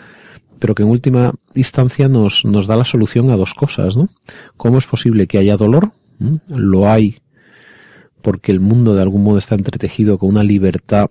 pero 0.59 0.75
que 0.75 0.83
en 0.83 0.89
última 0.89 1.33
instancia 1.55 2.09
nos, 2.09 2.45
nos 2.45 2.67
da 2.67 2.77
la 2.77 2.85
solución 2.85 3.31
a 3.31 3.37
dos 3.37 3.55
cosas, 3.55 3.97
¿no? 3.97 4.09
¿Cómo 4.57 4.79
es 4.79 4.87
posible 4.87 5.27
que 5.27 5.39
haya 5.39 5.57
dolor? 5.57 5.93
Lo 6.49 6.91
hay 6.91 7.21
porque 8.21 8.53
el 8.53 8.61
mundo 8.61 8.95
de 8.95 9.03
algún 9.03 9.25
modo 9.25 9.39
está 9.39 9.55
entretejido 9.55 10.19
con 10.19 10.29
una 10.29 10.45
libertad 10.45 11.09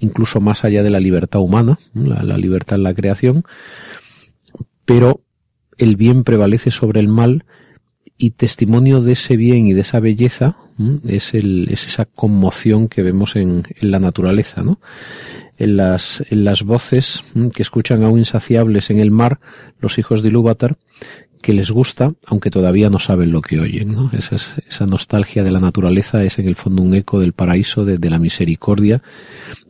incluso 0.00 0.40
más 0.40 0.64
allá 0.64 0.82
de 0.82 0.90
la 0.90 1.00
libertad 1.00 1.40
humana, 1.40 1.78
la, 1.94 2.36
libertad 2.36 2.76
en 2.76 2.82
la 2.82 2.94
creación, 2.94 3.44
pero 4.84 5.20
el 5.78 5.96
bien 5.96 6.24
prevalece 6.24 6.70
sobre 6.70 7.00
el 7.00 7.08
mal 7.08 7.44
y 8.18 8.30
testimonio 8.30 9.00
de 9.00 9.12
ese 9.12 9.36
bien 9.36 9.66
y 9.68 9.72
de 9.72 9.82
esa 9.82 10.00
belleza 10.00 10.56
es, 11.06 11.34
el, 11.34 11.68
es 11.70 11.86
esa 11.86 12.04
conmoción 12.04 12.88
que 12.88 13.02
vemos 13.02 13.36
en, 13.36 13.64
en 13.68 13.90
la 13.90 13.98
naturaleza, 13.98 14.62
¿no? 14.62 14.80
En 15.58 15.76
las, 15.76 16.22
en 16.30 16.44
las 16.44 16.62
voces 16.62 17.22
que 17.54 17.62
escuchan 17.62 18.02
aún 18.02 18.18
insaciables 18.18 18.90
en 18.90 18.98
el 18.98 19.10
mar 19.10 19.40
los 19.78 19.98
hijos 19.98 20.22
de 20.22 20.28
Ilúvatar, 20.28 20.78
que 21.40 21.52
les 21.52 21.70
gusta, 21.70 22.12
aunque 22.26 22.50
todavía 22.50 22.90
no 22.90 22.98
saben 22.98 23.32
lo 23.32 23.40
que 23.40 23.60
oyen. 23.60 24.10
Esa, 24.12 24.36
esa 24.36 24.86
nostalgia 24.86 25.42
de 25.42 25.50
la 25.50 25.60
naturaleza 25.60 26.22
es 26.22 26.38
en 26.38 26.48
el 26.48 26.56
fondo 26.56 26.82
un 26.82 26.94
eco 26.94 27.18
del 27.18 27.32
paraíso, 27.32 27.84
de, 27.84 27.98
de, 27.98 28.10
la 28.10 28.18
misericordia 28.18 29.02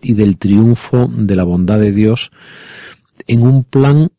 y 0.03 0.15
del 0.15 0.37
triunfo 0.37 1.09
de 1.13 1.37
la 1.37 1.45
bondad 1.45 1.79
de 1.79 1.93
Dios 1.93 2.33
en 3.27 3.43
un 3.43 3.65
plan 3.65 4.11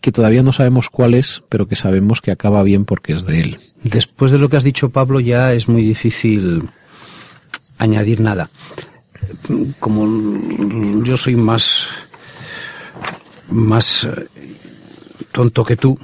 que 0.00 0.12
todavía 0.12 0.42
no 0.42 0.52
sabemos 0.52 0.88
cuál 0.88 1.14
es, 1.14 1.42
pero 1.48 1.68
que 1.68 1.76
sabemos 1.76 2.20
que 2.20 2.30
acaba 2.30 2.62
bien 2.62 2.84
porque 2.84 3.12
es 3.12 3.26
de 3.26 3.40
Él. 3.40 3.58
Después 3.82 4.30
de 4.30 4.38
lo 4.38 4.48
que 4.48 4.56
has 4.56 4.64
dicho, 4.64 4.90
Pablo, 4.90 5.20
ya 5.20 5.52
es 5.52 5.68
muy 5.68 5.82
difícil 5.82 6.62
añadir 7.78 8.20
nada. 8.20 8.48
Como 9.78 11.02
yo 11.02 11.16
soy 11.16 11.36
más, 11.36 11.86
más 13.50 14.08
tonto 15.32 15.64
que 15.64 15.76
tú, 15.76 15.98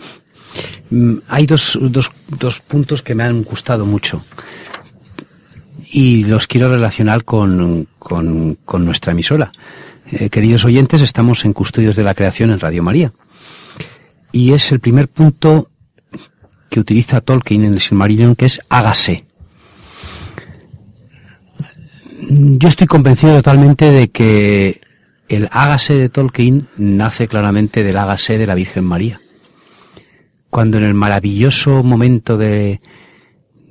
hay 1.29 1.47
dos, 1.47 1.79
dos, 1.81 2.11
dos 2.29 2.61
puntos 2.61 3.03
que 3.03 3.15
me 3.15 3.25
han 3.25 3.43
gustado 3.43 3.87
mucho 3.87 4.23
y 5.91 6.25
los 6.25 6.47
quiero 6.47 6.69
relacionar 6.69 7.25
con, 7.25 7.89
con, 7.99 8.59
con 8.65 8.85
nuestra 8.85 9.13
emisora. 9.13 9.51
Eh, 10.11 10.31
queridos 10.31 10.65
oyentes, 10.65 11.01
estamos 11.01 11.45
en 11.45 11.53
Custodios 11.53 11.97
de 11.97 12.05
la 12.05 12.15
Creación 12.15 12.51
en 12.51 12.61
Radio 12.61 12.83
María. 12.83 13.13
Y 14.33 14.53
es 14.53 14.71
el 14.73 14.81
primer 14.81 15.09
punto 15.09 15.71
que 16.69 16.81
utiliza 16.81 17.21
Tolkien 17.21 17.65
en 17.65 17.73
el 17.73 17.81
Silmarillion, 17.81 18.37
que 18.37 18.47
es 18.47 18.61
hágase. 18.69 19.25
Yo 22.29 22.69
estoy 22.69 22.87
convencido 22.87 23.37
totalmente 23.37 23.91
de 23.91 24.09
que 24.09 24.81
el 25.29 25.49
hágase 25.53 25.95
de 25.95 26.09
Tolkien 26.09 26.69
nace 26.77 27.29
claramente 27.29 27.83
del 27.83 27.97
hágase 27.97 28.39
de 28.39 28.47
la 28.47 28.55
Virgen 28.55 28.85
María 28.85 29.21
cuando 30.57 30.79
en 30.79 30.85
el 30.85 30.95
maravilloso 30.95 31.83
momento 31.83 32.39
de, 32.39 32.81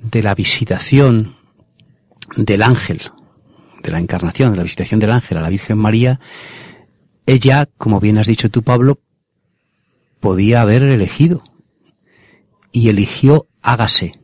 de 0.03 0.21
la 0.21 0.35
visitación 0.35 1.35
del 2.37 2.61
ángel, 2.61 3.01
de 3.81 3.89
la 3.89 3.97
encarnación, 3.97 4.51
de 4.51 4.57
la 4.57 4.63
visitación 4.63 4.99
del 4.99 5.09
ángel 5.09 5.39
a 5.39 5.41
la 5.41 5.49
Virgen 5.49 5.79
María, 5.79 6.19
ella, 7.25 7.67
como 7.79 7.99
bien 7.99 8.19
has 8.19 8.27
dicho 8.27 8.51
tú, 8.51 8.61
Pablo, 8.61 8.99
podía 10.19 10.61
haber 10.61 10.83
elegido 10.83 11.41
y 12.71 12.89
eligió 12.89 13.47
hágase, 13.63 14.19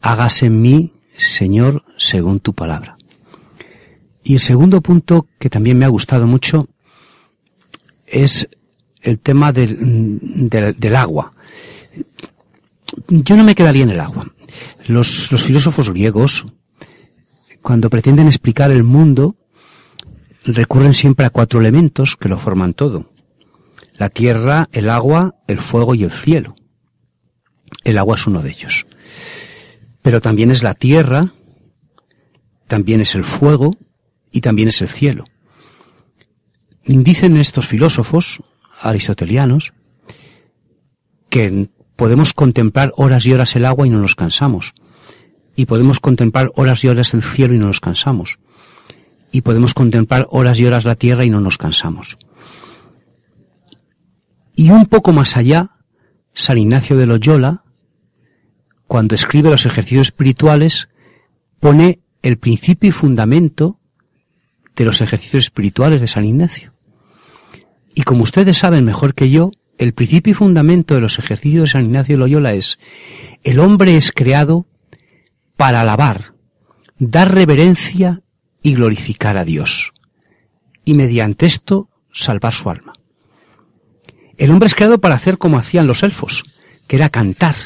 hágase 0.00 0.46
en 0.46 0.62
mí, 0.62 0.94
Señor, 1.18 1.84
según 1.98 2.40
tu 2.40 2.54
palabra. 2.54 2.96
Y 4.24 4.32
el 4.32 4.40
segundo 4.40 4.80
punto 4.80 5.26
que 5.38 5.50
también 5.50 5.76
me 5.76 5.84
ha 5.84 5.88
gustado 5.88 6.26
mucho 6.26 6.70
es 8.06 8.48
el 9.02 9.18
tema 9.18 9.52
del, 9.52 10.18
del, 10.48 10.96
agua. 10.96 11.32
Yo 13.08 13.36
no 13.36 13.44
me 13.44 13.54
quedaría 13.54 13.84
en 13.84 13.90
el 13.90 14.00
agua. 14.00 14.32
Los, 14.86 15.28
filósofos 15.28 15.90
griegos, 15.90 16.46
cuando 17.62 17.90
pretenden 17.90 18.26
explicar 18.26 18.70
el 18.70 18.84
mundo, 18.84 19.36
recurren 20.44 20.94
siempre 20.94 21.26
a 21.26 21.30
cuatro 21.30 21.60
elementos 21.60 22.16
que 22.16 22.28
lo 22.28 22.38
forman 22.38 22.74
todo. 22.74 23.10
La 23.94 24.08
tierra, 24.08 24.68
el 24.72 24.88
agua, 24.88 25.36
el 25.46 25.58
fuego 25.58 25.94
y 25.94 26.04
el 26.04 26.10
cielo. 26.10 26.56
El 27.84 27.98
agua 27.98 28.16
es 28.16 28.26
uno 28.26 28.42
de 28.42 28.50
ellos. 28.50 28.86
Pero 30.02 30.20
también 30.20 30.50
es 30.50 30.62
la 30.62 30.74
tierra, 30.74 31.32
también 32.66 33.00
es 33.00 33.14
el 33.14 33.24
fuego 33.24 33.76
y 34.32 34.40
también 34.40 34.68
es 34.68 34.80
el 34.80 34.88
cielo. 34.88 35.24
Dicen 36.84 37.36
estos 37.36 37.66
filósofos 37.66 38.42
aristotelianos 38.80 39.74
que 41.28 41.68
podemos 42.00 42.32
contemplar 42.32 42.94
horas 42.96 43.26
y 43.26 43.34
horas 43.34 43.54
el 43.56 43.66
agua 43.66 43.86
y 43.86 43.90
no 43.90 43.98
nos 43.98 44.14
cansamos. 44.14 44.72
Y 45.54 45.66
podemos 45.66 46.00
contemplar 46.00 46.50
horas 46.54 46.82
y 46.82 46.88
horas 46.88 47.12
el 47.12 47.22
cielo 47.22 47.52
y 47.52 47.58
no 47.58 47.66
nos 47.66 47.80
cansamos. 47.80 48.38
Y 49.32 49.42
podemos 49.42 49.74
contemplar 49.74 50.26
horas 50.30 50.58
y 50.60 50.64
horas 50.64 50.86
la 50.86 50.94
tierra 50.94 51.26
y 51.26 51.28
no 51.28 51.42
nos 51.42 51.58
cansamos. 51.58 52.16
Y 54.56 54.70
un 54.70 54.86
poco 54.86 55.12
más 55.12 55.36
allá, 55.36 55.72
San 56.32 56.56
Ignacio 56.56 56.96
de 56.96 57.04
Loyola, 57.04 57.64
cuando 58.86 59.14
escribe 59.14 59.50
los 59.50 59.66
ejercicios 59.66 60.06
espirituales, 60.06 60.88
pone 61.58 62.00
el 62.22 62.38
principio 62.38 62.88
y 62.88 62.92
fundamento 62.92 63.78
de 64.74 64.86
los 64.86 65.02
ejercicios 65.02 65.44
espirituales 65.44 66.00
de 66.00 66.06
San 66.06 66.24
Ignacio. 66.24 66.72
Y 67.94 68.04
como 68.04 68.22
ustedes 68.22 68.56
saben 68.56 68.86
mejor 68.86 69.12
que 69.12 69.28
yo, 69.28 69.50
el 69.80 69.94
principio 69.94 70.32
y 70.32 70.34
fundamento 70.34 70.94
de 70.94 71.00
los 71.00 71.18
ejercicios 71.18 71.62
de 71.62 71.72
San 71.72 71.86
Ignacio 71.86 72.18
Loyola 72.18 72.52
es, 72.52 72.78
el 73.42 73.58
hombre 73.58 73.96
es 73.96 74.12
creado 74.12 74.66
para 75.56 75.80
alabar, 75.80 76.34
dar 76.98 77.34
reverencia 77.34 78.20
y 78.62 78.74
glorificar 78.74 79.38
a 79.38 79.46
Dios. 79.46 79.94
Y 80.84 80.92
mediante 80.92 81.46
esto 81.46 81.88
salvar 82.12 82.52
su 82.52 82.68
alma. 82.68 82.92
El 84.36 84.50
hombre 84.50 84.66
es 84.66 84.74
creado 84.74 85.00
para 85.00 85.14
hacer 85.14 85.38
como 85.38 85.56
hacían 85.56 85.86
los 85.86 86.02
elfos, 86.02 86.44
que 86.86 86.96
era 86.96 87.08
cantar. 87.08 87.56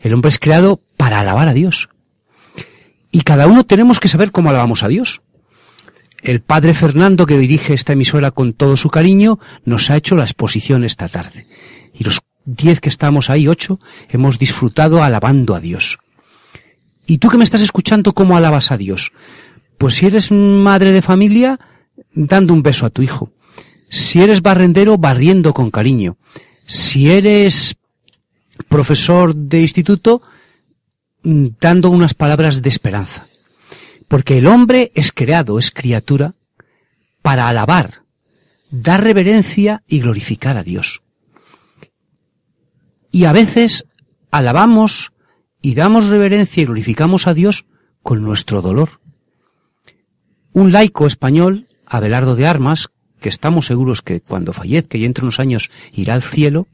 El 0.00 0.12
hombre 0.12 0.30
es 0.30 0.40
creado 0.40 0.80
para 0.96 1.20
alabar 1.20 1.46
a 1.46 1.54
Dios. 1.54 1.88
Y 3.12 3.20
cada 3.20 3.46
uno 3.46 3.62
tenemos 3.62 4.00
que 4.00 4.08
saber 4.08 4.32
cómo 4.32 4.50
alabamos 4.50 4.82
a 4.82 4.88
Dios. 4.88 5.22
El 6.22 6.40
padre 6.40 6.74
Fernando, 6.74 7.26
que 7.26 7.38
dirige 7.38 7.74
esta 7.74 7.92
emisora 7.92 8.30
con 8.30 8.52
todo 8.52 8.76
su 8.76 8.90
cariño, 8.90 9.38
nos 9.64 9.90
ha 9.90 9.96
hecho 9.96 10.16
la 10.16 10.24
exposición 10.24 10.84
esta 10.84 11.08
tarde. 11.08 11.46
Y 11.94 12.04
los 12.04 12.20
diez 12.44 12.80
que 12.80 12.88
estamos 12.88 13.30
ahí, 13.30 13.46
ocho, 13.46 13.78
hemos 14.08 14.38
disfrutado 14.38 15.02
alabando 15.02 15.54
a 15.54 15.60
Dios. 15.60 15.98
¿Y 17.06 17.18
tú 17.18 17.28
que 17.28 17.38
me 17.38 17.44
estás 17.44 17.60
escuchando, 17.60 18.12
cómo 18.12 18.36
alabas 18.36 18.72
a 18.72 18.76
Dios? 18.76 19.12
Pues 19.78 19.94
si 19.94 20.06
eres 20.06 20.32
madre 20.32 20.92
de 20.92 21.02
familia, 21.02 21.58
dando 22.12 22.52
un 22.52 22.62
beso 22.62 22.84
a 22.84 22.90
tu 22.90 23.02
hijo. 23.02 23.30
Si 23.88 24.20
eres 24.20 24.42
barrendero, 24.42 24.98
barriendo 24.98 25.54
con 25.54 25.70
cariño. 25.70 26.18
Si 26.66 27.10
eres 27.10 27.76
profesor 28.68 29.34
de 29.34 29.60
instituto, 29.62 30.20
dando 31.22 31.90
unas 31.90 32.14
palabras 32.14 32.60
de 32.60 32.68
esperanza. 32.68 33.27
Porque 34.08 34.38
el 34.38 34.46
hombre 34.46 34.90
es 34.94 35.12
creado, 35.12 35.58
es 35.58 35.70
criatura, 35.70 36.34
para 37.22 37.48
alabar, 37.48 38.04
dar 38.70 39.02
reverencia 39.02 39.82
y 39.86 40.00
glorificar 40.00 40.56
a 40.56 40.62
Dios. 40.62 41.02
Y 43.10 43.24
a 43.24 43.32
veces 43.32 43.84
alabamos 44.30 45.12
y 45.60 45.74
damos 45.74 46.08
reverencia 46.08 46.62
y 46.62 46.66
glorificamos 46.66 47.26
a 47.26 47.34
Dios 47.34 47.66
con 48.02 48.22
nuestro 48.22 48.62
dolor. 48.62 49.00
Un 50.52 50.72
laico 50.72 51.06
español, 51.06 51.68
Abelardo 51.86 52.36
de 52.36 52.46
Armas, 52.46 52.88
que 53.20 53.28
estamos 53.28 53.66
seguros 53.66 54.02
que 54.02 54.20
cuando 54.20 54.52
fallezca 54.52 54.96
y 54.98 55.04
entre 55.04 55.24
unos 55.24 55.40
años 55.40 55.70
irá 55.92 56.14
al 56.14 56.22
cielo, 56.22 56.66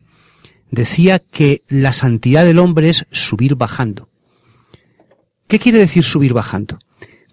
decía 0.70 1.18
que 1.18 1.62
la 1.68 1.92
santidad 1.92 2.44
del 2.44 2.58
hombre 2.58 2.90
es 2.90 3.06
subir 3.10 3.54
bajando. 3.54 4.08
¿Qué 5.46 5.58
quiere 5.58 5.78
decir 5.78 6.04
subir 6.04 6.32
bajando? 6.32 6.78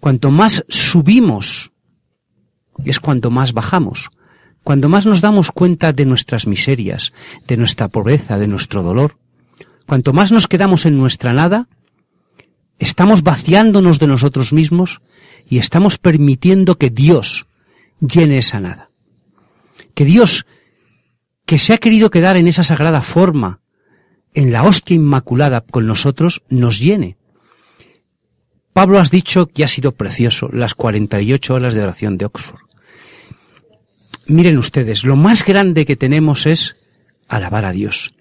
Cuanto 0.02 0.32
más 0.32 0.64
subimos, 0.68 1.70
es 2.84 2.98
cuanto 2.98 3.30
más 3.30 3.52
bajamos. 3.52 4.10
Cuando 4.64 4.88
más 4.88 5.06
nos 5.06 5.20
damos 5.20 5.52
cuenta 5.52 5.92
de 5.92 6.04
nuestras 6.06 6.48
miserias, 6.48 7.12
de 7.46 7.56
nuestra 7.56 7.86
pobreza, 7.86 8.36
de 8.36 8.48
nuestro 8.48 8.82
dolor, 8.82 9.16
cuanto 9.86 10.12
más 10.12 10.32
nos 10.32 10.48
quedamos 10.48 10.86
en 10.86 10.98
nuestra 10.98 11.32
nada, 11.32 11.68
estamos 12.80 13.22
vaciándonos 13.22 14.00
de 14.00 14.08
nosotros 14.08 14.52
mismos 14.52 15.02
y 15.48 15.58
estamos 15.58 15.98
permitiendo 15.98 16.78
que 16.78 16.90
Dios 16.90 17.46
llene 18.00 18.38
esa 18.38 18.58
nada. 18.58 18.90
Que 19.94 20.04
Dios, 20.04 20.46
que 21.46 21.58
se 21.58 21.74
ha 21.74 21.78
querido 21.78 22.10
quedar 22.10 22.36
en 22.36 22.48
esa 22.48 22.64
sagrada 22.64 23.02
forma, 23.02 23.60
en 24.34 24.50
la 24.50 24.64
hostia 24.64 24.96
inmaculada 24.96 25.60
con 25.60 25.86
nosotros, 25.86 26.42
nos 26.48 26.80
llene. 26.80 27.18
Pablo 28.72 28.98
has 28.98 29.10
dicho 29.10 29.46
que 29.46 29.64
ha 29.64 29.68
sido 29.68 29.92
precioso 29.92 30.48
las 30.52 30.74
48 30.74 31.54
horas 31.54 31.74
de 31.74 31.82
oración 31.82 32.16
de 32.16 32.24
Oxford. 32.26 32.60
Miren 34.26 34.56
ustedes, 34.56 35.04
lo 35.04 35.16
más 35.16 35.44
grande 35.44 35.84
que 35.84 35.96
tenemos 35.96 36.46
es 36.46 36.76
alabar 37.28 37.64
a 37.64 37.72
Dios. 37.72 38.14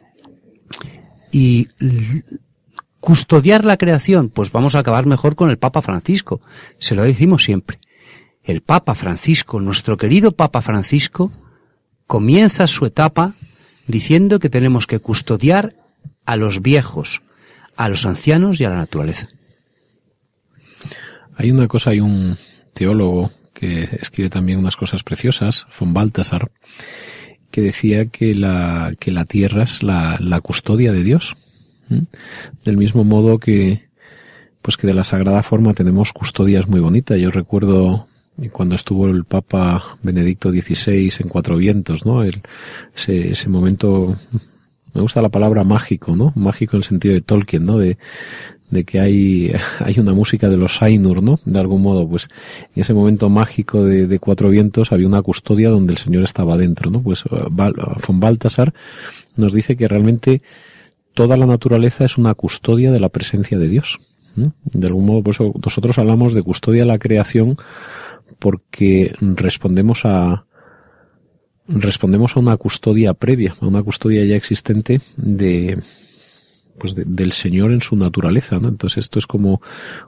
Y 1.31 1.69
custodiar 2.99 3.63
la 3.63 3.77
creación, 3.77 4.29
pues 4.29 4.51
vamos 4.51 4.75
a 4.75 4.79
acabar 4.79 5.05
mejor 5.05 5.35
con 5.35 5.49
el 5.49 5.57
Papa 5.57 5.81
Francisco. 5.81 6.41
Se 6.79 6.95
lo 6.95 7.03
decimos 7.03 7.43
siempre. 7.43 7.79
El 8.43 8.61
Papa 8.61 8.95
Francisco, 8.95 9.61
nuestro 9.61 9.95
querido 9.97 10.33
Papa 10.33 10.61
Francisco, 10.61 11.31
comienza 12.07 12.67
su 12.67 12.85
etapa 12.85 13.35
diciendo 13.87 14.39
que 14.39 14.49
tenemos 14.49 14.87
que 14.87 14.99
custodiar 14.99 15.75
a 16.25 16.35
los 16.35 16.61
viejos, 16.61 17.21
a 17.77 17.87
los 17.87 18.05
ancianos 18.05 18.59
y 18.59 18.65
a 18.65 18.69
la 18.69 18.77
naturaleza. 18.77 19.29
Hay 21.35 21.51
una 21.51 21.67
cosa, 21.67 21.91
hay 21.91 21.99
un 21.99 22.37
teólogo 22.73 23.31
que 23.53 23.89
escribe 24.01 24.29
también 24.29 24.59
unas 24.59 24.75
cosas 24.75 25.03
preciosas, 25.03 25.67
von 25.79 25.93
Baltasar, 25.93 26.51
que 27.51 27.61
decía 27.61 28.07
que 28.07 28.33
la, 28.33 28.91
que 28.99 29.11
la 29.11 29.25
tierra 29.25 29.63
es 29.63 29.83
la, 29.83 30.17
la 30.19 30.41
custodia 30.41 30.91
de 30.91 31.03
Dios. 31.03 31.35
Del 32.63 32.77
mismo 32.77 33.03
modo 33.03 33.37
que, 33.37 33.89
pues 34.61 34.77
que 34.77 34.87
de 34.87 34.93
la 34.93 35.03
sagrada 35.03 35.43
forma 35.43 35.73
tenemos 35.73 36.13
custodias 36.13 36.67
muy 36.67 36.79
bonitas. 36.79 37.19
Yo 37.19 37.29
recuerdo 37.29 38.07
cuando 38.51 38.75
estuvo 38.75 39.07
el 39.07 39.25
Papa 39.25 39.97
Benedicto 40.01 40.51
XVI 40.51 41.11
en 41.19 41.29
Cuatro 41.29 41.57
Vientos, 41.57 42.05
¿no? 42.05 42.23
El, 42.23 42.41
ese, 42.95 43.31
ese 43.31 43.49
momento, 43.49 44.15
me 44.93 45.01
gusta 45.01 45.21
la 45.21 45.29
palabra 45.29 45.63
mágico, 45.63 46.15
¿no? 46.15 46.31
Mágico 46.35 46.77
en 46.77 46.79
el 46.79 46.85
sentido 46.85 47.13
de 47.13 47.21
Tolkien, 47.21 47.65
¿no? 47.65 47.77
De, 47.77 47.97
de 48.71 48.85
que 48.85 48.99
hay, 48.99 49.53
hay 49.79 49.99
una 49.99 50.13
música 50.13 50.49
de 50.49 50.57
los 50.57 50.81
Ainur, 50.81 51.21
¿no? 51.21 51.39
De 51.45 51.59
algún 51.59 51.83
modo, 51.83 52.07
pues 52.09 52.29
en 52.73 52.81
ese 52.81 52.93
momento 52.93 53.29
mágico 53.29 53.83
de, 53.83 54.07
de, 54.07 54.19
Cuatro 54.19 54.49
Vientos 54.49 54.91
había 54.91 55.07
una 55.07 55.21
custodia 55.21 55.69
donde 55.69 55.93
el 55.93 55.99
Señor 55.99 56.23
estaba 56.23 56.57
dentro, 56.57 56.89
¿no? 56.89 57.01
Pues 57.01 57.23
eh, 57.29 57.45
von 58.07 58.19
Baltasar 58.19 58.73
nos 59.35 59.53
dice 59.53 59.77
que 59.77 59.87
realmente 59.87 60.41
toda 61.13 61.37
la 61.37 61.45
naturaleza 61.45 62.05
es 62.05 62.17
una 62.17 62.33
custodia 62.33 62.91
de 62.91 62.99
la 62.99 63.09
presencia 63.09 63.59
de 63.59 63.67
Dios. 63.67 63.99
De 64.35 64.87
algún 64.87 65.05
modo, 65.05 65.23
por 65.23 65.33
eso 65.33 65.53
nosotros 65.61 65.97
hablamos 65.97 66.33
de 66.33 66.41
custodia 66.41 66.83
de 66.83 66.87
la 66.87 66.99
creación 66.99 67.57
porque 68.39 69.13
respondemos 69.19 70.05
a, 70.05 70.45
respondemos 71.67 72.37
a 72.37 72.39
una 72.39 72.55
custodia 72.55 73.13
previa, 73.13 73.53
a 73.59 73.67
una 73.67 73.83
custodia 73.83 74.23
ya 74.23 74.37
existente 74.37 75.01
de, 75.17 75.79
pues 76.81 76.95
del 76.95 77.31
Señor 77.31 77.71
en 77.71 77.81
su 77.81 77.95
naturaleza, 77.95 78.59
¿no? 78.59 78.67
Entonces 78.67 78.97
esto 78.97 79.19
es 79.19 79.27
como 79.27 79.61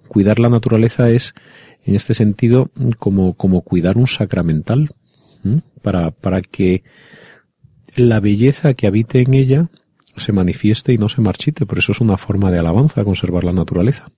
cuidar 0.07 0.39
la 0.39 0.49
naturaleza 0.49 1.11
es 1.11 1.35
en 1.85 1.93
este 1.93 2.15
sentido 2.15 2.71
como, 2.97 3.35
como 3.35 3.61
cuidar 3.61 3.95
un 3.97 4.07
sacramental, 4.07 4.89
para, 5.83 6.09
para 6.09 6.41
que 6.41 6.83
la 7.95 8.19
belleza 8.19 8.73
que 8.73 8.87
habite 8.87 9.21
en 9.21 9.35
ella 9.35 9.69
se 10.17 10.31
manifieste 10.31 10.93
y 10.93 10.97
no 10.97 11.09
se 11.09 11.21
marchite. 11.21 11.67
Por 11.67 11.77
eso 11.77 11.91
es 11.91 12.01
una 12.01 12.17
forma 12.17 12.49
de 12.49 12.57
alabanza 12.57 13.03
conservar 13.03 13.43
la 13.43 13.53
naturaleza. 13.53 14.09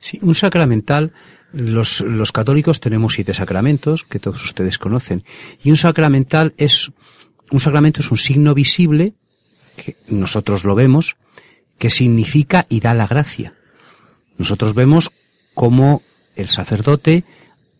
Sí, 0.00 0.18
un 0.22 0.34
sacramental, 0.34 1.12
los, 1.52 2.00
los 2.00 2.32
católicos 2.32 2.80
tenemos 2.80 3.14
siete 3.14 3.34
sacramentos 3.34 4.02
que 4.02 4.18
todos 4.18 4.42
ustedes 4.42 4.78
conocen. 4.78 5.22
Y 5.62 5.70
un 5.70 5.76
sacramental 5.76 6.54
es, 6.56 6.90
un 7.52 7.60
sacramento 7.60 8.00
es 8.00 8.10
un 8.10 8.18
signo 8.18 8.54
visible, 8.54 9.14
que 9.76 9.94
nosotros 10.08 10.64
lo 10.64 10.74
vemos, 10.74 11.16
que 11.82 11.90
significa 11.90 12.64
y 12.68 12.78
da 12.78 12.94
la 12.94 13.08
gracia. 13.08 13.54
Nosotros 14.38 14.72
vemos 14.72 15.10
cómo 15.52 16.00
el 16.36 16.48
sacerdote 16.48 17.24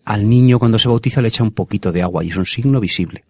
al 0.05 0.29
niño 0.29 0.59
cuando 0.59 0.81
se 0.81 0.89
bautiza 0.89 1.23
le 1.23 1.29
echa 1.29 1.45
un 1.45 1.53
poquito 1.53 1.93
de 1.93 2.03
agua 2.03 2.25
y 2.25 2.31
es 2.31 2.37
un 2.37 2.45
signo 2.45 2.81
visible 2.81 3.23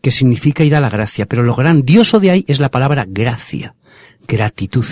que 0.00 0.10
significa 0.10 0.64
y 0.64 0.70
da 0.70 0.80
la 0.80 0.88
gracia, 0.88 1.26
pero 1.26 1.42
lo 1.42 1.54
grandioso 1.54 2.18
de 2.18 2.30
ahí 2.30 2.44
es 2.48 2.60
la 2.60 2.70
palabra 2.70 3.04
gracia, 3.06 3.74
gratitud. 4.26 4.86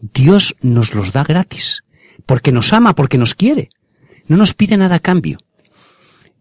Dios 0.00 0.56
nos 0.62 0.94
los 0.94 1.12
da 1.12 1.22
gratis, 1.22 1.84
porque 2.24 2.52
nos 2.52 2.72
ama, 2.72 2.94
porque 2.94 3.18
nos 3.18 3.34
quiere. 3.34 3.68
No 4.28 4.38
nos 4.38 4.54
pide 4.54 4.78
nada 4.78 4.94
a 4.94 5.00
cambio. 5.00 5.40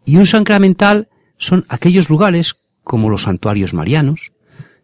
Y 0.06 0.16
un 0.16 0.26
sacramental 0.26 1.10
son 1.38 1.66
aquellos 1.68 2.10
lugares 2.10 2.56
como 2.86 3.10
los 3.10 3.24
santuarios 3.24 3.74
marianos. 3.74 4.32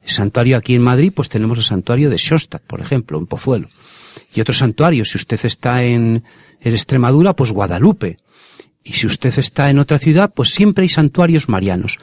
Santuario 0.09 0.57
aquí 0.57 0.75
en 0.75 0.81
Madrid, 0.81 1.11
pues 1.15 1.29
tenemos 1.29 1.57
el 1.57 1.63
santuario 1.63 2.09
de 2.09 2.17
Schostatt, 2.17 2.63
por 2.63 2.81
ejemplo, 2.81 3.17
en 3.17 3.27
Pozuelo. 3.27 3.69
Y 4.33 4.41
otros 4.41 4.57
santuarios, 4.57 5.09
si 5.09 5.17
usted 5.17 5.39
está 5.43 5.83
en, 5.83 6.23
en 6.59 6.73
Extremadura, 6.73 7.35
pues 7.35 7.51
Guadalupe. 7.51 8.17
Y 8.83 8.93
si 8.93 9.07
usted 9.07 9.37
está 9.37 9.69
en 9.69 9.79
otra 9.79 9.99
ciudad, 9.99 10.33
pues 10.33 10.49
siempre 10.49 10.83
hay 10.83 10.89
santuarios 10.89 11.49
marianos. 11.49 11.99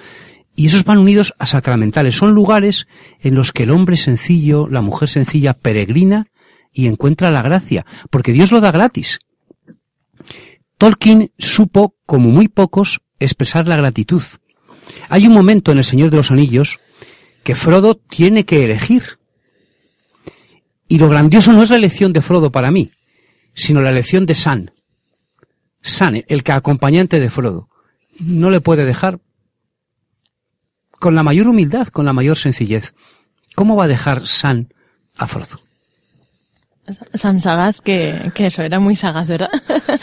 Y 0.55 0.67
esos 0.67 0.85
van 0.85 0.99
unidos 0.99 1.35
a 1.39 1.47
sacramentales. 1.47 2.17
Son 2.17 2.33
lugares 2.33 2.87
en 3.21 3.35
los 3.35 3.53
que 3.53 3.65
el 3.65 3.71
hombre 3.71 3.97
sencillo, 3.97 4.69
la 4.69 4.83
mujer 4.83 5.09
sencilla, 5.09 5.53
peregrina 5.55 6.29
y 6.73 6.87
encuentra 6.87 7.31
la 7.31 7.43
gracia, 7.43 7.87
porque 8.11 8.33
Dios 8.33 8.53
lo 8.53 8.61
da 8.61 8.71
gratis. 8.71 9.21
Tolkien 10.77 11.33
supo, 11.39 11.95
como 12.07 12.31
muy 12.31 12.49
pocos, 12.49 13.01
expresar 13.19 13.67
la 13.67 13.77
gratitud. 13.77 14.23
Hay 15.09 15.27
un 15.27 15.33
momento 15.33 15.73
en 15.73 15.79
El 15.79 15.85
Señor 15.85 16.11
de 16.11 16.19
los 16.19 16.31
Anillos 16.31 16.79
que 17.43 17.55
Frodo 17.55 17.97
tiene 17.97 18.45
que 18.45 18.65
elegir. 18.65 19.19
Y 20.87 20.99
lo 20.99 21.09
grandioso 21.09 21.53
no 21.53 21.63
es 21.63 21.71
la 21.71 21.77
elección 21.77 22.13
de 22.13 22.23
Frodo 22.23 22.51
para 22.51 22.71
mí, 22.71 22.93
sino 23.55 23.83
la 23.83 23.91
elección 23.91 24.27
de 24.27 24.35
San. 24.35 24.73
San, 25.81 26.25
el 26.29 26.43
que 26.43 26.53
acompañante 26.53 27.21
de 27.21 27.31
Frodo. 27.31 27.69
No 28.19 28.51
le 28.51 28.61
puede 28.61 28.85
dejar 28.85 29.21
con 30.91 31.15
la 31.15 31.23
mayor 31.23 31.49
humildad, 31.49 31.89
con 31.89 32.05
la 32.05 32.13
mayor 32.13 32.37
sencillez. 32.37 32.95
¿Cómo 33.55 33.77
va 33.77 33.85
a 33.85 33.89
dejar 33.89 34.27
San 34.27 34.73
a 35.17 35.27
Frodo? 35.27 35.68
San 37.15 37.41
Sagaz, 37.41 37.81
que, 37.81 38.31
que 38.35 38.47
eso 38.47 38.63
era 38.63 38.81
muy 38.81 38.97
sagaz, 38.97 39.29
¿verdad? 39.29 39.51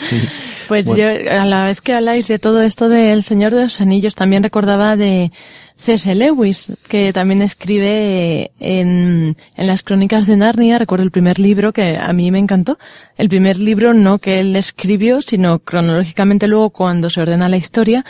pues 0.68 0.84
yo, 0.84 1.06
a 1.30 1.44
la 1.46 1.64
vez 1.64 1.80
que 1.80 1.94
habláis 1.94 2.28
de 2.28 2.38
todo 2.38 2.62
esto 2.62 2.88
del 2.88 3.22
Señor 3.22 3.54
de 3.54 3.64
los 3.64 3.80
Anillos, 3.80 4.14
también 4.14 4.42
recordaba 4.42 4.96
de 4.96 5.30
C.S. 5.76 6.14
Lewis, 6.14 6.72
que 6.88 7.12
también 7.12 7.42
escribe 7.42 8.50
en, 8.58 9.36
en 9.56 9.66
las 9.66 9.82
crónicas 9.82 10.26
de 10.26 10.36
Narnia, 10.36 10.78
recuerdo 10.78 11.04
el 11.04 11.10
primer 11.10 11.38
libro 11.38 11.72
que 11.72 11.98
a 11.98 12.12
mí 12.12 12.30
me 12.30 12.38
encantó. 12.38 12.78
El 13.18 13.28
primer 13.28 13.58
libro 13.58 13.92
no 13.92 14.18
que 14.18 14.40
él 14.40 14.56
escribió, 14.56 15.20
sino 15.20 15.58
cronológicamente 15.58 16.48
luego 16.48 16.70
cuando 16.70 17.10
se 17.10 17.20
ordena 17.20 17.48
la 17.48 17.58
historia, 17.58 18.04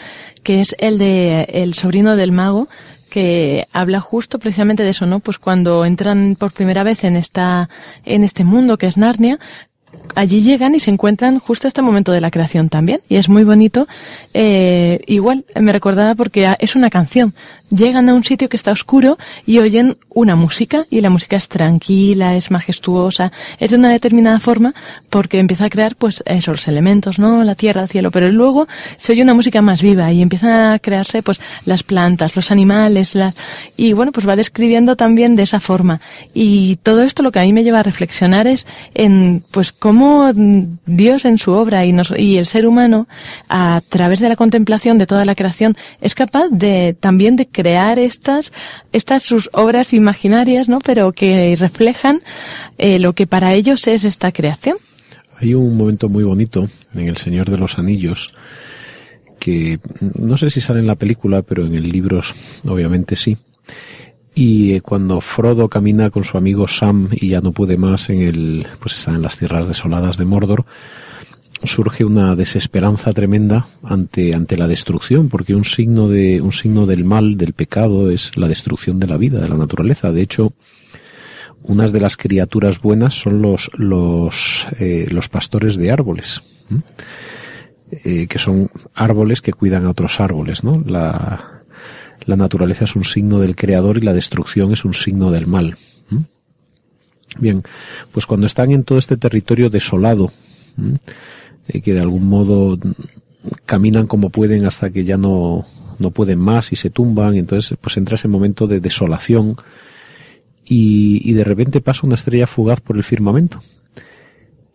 que 0.44 0.60
es 0.60 0.76
el 0.78 0.98
de 0.98 1.42
El 1.50 1.74
sobrino 1.74 2.14
del 2.14 2.30
mago, 2.30 2.68
que 3.08 3.66
habla 3.72 4.00
justo 4.00 4.38
precisamente 4.38 4.82
de 4.82 4.90
eso, 4.90 5.06
¿no? 5.06 5.20
Pues 5.20 5.38
cuando 5.38 5.84
entran 5.84 6.36
por 6.38 6.52
primera 6.52 6.82
vez 6.82 7.04
en 7.04 7.16
esta, 7.16 7.68
en 8.04 8.24
este 8.24 8.44
mundo 8.44 8.78
que 8.78 8.86
es 8.86 8.96
Narnia, 8.96 9.38
allí 10.14 10.40
llegan 10.40 10.74
y 10.74 10.80
se 10.80 10.90
encuentran 10.90 11.38
justo 11.38 11.68
este 11.68 11.82
momento 11.82 12.12
de 12.12 12.20
la 12.20 12.30
creación 12.30 12.68
también. 12.68 13.00
Y 13.08 13.16
es 13.16 13.28
muy 13.28 13.44
bonito. 13.44 13.86
Eh, 14.34 15.00
igual 15.06 15.44
me 15.58 15.72
recordaba 15.72 16.14
porque 16.14 16.54
es 16.58 16.76
una 16.76 16.90
canción 16.90 17.34
llegan 17.70 18.08
a 18.08 18.14
un 18.14 18.24
sitio 18.24 18.48
que 18.48 18.56
está 18.56 18.72
oscuro 18.72 19.18
y 19.44 19.58
oyen 19.58 19.96
una 20.10 20.36
música 20.36 20.86
y 20.90 21.00
la 21.00 21.10
música 21.10 21.36
es 21.36 21.48
tranquila, 21.48 22.36
es 22.36 22.50
majestuosa, 22.50 23.32
es 23.58 23.70
de 23.70 23.76
una 23.76 23.90
determinada 23.90 24.38
forma 24.38 24.74
porque 25.10 25.38
empieza 25.38 25.64
a 25.64 25.70
crear 25.70 25.96
pues 25.96 26.22
esos 26.26 26.68
elementos, 26.68 27.18
¿no? 27.18 27.42
La 27.44 27.54
tierra, 27.54 27.82
el 27.82 27.88
cielo, 27.88 28.10
pero 28.10 28.30
luego 28.30 28.66
se 28.96 29.12
oye 29.12 29.22
una 29.22 29.34
música 29.34 29.62
más 29.62 29.82
viva 29.82 30.12
y 30.12 30.22
empiezan 30.22 30.50
a 30.50 30.78
crearse 30.78 31.22
pues 31.22 31.40
las 31.64 31.82
plantas, 31.82 32.36
los 32.36 32.50
animales, 32.50 33.14
las 33.14 33.34
y 33.76 33.92
bueno, 33.92 34.12
pues 34.12 34.28
va 34.28 34.36
describiendo 34.36 34.96
también 34.96 35.36
de 35.36 35.42
esa 35.42 35.60
forma. 35.60 36.00
Y 36.34 36.76
todo 36.82 37.02
esto 37.02 37.22
lo 37.22 37.32
que 37.32 37.40
a 37.40 37.42
mí 37.42 37.52
me 37.52 37.64
lleva 37.64 37.80
a 37.80 37.82
reflexionar 37.82 38.46
es 38.46 38.66
en 38.94 39.42
pues 39.50 39.72
cómo 39.86 40.32
Dios 40.84 41.24
en 41.26 41.38
su 41.38 41.52
obra 41.52 41.86
y, 41.86 41.92
nos, 41.92 42.12
y 42.18 42.38
el 42.38 42.46
ser 42.46 42.66
humano 42.66 43.06
a 43.48 43.80
través 43.88 44.18
de 44.18 44.28
la 44.28 44.34
contemplación 44.34 44.98
de 44.98 45.06
toda 45.06 45.24
la 45.24 45.36
creación 45.36 45.76
es 46.00 46.16
capaz 46.16 46.48
de 46.50 46.96
también 46.98 47.36
de 47.36 47.46
crear 47.46 48.00
estas, 48.00 48.50
sus 49.22 49.48
obras 49.52 49.94
imaginarias, 49.94 50.68
¿no? 50.68 50.80
Pero 50.80 51.12
que 51.12 51.54
reflejan 51.54 52.22
eh, 52.78 52.98
lo 52.98 53.12
que 53.12 53.28
para 53.28 53.54
ellos 53.54 53.86
es 53.86 54.02
esta 54.02 54.32
creación. 54.32 54.76
Hay 55.38 55.54
un 55.54 55.76
momento 55.76 56.08
muy 56.08 56.24
bonito 56.24 56.66
en 56.92 57.06
El 57.06 57.18
Señor 57.18 57.48
de 57.48 57.58
los 57.58 57.78
Anillos 57.78 58.34
que 59.38 59.78
no 60.18 60.36
sé 60.36 60.50
si 60.50 60.60
sale 60.60 60.80
en 60.80 60.88
la 60.88 60.96
película, 60.96 61.42
pero 61.42 61.64
en 61.64 61.76
el 61.76 61.88
libro 61.92 62.20
obviamente 62.66 63.14
sí. 63.14 63.36
Y 64.38 64.74
eh, 64.74 64.82
cuando 64.82 65.22
Frodo 65.22 65.70
camina 65.70 66.10
con 66.10 66.22
su 66.22 66.36
amigo 66.36 66.68
Sam 66.68 67.08
y 67.10 67.28
ya 67.28 67.40
no 67.40 67.52
puede 67.52 67.78
más 67.78 68.10
en 68.10 68.20
el, 68.20 68.66
pues 68.78 68.94
está 68.94 69.12
en 69.12 69.22
las 69.22 69.38
tierras 69.38 69.66
desoladas 69.66 70.18
de 70.18 70.26
Mordor, 70.26 70.66
surge 71.64 72.04
una 72.04 72.36
desesperanza 72.36 73.14
tremenda 73.14 73.66
ante, 73.82 74.34
ante 74.34 74.58
la 74.58 74.68
destrucción, 74.68 75.30
porque 75.30 75.54
un 75.54 75.64
signo 75.64 76.08
de, 76.08 76.42
un 76.42 76.52
signo 76.52 76.84
del 76.84 77.02
mal, 77.02 77.38
del 77.38 77.54
pecado, 77.54 78.10
es 78.10 78.36
la 78.36 78.46
destrucción 78.46 79.00
de 79.00 79.06
la 79.06 79.16
vida, 79.16 79.40
de 79.40 79.48
la 79.48 79.56
naturaleza. 79.56 80.12
De 80.12 80.20
hecho, 80.20 80.52
unas 81.62 81.92
de 81.92 82.00
las 82.00 82.18
criaturas 82.18 82.82
buenas 82.82 83.14
son 83.14 83.40
los, 83.40 83.70
los, 83.72 84.66
eh, 84.78 85.08
los 85.10 85.30
pastores 85.30 85.78
de 85.78 85.90
árboles, 85.90 86.42
eh, 87.90 88.26
que 88.26 88.38
son 88.38 88.70
árboles 88.94 89.40
que 89.40 89.54
cuidan 89.54 89.86
a 89.86 89.90
otros 89.90 90.20
árboles, 90.20 90.62
¿no? 90.62 90.84
La, 90.86 91.55
la 92.26 92.36
naturaleza 92.36 92.84
es 92.84 92.96
un 92.96 93.04
signo 93.04 93.38
del 93.38 93.56
creador 93.56 93.96
y 93.96 94.00
la 94.00 94.12
destrucción 94.12 94.72
es 94.72 94.84
un 94.84 94.94
signo 94.94 95.30
del 95.30 95.46
mal. 95.46 95.76
Bien, 97.38 97.62
pues 98.12 98.26
cuando 98.26 98.46
están 98.46 98.70
en 98.70 98.84
todo 98.84 98.98
este 98.98 99.16
territorio 99.16 99.68
desolado, 99.68 100.32
eh, 101.68 101.80
que 101.80 101.92
de 101.92 102.00
algún 102.00 102.28
modo 102.28 102.78
caminan 103.64 104.06
como 104.06 104.30
pueden 104.30 104.64
hasta 104.64 104.90
que 104.90 105.04
ya 105.04 105.16
no, 105.16 105.66
no 105.98 106.10
pueden 106.10 106.38
más 106.38 106.72
y 106.72 106.76
se 106.76 106.90
tumban, 106.90 107.36
entonces 107.36 107.76
pues 107.80 107.96
entra 107.96 108.14
ese 108.14 108.28
momento 108.28 108.66
de 108.66 108.80
desolación 108.80 109.56
y, 110.64 111.20
y 111.28 111.32
de 111.34 111.44
repente 111.44 111.80
pasa 111.80 112.06
una 112.06 112.14
estrella 112.14 112.46
fugaz 112.46 112.80
por 112.80 112.96
el 112.96 113.04
firmamento. 113.04 113.62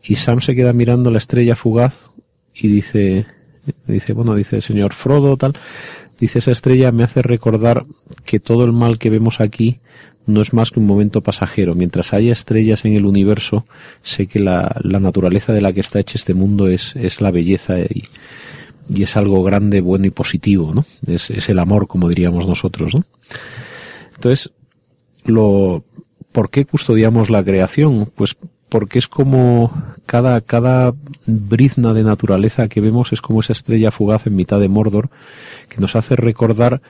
Y 0.04 0.16
Sam 0.16 0.42
se 0.42 0.56
queda 0.56 0.74
mirando 0.74 1.12
la 1.12 1.20
estrella 1.20 1.56
fugaz 1.56 2.12
y 2.54 2.68
dice, 2.68 3.26
dice, 3.88 4.14
bueno, 4.14 4.36
dice, 4.36 4.62
señor 4.62 4.94
Frodo, 4.94 5.38
tal, 5.38 5.54
dice, 6.22 6.40
esa 6.40 6.52
estrella 6.52 6.92
me 6.92 7.04
hace 7.04 7.22
recordar 7.22 7.86
que 8.24 8.40
todo 8.40 8.64
el 8.64 8.72
mal 8.72 8.98
que 8.98 9.10
vemos 9.10 9.42
aquí 9.42 9.80
no 10.28 10.42
es 10.42 10.54
más 10.54 10.70
que 10.72 10.80
un 10.80 10.86
momento 10.86 11.22
pasajero. 11.22 11.74
Mientras 11.74 12.14
haya 12.14 12.32
estrellas 12.32 12.86
en 12.86 12.94
el 12.94 13.06
universo, 13.06 13.66
sé 14.04 14.28
que 14.28 14.40
la, 14.40 14.80
la 14.84 15.00
naturaleza 15.00 15.52
de 15.52 15.62
la 15.62 15.74
que 15.74 15.80
está 15.80 16.00
hecho 16.00 16.18
este 16.18 16.34
mundo 16.34 16.68
es, 16.68 16.96
es 16.96 17.22
la 17.22 17.32
belleza 17.32 17.80
y, 17.80 18.04
y, 18.89 19.04
es 19.04 19.18
algo 19.18 19.43
grande, 19.43 19.82
bueno 19.82 20.06
y 20.06 20.12
positivo, 20.12 20.74
¿no? 20.74 20.86
Es, 21.08 21.32
es 21.32 21.50
el 21.50 21.60
amor, 21.60 21.88
como 21.88 22.08
diríamos 22.08 22.48
nosotros, 22.48 22.93
¿no? 22.93 23.04
Entonces, 24.16 24.52
lo, 25.26 25.84
¿por 26.32 26.52
qué 26.52 26.66
custodiamos 26.66 27.32
la 27.32 27.43
creación? 27.43 28.08
Pues 28.16 28.38
porque 28.72 28.99
es 28.99 29.09
como 29.09 29.69
cada, 30.05 30.39
cada 30.39 30.93
brizna 31.26 31.91
de 31.91 32.03
naturaleza 32.03 32.69
que 32.69 32.80
vemos 32.80 33.11
es 33.11 33.19
como 33.19 33.41
esa 33.41 33.51
estrella 33.51 33.91
fugaz 33.91 34.28
en 34.28 34.38
mitad 34.38 34.61
de 34.61 34.69
Mordor 34.69 35.09
que 35.67 35.82
nos 35.82 35.97
hace 35.97 36.15
recordar 36.15 36.82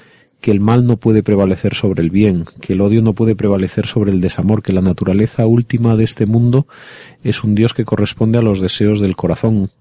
que 0.42 0.52
el 0.52 0.60
mal 0.60 0.86
no 0.86 0.98
puede 0.98 1.24
prevalecer 1.24 1.74
sobre 1.74 2.04
el 2.04 2.12
bien, 2.12 2.46
que 2.62 2.74
el 2.74 2.82
odio 2.82 3.02
no 3.02 3.14
puede 3.14 3.36
prevalecer 3.36 3.88
sobre 3.88 4.12
el 4.12 4.22
desamor, 4.22 4.62
que 4.62 4.74
la 4.74 4.82
naturaleza 4.82 5.48
última 5.48 5.96
de 5.96 6.04
este 6.04 6.28
mundo 6.28 6.68
es 7.24 7.44
un 7.44 7.56
Dios 7.56 7.74
que 7.74 7.84
corresponde 7.84 8.38
a 8.38 8.44
los 8.44 8.62
deseos 8.62 9.00
del 9.00 9.16
corazón 9.16 9.72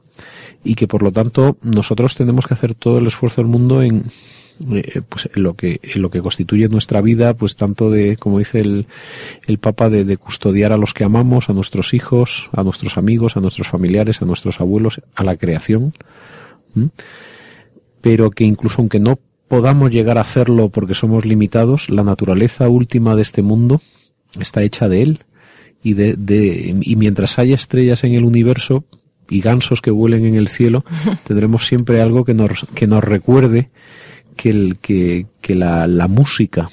y 0.65 0.77
que 0.77 0.89
por 0.89 1.03
lo 1.03 1.13
tanto 1.13 1.59
nosotros 1.63 2.17
tenemos 2.17 2.47
que 2.47 2.55
hacer 2.55 2.75
todo 2.75 2.99
el 2.99 3.09
esfuerzo 3.09 3.43
del 3.43 3.51
mundo 3.51 3.83
en 3.83 4.07
eh, 4.75 5.03
pues 5.09 5.29
en 5.35 5.43
lo 5.43 5.55
que 5.55 5.81
lo 5.95 6.11
que 6.11 6.21
constituye 6.21 6.69
nuestra 6.69 7.01
vida 7.01 7.35
pues 7.35 7.57
tanto 7.57 7.91
de 7.91 8.17
como 8.17 8.39
dice 8.39 8.61
el, 8.61 8.87
el 9.47 9.59
Papa 9.59 9.91
de, 9.91 10.05
de, 10.05 10.17
custodiar 10.17 10.73
a 10.73 10.77
los 10.77 10.95
que 10.95 11.05
amamos 11.05 11.49
a 11.49 11.53
nuestros 11.53 11.95
hijos 11.95 12.49
a 12.53 12.63
nuestros 12.63 12.99
amigos 12.99 13.37
a 13.37 13.41
nuestros 13.41 13.69
familiares 13.69 14.23
a 14.23 14.25
nuestros 14.25 14.61
abuelos 14.61 15.01
a 15.15 15.25
la 15.25 15.37
creación 15.37 15.93
pero 18.01 18.31
que 18.31 18.45
incluso 18.45 18.77
aunque 18.79 19.01
no 19.01 19.19
podamos 19.51 19.91
llegar 19.91 20.17
a 20.17 20.21
hacerlo 20.21 20.69
porque 20.69 20.95
somos 20.95 21.25
limitados, 21.25 21.91
la 21.91 22.05
naturaleza 22.05 22.69
última 22.69 23.17
de 23.17 23.23
este 23.23 23.43
mundo 23.43 23.81
está 24.39 24.63
hecha 24.63 24.89
de 24.89 25.03
él 25.03 25.25
y 25.83 25.95
de, 25.95 26.15
de 26.15 26.77
y 26.81 26.95
mientras 26.95 27.39
haya 27.41 27.57
estrellas 27.57 28.05
en 28.05 28.15
el 28.15 28.25
universo 28.25 28.85
y 29.29 29.41
gansos 29.41 29.81
que 29.83 29.91
vuelen 29.91 30.25
en 30.25 30.37
el 30.37 30.47
cielo, 30.47 30.85
tendremos 31.27 31.67
siempre 31.67 32.01
algo 32.01 32.25
que 32.25 32.33
nos, 32.33 32.65
que 32.75 32.87
nos 32.87 33.03
recuerde 33.03 33.71
que, 34.41 34.49
el, 34.49 34.79
que, 34.79 35.27
que 35.43 35.55
la, 35.55 35.87
la 35.87 36.09
música, 36.09 36.71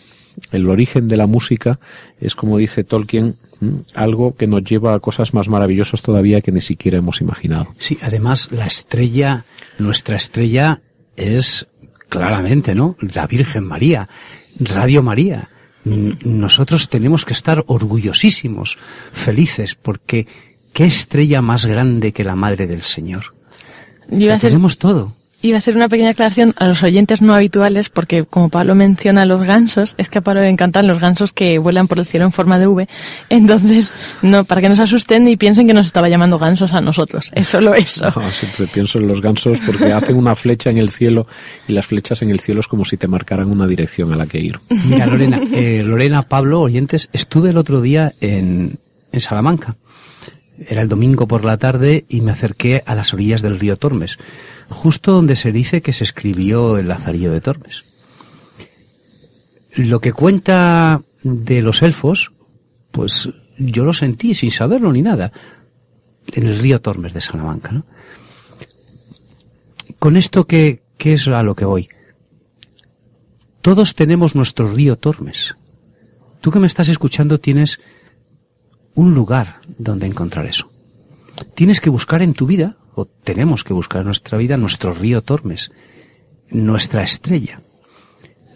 el 0.53 0.69
origen 0.69 1.09
de 1.09 1.17
la 1.17 1.27
música 1.27 1.79
es 2.21 2.33
como 2.33 2.57
dice 2.57 2.85
Tolkien, 2.85 3.35
algo 3.93 4.37
que 4.37 4.47
nos 4.47 4.63
lleva 4.63 4.93
a 4.93 4.99
cosas 4.99 5.33
más 5.33 5.49
maravillosas 5.49 6.01
todavía 6.01 6.39
que 6.39 6.53
ni 6.53 6.61
siquiera 6.61 6.99
hemos 6.99 7.19
imaginado. 7.19 7.67
Sí, 7.77 7.97
además 8.01 8.53
la 8.53 8.65
estrella, 8.65 9.43
nuestra 9.79 10.15
estrella 10.15 10.79
es 11.17 11.67
claramente, 12.07 12.73
¿no? 12.73 12.95
La 13.01 13.27
Virgen 13.27 13.65
María, 13.65 14.07
Radio 14.61 15.03
María. 15.03 15.49
Nosotros 15.83 16.87
tenemos 16.87 17.25
que 17.25 17.33
estar 17.33 17.65
orgullosísimos, 17.67 18.77
felices, 19.11 19.75
porque 19.75 20.25
¿qué 20.71 20.85
estrella 20.85 21.41
más 21.41 21.65
grande 21.65 22.13
que 22.13 22.23
la 22.23 22.35
Madre 22.37 22.65
del 22.65 22.81
Señor? 22.81 23.33
tenemos 24.39 24.77
todo. 24.77 25.16
Iba 25.39 25.57
a 25.57 25.59
hacer 25.59 25.75
una 25.75 25.87
pequeña 25.87 26.09
aclaración 26.09 26.55
a 26.57 26.67
los 26.67 26.81
oyentes 26.81 27.21
no 27.21 27.35
habituales, 27.35 27.89
porque 27.89 28.25
como 28.25 28.49
Pablo 28.49 28.73
menciona 28.73 29.23
los 29.25 29.43
gansos, 29.43 29.93
es 29.99 30.09
que 30.09 30.17
a 30.17 30.21
Pablo 30.21 30.41
le 30.41 30.49
encantan 30.49 30.87
los 30.87 30.99
gansos 30.99 31.31
que 31.31 31.59
vuelan 31.59 31.87
por 31.87 31.99
el 31.99 32.07
cielo 32.07 32.25
en 32.25 32.31
forma 32.31 32.57
de 32.57 32.65
V. 32.65 32.87
Entonces, 33.29 33.91
no, 34.23 34.45
para 34.45 34.61
que 34.61 34.69
no 34.69 34.75
se 34.75 34.81
asusten 34.81 35.27
y 35.27 35.37
piensen 35.37 35.67
que 35.67 35.75
nos 35.75 35.85
estaba 35.85 36.09
llamando 36.09 36.39
gansos 36.39 36.73
a 36.73 36.81
nosotros. 36.81 37.29
Es 37.33 37.47
solo 37.47 37.75
eso. 37.75 38.05
No, 38.17 38.31
siempre 38.31 38.67
pienso 38.67 38.97
en 38.97 39.07
los 39.07 39.21
gansos 39.21 39.59
porque 39.59 39.93
hacen 39.93 40.17
una 40.17 40.35
flecha 40.35 40.71
en 40.71 40.79
el 40.79 40.89
cielo 40.89 41.27
y 41.67 41.73
las 41.73 41.85
flechas 41.85 42.21
en 42.23 42.31
el 42.31 42.39
cielo 42.39 42.61
es 42.61 42.67
como 42.67 42.83
si 42.83 42.97
te 42.97 43.07
marcaran 43.07 43.49
una 43.51 43.67
dirección 43.67 44.11
a 44.11 44.15
la 44.15 44.25
que 44.25 44.39
ir. 44.39 44.59
Mira, 44.89 45.05
Lorena, 45.05 45.39
eh, 45.53 45.83
Lorena, 45.83 46.23
Pablo, 46.23 46.61
oyentes, 46.61 47.09
estuve 47.13 47.51
el 47.51 47.57
otro 47.57 47.79
día 47.79 48.13
en, 48.21 48.79
en 49.11 49.19
Salamanca. 49.19 49.75
Era 50.67 50.81
el 50.81 50.89
domingo 50.89 51.27
por 51.27 51.45
la 51.45 51.57
tarde 51.57 52.05
y 52.09 52.21
me 52.21 52.31
acerqué 52.31 52.81
a 52.85 52.95
las 52.95 53.13
orillas 53.13 53.43
del 53.43 53.59
río 53.59 53.77
Tormes 53.77 54.17
justo 54.69 55.11
donde 55.11 55.35
se 55.35 55.51
dice 55.51 55.81
que 55.81 55.93
se 55.93 56.03
escribió 56.03 56.77
el 56.77 56.87
Lazarillo 56.87 57.31
de 57.31 57.41
Tormes. 57.41 57.83
Lo 59.75 59.99
que 59.99 60.13
cuenta 60.13 61.01
de 61.23 61.61
los 61.61 61.81
elfos, 61.81 62.31
pues 62.91 63.29
yo 63.57 63.83
lo 63.83 63.93
sentí 63.93 64.33
sin 64.33 64.51
saberlo 64.51 64.91
ni 64.91 65.01
nada, 65.01 65.31
en 66.33 66.47
el 66.47 66.59
río 66.59 66.81
Tormes 66.81 67.13
de 67.13 67.21
Salamanca. 67.21 67.71
¿no? 67.71 67.85
Con 69.99 70.17
esto, 70.17 70.45
¿qué, 70.45 70.81
¿qué 70.97 71.13
es 71.13 71.27
a 71.27 71.43
lo 71.43 71.55
que 71.55 71.65
voy? 71.65 71.87
Todos 73.61 73.95
tenemos 73.95 74.35
nuestro 74.35 74.71
río 74.71 74.97
Tormes. 74.97 75.55
Tú 76.41 76.51
que 76.51 76.59
me 76.59 76.67
estás 76.67 76.87
escuchando 76.87 77.39
tienes 77.39 77.79
un 78.95 79.13
lugar 79.13 79.59
donde 79.77 80.07
encontrar 80.07 80.45
eso. 80.45 80.69
Tienes 81.53 81.81
que 81.81 81.89
buscar 81.89 82.21
en 82.21 82.33
tu 82.33 82.45
vida 82.45 82.77
o 82.97 83.05
tenemos 83.05 83.63
que 83.63 83.73
buscar 83.73 84.01
en 84.01 84.07
nuestra 84.07 84.39
vida 84.39 84.57
nuestro 84.57 84.91
río 84.91 85.21
Tormes, 85.21 85.71
nuestra 86.49 87.03
estrella. 87.03 87.61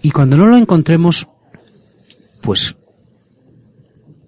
Y 0.02 0.10
cuando 0.10 0.36
no 0.36 0.48
lo 0.48 0.58
encontremos, 0.58 1.28
pues 2.42 2.76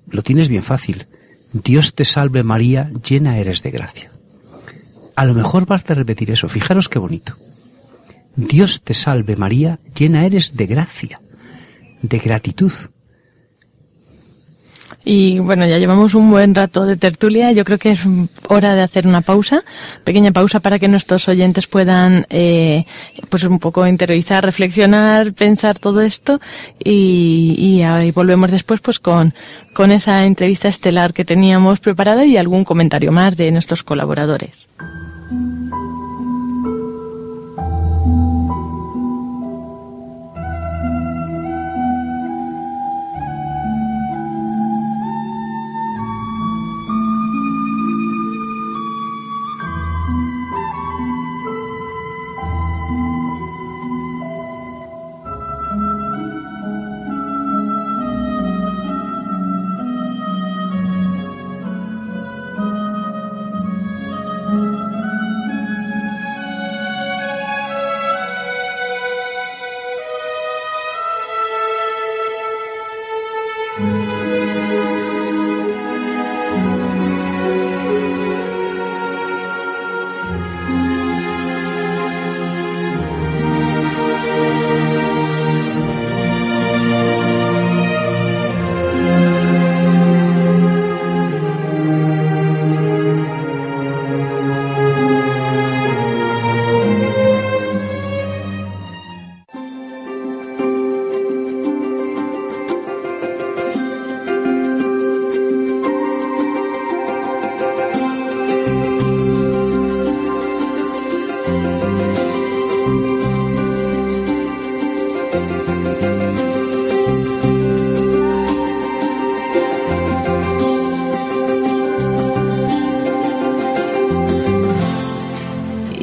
lo 0.08 0.22
tienes 0.22 0.50
bien 0.50 0.62
fácil. 0.62 1.08
Dios 1.52 1.96
te 1.96 2.06
salve 2.06 2.44
María, 2.44 2.92
llena 3.10 3.40
eres 3.40 3.64
de 3.64 3.72
gracia. 3.72 4.12
A 5.16 5.26
lo 5.26 5.34
mejor 5.34 5.66
vas 5.66 5.90
a 5.90 5.96
repetir 5.96 6.30
eso, 6.30 6.48
fijaros 6.48 6.90
qué 6.90 7.00
bonito. 7.00 7.36
Dios 8.36 8.84
te 8.84 8.94
salve 8.94 9.36
María, 9.36 9.80
llena 9.98 10.28
eres 10.28 10.56
de 10.56 10.68
gracia, 10.68 11.22
de 12.04 12.20
gratitud. 12.20 12.72
Y 15.06 15.40
bueno, 15.40 15.66
ya 15.66 15.78
llevamos 15.78 16.14
un 16.14 16.30
buen 16.30 16.56
rato 16.56 16.86
de 16.86 16.96
tertulia. 16.96 17.52
Yo 17.52 17.66
creo 17.66 17.78
que 17.78 17.92
es 17.92 18.00
hora 18.48 18.76
de 18.76 18.82
hacer 18.82 19.08
una 19.08 19.22
pausa, 19.22 19.64
pequeña 20.04 20.32
pausa 20.32 20.60
para 20.60 20.80
que 20.80 20.88
nuestros 20.88 21.28
oyentes 21.28 21.68
puedan, 21.68 22.26
eh, 22.30 22.86
pues 23.30 23.44
un 23.44 23.60
poco 23.60 23.86
interiorizar, 23.86 24.46
reflexionar, 24.46 25.34
pensar 25.34 25.78
todo 25.80 26.02
esto 26.02 26.40
y, 26.84 27.84
y 27.86 28.12
volvemos 28.12 28.52
después 28.52 28.80
pues 28.80 29.00
con, 29.00 29.34
con 29.74 29.92
esa 29.92 30.26
entrevista 30.26 30.70
estelar 30.70 31.14
que 31.14 31.26
teníamos 31.26 31.80
preparada 31.80 32.26
y 32.26 32.38
algún 32.38 32.64
comentario 32.64 33.12
más 33.12 33.36
de 33.36 33.52
nuestros 33.52 33.84
colaboradores. 33.84 34.68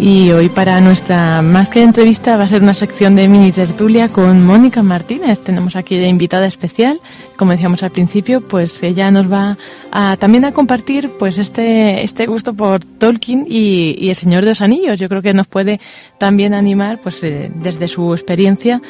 Y 0.02 0.32
hoy 0.32 0.48
para 0.48 0.80
nuestra 0.80 1.42
más 1.42 1.68
que 1.68 1.82
entrevista 1.82 2.38
va 2.38 2.44
a 2.44 2.48
ser 2.48 2.62
una 2.62 2.72
sección 2.72 3.16
de 3.16 3.28
mini 3.28 3.52
tertulia 3.52 4.08
con 4.08 4.46
Mónica 4.46 4.82
Martínez. 4.82 5.40
Tenemos 5.40 5.76
aquí 5.76 5.98
de 5.98 6.08
invitada 6.08 6.46
especial, 6.46 6.98
como 7.36 7.52
decíamos 7.52 7.82
al 7.82 7.90
principio, 7.90 8.40
pues 8.40 8.82
ella 8.82 9.10
nos 9.10 9.30
va 9.30 9.58
a, 9.92 10.16
también 10.16 10.46
a 10.46 10.52
compartir 10.52 11.10
pues 11.18 11.36
este, 11.36 12.02
este 12.02 12.24
gusto 12.24 12.54
por 12.54 12.82
Tolkien 12.82 13.44
y, 13.46 14.08
El 14.08 14.16
Señor 14.16 14.44
de 14.44 14.52
los 14.52 14.62
Anillos. 14.62 14.98
Yo 14.98 15.10
creo 15.10 15.20
que 15.20 15.34
nos 15.34 15.46
puede 15.46 15.80
también 16.16 16.54
animar 16.54 16.98
pues 17.02 17.22
eh, 17.22 17.52
desde 17.54 17.86
su 17.86 18.14
experiencia 18.14 18.80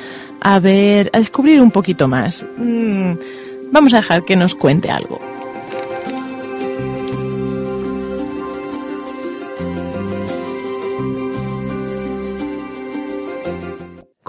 a 0.40 0.60
ver, 0.60 1.10
a 1.12 1.18
descubrir 1.18 1.60
un 1.60 1.72
poquito 1.72 2.06
más. 2.06 2.44
Mm, 2.56 3.14
vamos 3.72 3.94
a 3.94 3.96
dejar 3.96 4.24
que 4.24 4.36
nos 4.36 4.54
cuente 4.54 4.92
algo. 4.92 5.20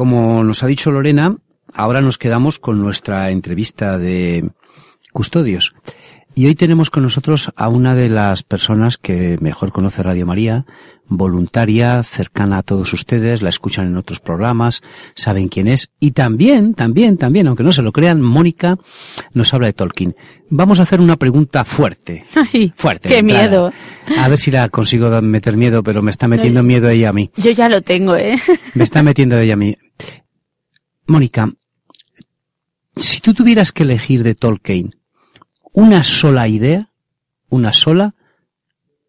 Como 0.01 0.43
nos 0.43 0.63
ha 0.63 0.67
dicho 0.67 0.89
Lorena, 0.89 1.37
ahora 1.75 2.01
nos 2.01 2.17
quedamos 2.17 2.57
con 2.57 2.81
nuestra 2.81 3.29
entrevista 3.29 3.99
de 3.99 4.49
custodios. 5.13 5.75
Y 6.33 6.45
hoy 6.45 6.55
tenemos 6.55 6.89
con 6.89 7.03
nosotros 7.03 7.51
a 7.57 7.67
una 7.67 7.93
de 7.93 8.07
las 8.07 8.43
personas 8.43 8.97
que 8.97 9.37
mejor 9.41 9.73
conoce 9.73 10.01
Radio 10.01 10.25
María, 10.25 10.65
voluntaria, 11.05 12.01
cercana 12.03 12.59
a 12.59 12.63
todos 12.63 12.93
ustedes, 12.93 13.41
la 13.41 13.49
escuchan 13.49 13.87
en 13.87 13.97
otros 13.97 14.21
programas, 14.21 14.81
saben 15.13 15.49
quién 15.49 15.67
es. 15.67 15.91
Y 15.99 16.11
también, 16.11 16.73
también, 16.73 17.17
también, 17.17 17.47
aunque 17.47 17.63
no 17.63 17.73
se 17.73 17.81
lo 17.81 17.91
crean, 17.91 18.21
Mónica 18.21 18.77
nos 19.33 19.53
habla 19.53 19.67
de 19.67 19.73
Tolkien. 19.73 20.15
Vamos 20.49 20.79
a 20.79 20.83
hacer 20.83 21.01
una 21.01 21.17
pregunta 21.17 21.65
fuerte. 21.65 22.23
Ay, 22.33 22.71
fuerte. 22.77 23.09
Qué 23.09 23.21
miedo. 23.21 23.73
A 24.17 24.29
ver 24.29 24.37
si 24.37 24.51
la 24.51 24.69
consigo 24.69 25.21
meter 25.21 25.57
miedo, 25.57 25.83
pero 25.83 26.01
me 26.01 26.11
está 26.11 26.29
metiendo 26.29 26.63
miedo 26.63 26.87
ella 26.87 27.09
a 27.09 27.13
mí. 27.13 27.29
Yo 27.35 27.51
ya 27.51 27.67
lo 27.67 27.81
tengo, 27.81 28.15
¿eh? 28.15 28.39
Me 28.73 28.85
está 28.85 29.03
metiendo 29.03 29.37
ella 29.37 29.55
a 29.55 29.57
mí. 29.57 29.75
Mónica, 31.07 31.51
si 32.95 33.19
tú 33.19 33.33
tuvieras 33.33 33.73
que 33.73 33.83
elegir 33.83 34.23
de 34.23 34.33
Tolkien 34.33 35.00
una 35.73 36.03
sola 36.03 36.47
idea, 36.47 36.89
una 37.49 37.73
sola, 37.73 38.15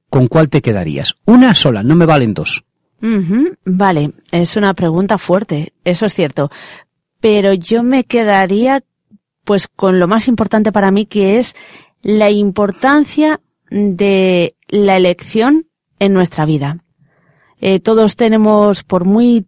¿con 0.08 0.28
cuál 0.28 0.48
te 0.48 0.62
quedarías? 0.62 1.16
Una 1.24 1.54
sola, 1.54 1.82
no 1.82 1.96
me 1.96 2.06
valen 2.06 2.34
dos. 2.34 2.64
Vale, 3.64 4.12
es 4.30 4.56
una 4.56 4.74
pregunta 4.74 5.18
fuerte, 5.18 5.72
eso 5.84 6.06
es 6.06 6.14
cierto. 6.14 6.50
Pero 7.20 7.52
yo 7.52 7.82
me 7.82 8.04
quedaría 8.04 8.84
pues 9.44 9.66
con 9.66 9.98
lo 9.98 10.06
más 10.06 10.28
importante 10.28 10.70
para 10.70 10.92
mí 10.92 11.06
que 11.06 11.38
es 11.38 11.54
la 12.02 12.30
importancia 12.30 13.40
de 13.70 14.54
la 14.68 14.96
elección 14.96 15.66
en 15.98 16.12
nuestra 16.12 16.44
vida. 16.44 16.84
Eh, 17.60 17.80
todos 17.80 18.16
tenemos, 18.16 18.82
por 18.82 19.04
muy 19.04 19.46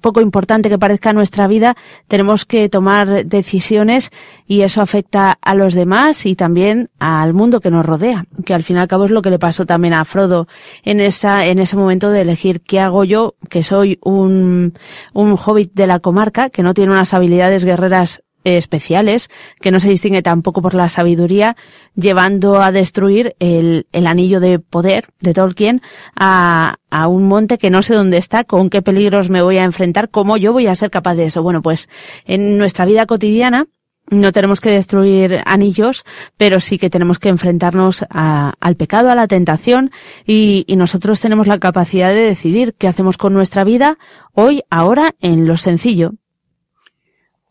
poco 0.00 0.20
importante 0.20 0.68
que 0.68 0.78
parezca 0.78 1.12
nuestra 1.12 1.46
vida, 1.46 1.76
tenemos 2.08 2.44
que 2.44 2.68
tomar 2.68 3.26
decisiones 3.26 4.10
y 4.46 4.62
eso 4.62 4.80
afecta 4.80 5.38
a 5.40 5.54
los 5.54 5.74
demás 5.74 6.26
y 6.26 6.34
también 6.34 6.90
al 6.98 7.34
mundo 7.34 7.60
que 7.60 7.70
nos 7.70 7.86
rodea, 7.86 8.26
que 8.44 8.54
al 8.54 8.62
fin 8.62 8.76
y 8.76 8.80
al 8.80 8.88
cabo 8.88 9.04
es 9.04 9.10
lo 9.10 9.22
que 9.22 9.30
le 9.30 9.38
pasó 9.38 9.66
también 9.66 9.94
a 9.94 10.04
Frodo 10.04 10.46
en 10.84 11.00
esa, 11.00 11.46
en 11.46 11.58
ese 11.58 11.76
momento 11.76 12.10
de 12.10 12.22
elegir 12.22 12.60
qué 12.60 12.80
hago 12.80 13.04
yo, 13.04 13.34
que 13.48 13.62
soy 13.62 13.98
un, 14.02 14.74
un 15.12 15.38
hobbit 15.44 15.72
de 15.74 15.86
la 15.86 16.00
comarca, 16.00 16.50
que 16.50 16.62
no 16.62 16.74
tiene 16.74 16.92
unas 16.92 17.14
habilidades 17.14 17.64
guerreras 17.64 18.22
especiales, 18.44 19.28
que 19.60 19.70
no 19.70 19.80
se 19.80 19.88
distingue 19.88 20.22
tampoco 20.22 20.62
por 20.62 20.74
la 20.74 20.88
sabiduría, 20.88 21.56
llevando 21.94 22.60
a 22.60 22.72
destruir 22.72 23.34
el, 23.38 23.86
el 23.92 24.06
anillo 24.06 24.40
de 24.40 24.58
poder 24.58 25.06
de 25.20 25.34
Tolkien 25.34 25.82
a, 26.16 26.76
a 26.90 27.08
un 27.08 27.28
monte 27.28 27.58
que 27.58 27.70
no 27.70 27.82
sé 27.82 27.94
dónde 27.94 28.16
está, 28.18 28.44
con 28.44 28.70
qué 28.70 28.82
peligros 28.82 29.28
me 29.28 29.42
voy 29.42 29.58
a 29.58 29.64
enfrentar, 29.64 30.10
cómo 30.10 30.36
yo 30.36 30.52
voy 30.52 30.66
a 30.66 30.74
ser 30.74 30.90
capaz 30.90 31.14
de 31.14 31.26
eso. 31.26 31.42
Bueno, 31.42 31.62
pues 31.62 31.88
en 32.24 32.58
nuestra 32.58 32.84
vida 32.84 33.06
cotidiana, 33.06 33.66
no 34.10 34.32
tenemos 34.32 34.60
que 34.60 34.70
destruir 34.70 35.40
anillos, 35.46 36.04
pero 36.36 36.58
sí 36.58 36.78
que 36.78 36.90
tenemos 36.90 37.20
que 37.20 37.28
enfrentarnos 37.28 38.04
a- 38.10 38.54
al 38.58 38.74
pecado, 38.74 39.08
a 39.10 39.14
la 39.14 39.28
tentación, 39.28 39.92
y, 40.26 40.64
y 40.66 40.74
nosotros 40.74 41.20
tenemos 41.20 41.46
la 41.46 41.60
capacidad 41.60 42.08
de 42.08 42.22
decidir 42.22 42.74
qué 42.76 42.88
hacemos 42.88 43.16
con 43.18 43.34
nuestra 43.34 43.62
vida 43.62 43.98
hoy, 44.32 44.62
ahora, 44.68 45.14
en 45.20 45.46
lo 45.46 45.56
sencillo. 45.56 46.14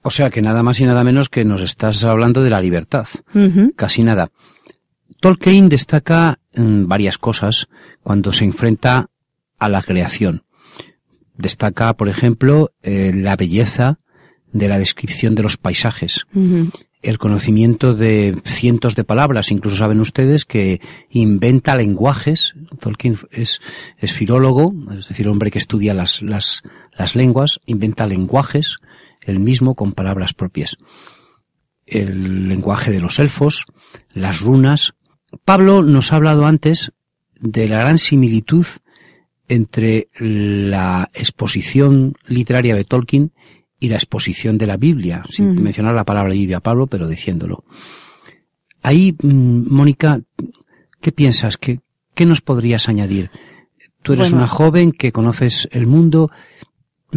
O 0.02 0.10
sea 0.10 0.30
que 0.30 0.42
nada 0.42 0.64
más 0.64 0.80
y 0.80 0.86
nada 0.86 1.04
menos 1.04 1.30
que 1.30 1.44
nos 1.44 1.62
estás 1.62 2.04
hablando 2.04 2.42
de 2.42 2.50
la 2.50 2.62
libertad. 2.62 3.08
Casi 3.76 4.04
nada. 4.04 4.32
Tolkien 5.20 5.68
destaca 5.68 6.40
mm, 6.56 6.88
varias 6.88 7.18
cosas 7.18 7.68
cuando 8.02 8.32
se 8.32 8.46
enfrenta 8.46 9.10
a 9.58 9.70
la 9.70 9.82
creación. 9.82 10.44
Destaca, 11.36 11.94
por 11.94 12.08
ejemplo, 12.08 12.72
eh, 12.82 13.12
la 13.14 13.36
belleza 13.36 13.98
de 14.52 14.68
la 14.68 14.80
descripción 14.80 15.36
de 15.36 15.44
los 15.44 15.58
paisajes, 15.58 16.26
el 17.02 17.18
conocimiento 17.18 17.94
de 17.94 18.42
cientos 18.46 18.96
de 18.96 19.04
palabras. 19.04 19.52
Incluso 19.52 19.78
saben 19.78 20.00
ustedes 20.00 20.44
que 20.46 20.82
inventa 21.10 21.78
lenguajes. 21.78 22.56
Tolkien 22.80 23.18
es, 23.32 23.62
es 23.98 24.12
filólogo, 24.12 24.74
es 24.98 25.08
decir, 25.08 25.28
hombre 25.28 25.52
que 25.52 25.60
estudia 25.60 25.94
las, 25.94 26.22
las, 26.22 26.64
las 26.98 27.16
lenguas, 27.16 27.60
inventa 27.66 28.08
lenguajes, 28.08 28.78
él 29.22 29.40
mismo 29.40 29.76
con 29.76 29.94
palabras 29.94 30.34
propias. 30.34 30.78
El 31.86 32.48
lenguaje 32.48 32.92
de 32.92 33.00
los 33.00 33.20
elfos, 33.20 33.66
las 34.14 34.42
runas. 34.42 34.94
Pablo 35.46 35.84
nos 35.84 36.12
ha 36.14 36.18
hablado 36.18 36.46
antes 36.46 36.92
de 37.40 37.68
la 37.68 37.80
gran 37.80 37.98
similitud 37.98 38.66
entre 39.48 40.10
la 40.20 41.10
exposición 41.14 42.14
literaria 42.28 42.76
de 42.76 42.84
Tolkien 42.84 43.32
y 43.80 43.90
la 43.90 43.96
exposición 43.96 44.58
de 44.58 44.68
la 44.68 44.78
Biblia, 44.78 45.24
sin 45.30 45.62
mencionar 45.62 45.96
la 45.96 46.04
palabra 46.04 46.34
Biblia 46.34 46.60
Pablo, 46.60 46.88
pero 46.88 47.08
diciéndolo. 47.08 47.64
Ahí, 48.84 49.16
mm, 49.22 49.74
Mónica, 49.74 50.22
¿qué 51.02 51.12
piensas? 51.12 51.58
¿Qué, 51.58 51.80
¿Qué 52.14 52.26
nos 52.26 52.42
podrías 52.42 52.90
añadir? 52.90 53.32
Tú 54.04 54.14
eres 54.14 54.32
Bueno. 54.32 54.44
una 54.44 54.48
joven 54.48 54.92
que 54.92 55.12
conoces 55.12 55.68
el 55.72 55.88
mundo. 55.88 56.30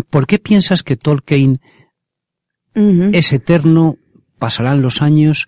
¿Por 0.09 0.27
qué 0.27 0.39
piensas 0.39 0.83
que 0.83 0.97
Tolkien 0.97 1.61
Es 3.15 3.33
eterno, 3.33 3.97
pasarán 4.39 4.83
los 4.83 5.03
años 5.03 5.47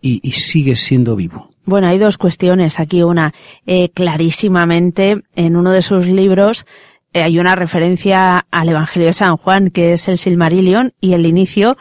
y, 0.00 0.20
y 0.22 0.32
sigue 0.32 0.76
siendo 0.76 1.16
vivo? 1.16 1.50
Bueno, 1.64 1.86
hay 1.86 1.98
dos 1.98 2.18
cuestiones 2.18 2.80
aquí. 2.80 3.02
Una, 3.02 3.32
eh, 3.66 3.90
clarísimamente, 4.36 5.22
en 5.36 5.56
uno 5.56 5.70
de 5.70 5.82
sus 5.82 6.06
libros 6.06 6.66
eh, 7.12 7.22
hay 7.22 7.38
una 7.38 7.54
referencia 7.54 8.46
al 8.50 8.68
Evangelio 8.68 9.06
de 9.06 9.12
San 9.12 9.36
Juan, 9.36 9.70
que 9.70 9.92
es 9.92 10.08
el 10.08 10.18
Silmarillion, 10.18 10.92
y 11.00 11.12
el 11.12 11.26
inicio 11.26 11.76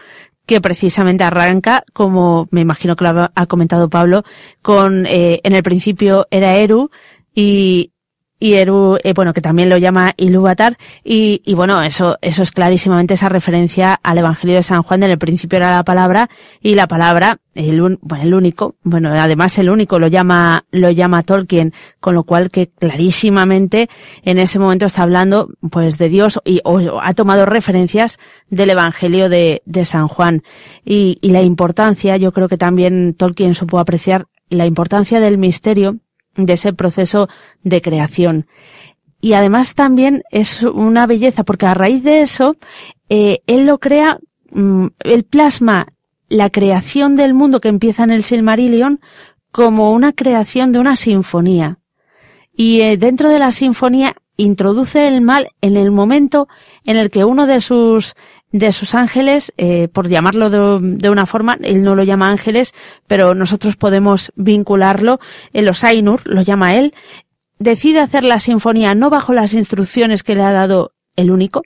que 0.45 0.59
precisamente 0.59 1.23
arranca, 1.23 1.83
como 1.93 2.47
me 2.51 2.61
imagino 2.61 2.95
que 2.95 3.05
lo 3.05 3.09
ha- 3.21 3.31
ha 3.33 3.45
comentado 3.45 3.89
Pablo, 3.89 4.23
con 4.61 5.05
eh, 5.07 5.39
en 5.43 5.53
el 5.53 5.63
principio 5.63 6.27
era 6.29 6.55
Eru 6.57 6.89
y 7.33 7.90
y 8.41 8.55
Eru, 8.55 8.97
eh, 9.03 9.13
bueno, 9.13 9.33
que 9.33 9.39
también 9.41 9.69
lo 9.69 9.77
llama 9.77 10.13
Ilúvatar, 10.17 10.77
y, 11.03 11.41
y 11.45 11.53
bueno, 11.53 11.81
eso, 11.83 12.17
eso 12.21 12.41
es 12.41 12.51
clarísimamente 12.51 13.13
esa 13.13 13.29
referencia 13.29 13.93
al 14.01 14.17
Evangelio 14.17 14.55
de 14.55 14.63
San 14.63 14.81
Juan, 14.81 15.03
en 15.03 15.11
el 15.11 15.19
principio 15.19 15.57
era 15.57 15.75
la 15.75 15.83
palabra, 15.83 16.27
y 16.59 16.73
la 16.73 16.87
palabra, 16.87 17.37
el, 17.53 17.79
un- 17.81 17.99
bueno, 18.01 18.23
el 18.23 18.33
único, 18.33 18.75
bueno, 18.81 19.11
además 19.13 19.57
el 19.59 19.69
único 19.69 19.99
lo 19.99 20.07
llama, 20.07 20.65
lo 20.71 20.89
llama 20.89 21.21
Tolkien, 21.21 21.71
con 21.99 22.15
lo 22.15 22.23
cual 22.23 22.49
que 22.49 22.71
clarísimamente 23.11 23.89
en 24.23 24.39
ese 24.39 24.57
momento 24.57 24.87
está 24.87 25.03
hablando, 25.03 25.49
pues, 25.69 25.97
de 25.99 26.09
Dios, 26.09 26.39
y 26.43 26.61
o- 26.63 26.99
ha 26.99 27.13
tomado 27.13 27.45
referencias 27.45 28.17
del 28.49 28.71
Evangelio 28.71 29.29
de, 29.29 29.61
de 29.65 29.85
San 29.85 30.07
Juan. 30.07 30.41
Y, 30.83 31.19
y 31.21 31.29
la 31.29 31.43
importancia, 31.43 32.17
yo 32.17 32.31
creo 32.31 32.47
que 32.47 32.57
también 32.57 33.13
Tolkien 33.15 33.53
supo 33.53 33.77
apreciar 33.77 34.25
la 34.49 34.65
importancia 34.65 35.19
del 35.19 35.37
misterio 35.37 35.97
de 36.35 36.53
ese 36.53 36.73
proceso 36.73 37.27
de 37.63 37.81
creación. 37.81 38.47
Y 39.21 39.33
además 39.33 39.75
también 39.75 40.23
es 40.31 40.63
una 40.63 41.05
belleza, 41.05 41.43
porque 41.43 41.67
a 41.67 41.73
raíz 41.73 42.03
de 42.03 42.21
eso, 42.21 42.55
eh, 43.09 43.41
él 43.45 43.65
lo 43.65 43.79
crea, 43.79 44.19
mm, 44.51 44.87
él 45.03 45.23
plasma 45.23 45.87
la 46.27 46.49
creación 46.49 47.15
del 47.15 47.33
mundo 47.33 47.61
que 47.61 47.69
empieza 47.69 48.03
en 48.03 48.11
el 48.11 48.23
Silmarillion 48.23 48.99
como 49.51 49.91
una 49.91 50.13
creación 50.13 50.71
de 50.71 50.79
una 50.79 50.95
sinfonía. 50.95 51.79
Y 52.53 52.81
eh, 52.81 52.97
dentro 52.97 53.29
de 53.29 53.39
la 53.39 53.51
sinfonía 53.51 54.15
introduce 54.37 55.07
el 55.07 55.21
mal 55.21 55.49
en 55.61 55.77
el 55.77 55.91
momento 55.91 56.47
en 56.83 56.97
el 56.97 57.11
que 57.11 57.25
uno 57.25 57.45
de 57.45 57.61
sus 57.61 58.15
de 58.51 58.71
sus 58.71 58.95
ángeles, 58.95 59.53
eh, 59.57 59.87
por 59.87 60.09
llamarlo 60.09 60.49
de, 60.49 61.09
una 61.09 61.25
forma, 61.25 61.57
él 61.61 61.83
no 61.83 61.95
lo 61.95 62.03
llama 62.03 62.29
ángeles, 62.29 62.73
pero 63.07 63.33
nosotros 63.33 63.77
podemos 63.77 64.31
vincularlo, 64.35 65.19
en 65.53 65.65
los 65.65 65.83
Ainur 65.83 66.21
lo 66.25 66.41
llama 66.41 66.75
él, 66.75 66.93
decide 67.59 67.99
hacer 67.99 68.23
la 68.23 68.39
sinfonía 68.39 68.93
no 68.93 69.09
bajo 69.09 69.33
las 69.33 69.53
instrucciones 69.53 70.23
que 70.23 70.35
le 70.35 70.43
ha 70.43 70.51
dado 70.51 70.93
el 71.15 71.31
único, 71.31 71.63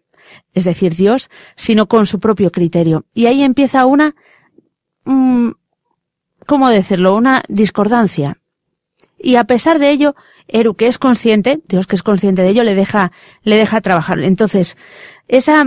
es 0.54 0.64
decir, 0.64 0.96
Dios, 0.96 1.30
sino 1.56 1.88
con 1.88 2.06
su 2.06 2.20
propio 2.20 2.52
criterio. 2.52 3.06
Y 3.14 3.26
ahí 3.26 3.42
empieza 3.42 3.86
una, 3.86 4.16
mm, 5.06 5.52
¿cómo 6.46 6.70
decirlo? 6.70 7.16
Una 7.16 7.44
discordancia. 7.48 8.38
Y 9.18 9.38
a 9.38 9.46
pesar 9.46 9.80
de 9.80 9.90
ello, 9.90 10.16
Eru, 10.48 10.76
que 10.76 10.88
es 10.88 11.00
consciente, 11.00 11.62
Dios 11.68 11.88
que 11.88 11.96
es 11.96 12.04
consciente 12.04 12.44
de 12.44 12.50
ello, 12.50 12.64
le 12.64 12.76
deja, 12.76 13.12
le 13.42 13.56
deja 13.56 13.82
trabajar. 13.82 14.20
Entonces, 14.20 14.78
esa 15.28 15.66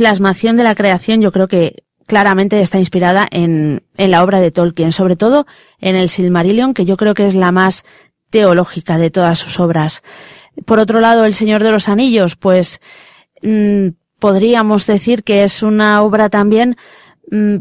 plasmación 0.00 0.56
de 0.56 0.64
la 0.64 0.74
creación 0.74 1.20
yo 1.20 1.30
creo 1.30 1.46
que 1.46 1.84
claramente 2.06 2.62
está 2.62 2.78
inspirada 2.78 3.28
en, 3.30 3.82
en 3.98 4.10
la 4.10 4.24
obra 4.24 4.40
de 4.40 4.50
Tolkien, 4.50 4.92
sobre 4.92 5.14
todo 5.14 5.46
en 5.78 5.94
el 5.94 6.08
Silmarillion, 6.08 6.72
que 6.72 6.86
yo 6.86 6.96
creo 6.96 7.12
que 7.12 7.26
es 7.26 7.34
la 7.34 7.52
más 7.52 7.84
teológica 8.30 8.96
de 8.96 9.10
todas 9.10 9.38
sus 9.38 9.60
obras. 9.60 10.02
Por 10.64 10.78
otro 10.78 11.00
lado, 11.00 11.26
El 11.26 11.34
Señor 11.34 11.62
de 11.62 11.70
los 11.70 11.90
Anillos, 11.90 12.36
pues 12.36 12.80
mm, 13.42 13.88
podríamos 14.18 14.86
decir 14.86 15.22
que 15.22 15.42
es 15.42 15.62
una 15.62 16.00
obra 16.00 16.30
también 16.30 16.76
mm, 17.30 17.56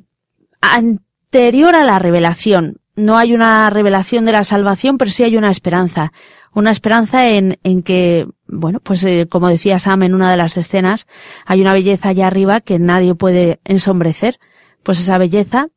anterior 0.62 1.76
a 1.76 1.84
la 1.84 2.00
revelación. 2.00 2.78
No 2.96 3.18
hay 3.18 3.34
una 3.34 3.70
revelación 3.70 4.24
de 4.24 4.32
la 4.32 4.46
salvación, 4.46 4.98
pero 4.98 5.12
sí 5.12 5.24
hay 5.24 5.36
una 5.36 5.52
esperanza. 5.52 6.14
Una 6.54 6.72
esperanza 6.72 7.28
en, 7.28 7.60
en 7.64 7.84
que, 7.84 8.28
bueno, 8.52 8.80
pues 8.82 9.04
eh, 9.04 9.28
como 9.30 9.48
decía 9.48 9.80
Sam 9.80 10.04
en 10.04 10.16
una 10.16 10.32
de 10.32 10.38
las 10.38 10.58
escenas, 10.58 11.08
hay 11.46 11.62
una 11.62 11.74
belleza 11.74 12.10
allá 12.10 12.28
arriba 12.28 12.62
que 12.62 12.80
nadie 12.80 13.16
puede 13.16 13.60
ensombrecer. 13.64 14.40
Pues 14.84 15.00
esa 15.00 15.18
belleza 15.18 15.68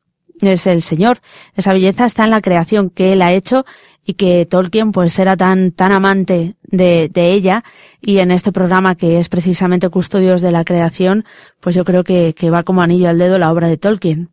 es 0.41 0.67
el 0.67 0.83
Señor. 0.83 1.21
Esa 1.55 1.73
belleza 1.73 2.07
está 2.07 2.25
en 2.25 2.31
la 2.31 2.41
creación 2.41 2.91
que 2.91 3.13
Él 3.13 3.23
ha 3.23 3.33
hecho 3.33 3.65
y 4.05 4.15
que 4.15 4.47
Tolkien 4.47 4.91
pues 4.91 5.19
era 5.19 5.37
tan, 5.37 5.71
tan 5.73 5.93
amante 5.93 6.57
de, 6.63 7.09
de 7.13 7.33
ella 7.33 7.63
y 8.01 8.19
en 8.19 8.31
este 8.31 8.53
programa 8.53 8.97
que 8.97 9.19
es 9.19 9.29
precisamente 9.29 9.89
Custodios 9.91 10.43
de 10.43 10.51
la 10.51 10.65
Creación, 10.65 11.25
pues 11.61 11.77
yo 11.77 11.85
creo 11.85 12.03
que, 12.03 12.35
que 12.35 12.51
va 12.51 12.65
como 12.65 12.83
anillo 12.83 13.09
al 13.09 13.19
dedo 13.19 13.39
la 13.39 13.53
obra 13.53 13.69
de 13.69 13.77
Tolkien. 13.77 14.31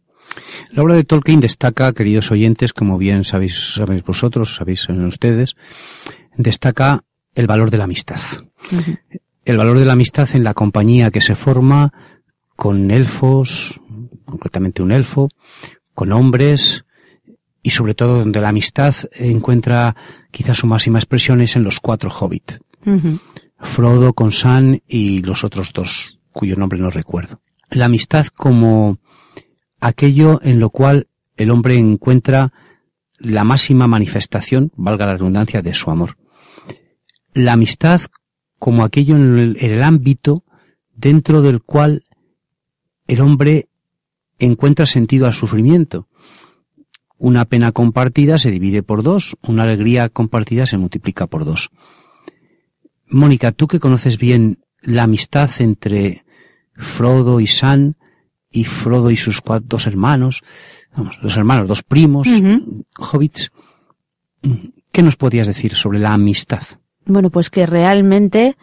La 0.71 0.83
obra 0.83 0.95
de 0.95 1.03
Tolkien 1.03 1.39
destaca, 1.39 1.91
queridos 1.93 2.31
oyentes, 2.31 2.73
como 2.73 2.97
bien 2.97 3.23
sabéis, 3.23 3.73
sabéis 3.73 4.03
vosotros, 4.03 4.55
sabéis 4.55 4.87
ustedes, 4.89 5.55
destaca 6.35 7.03
el 7.35 7.47
valor 7.47 7.71
de 7.71 7.77
la 7.77 7.85
amistad. 7.85 8.19
El 9.45 9.57
valor 9.57 9.79
de 9.79 9.85
la 9.85 9.93
amistad 9.93 10.29
en 10.33 10.43
la 10.43 10.53
compañía 10.53 11.11
que 11.11 11.21
se 11.21 11.35
forma 11.35 11.93
con 12.55 12.91
elfos, 12.91 13.79
concretamente 14.25 14.81
un 14.81 14.91
elfo, 14.91 15.29
con 15.93 16.11
hombres, 16.11 16.85
y 17.61 17.71
sobre 17.71 17.93
todo 17.93 18.19
donde 18.19 18.41
la 18.41 18.49
amistad 18.49 18.95
encuentra 19.11 19.95
quizás 20.31 20.57
su 20.57 20.67
máxima 20.67 20.99
expresión 20.99 21.41
es 21.41 21.55
en 21.55 21.63
los 21.63 21.79
cuatro 21.79 22.09
hobbits. 22.09 22.59
Frodo 23.59 24.13
con 24.13 24.31
Sam 24.31 24.79
y 24.87 25.21
los 25.21 25.43
otros 25.43 25.73
dos, 25.73 26.19
cuyo 26.31 26.55
nombre 26.55 26.79
no 26.79 26.89
recuerdo. 26.89 27.41
La 27.69 27.85
amistad 27.85 28.27
como 28.27 28.97
aquello 29.79 30.39
en 30.41 30.59
lo 30.59 30.69
cual 30.69 31.07
el 31.35 31.51
hombre 31.51 31.77
encuentra 31.77 32.53
la 33.17 33.43
máxima 33.43 33.87
manifestación, 33.87 34.71
valga 34.75 35.05
la 35.05 35.13
redundancia, 35.13 35.61
de 35.61 35.73
su 35.73 35.91
amor. 35.91 36.17
La 37.33 37.53
amistad 37.53 38.01
como 38.57 38.83
aquello 38.83 39.15
en 39.15 39.37
el, 39.37 39.57
en 39.59 39.71
el 39.71 39.83
ámbito 39.83 40.43
dentro 40.95 41.41
del 41.41 41.61
cual 41.61 42.03
el 43.07 43.21
hombre 43.21 43.69
encuentra 44.37 44.85
sentido 44.85 45.25
al 45.25 45.33
sufrimiento. 45.33 46.07
Una 47.17 47.45
pena 47.45 47.71
compartida 47.71 48.37
se 48.37 48.51
divide 48.51 48.83
por 48.83 49.03
dos, 49.03 49.35
una 49.41 49.63
alegría 49.63 50.09
compartida 50.09 50.65
se 50.65 50.77
multiplica 50.77 51.27
por 51.27 51.45
dos. 51.45 51.69
Mónica, 53.07 53.51
tú 53.51 53.67
que 53.67 53.79
conoces 53.79 54.17
bien 54.17 54.59
la 54.81 55.03
amistad 55.03 55.49
entre 55.59 56.23
Frodo 56.73 57.39
y 57.39 57.47
Sam, 57.47 57.95
y 58.51 58.63
Frodo 58.63 59.11
y 59.11 59.15
sus 59.15 59.41
cuatro, 59.41 59.67
dos 59.67 59.87
hermanos, 59.87 60.43
vamos, 60.95 61.19
dos 61.21 61.35
hermanos, 61.37 61.67
dos 61.67 61.83
primos, 61.83 62.27
hobbits, 62.97 63.51
¿qué 64.91 65.03
nos 65.03 65.17
podrías 65.17 65.47
decir 65.47 65.75
sobre 65.75 65.99
la 65.99 66.13
amistad? 66.13 66.63
Bueno, 67.05 67.29
pues 67.29 67.49
que 67.49 67.65
realmente 67.65 68.55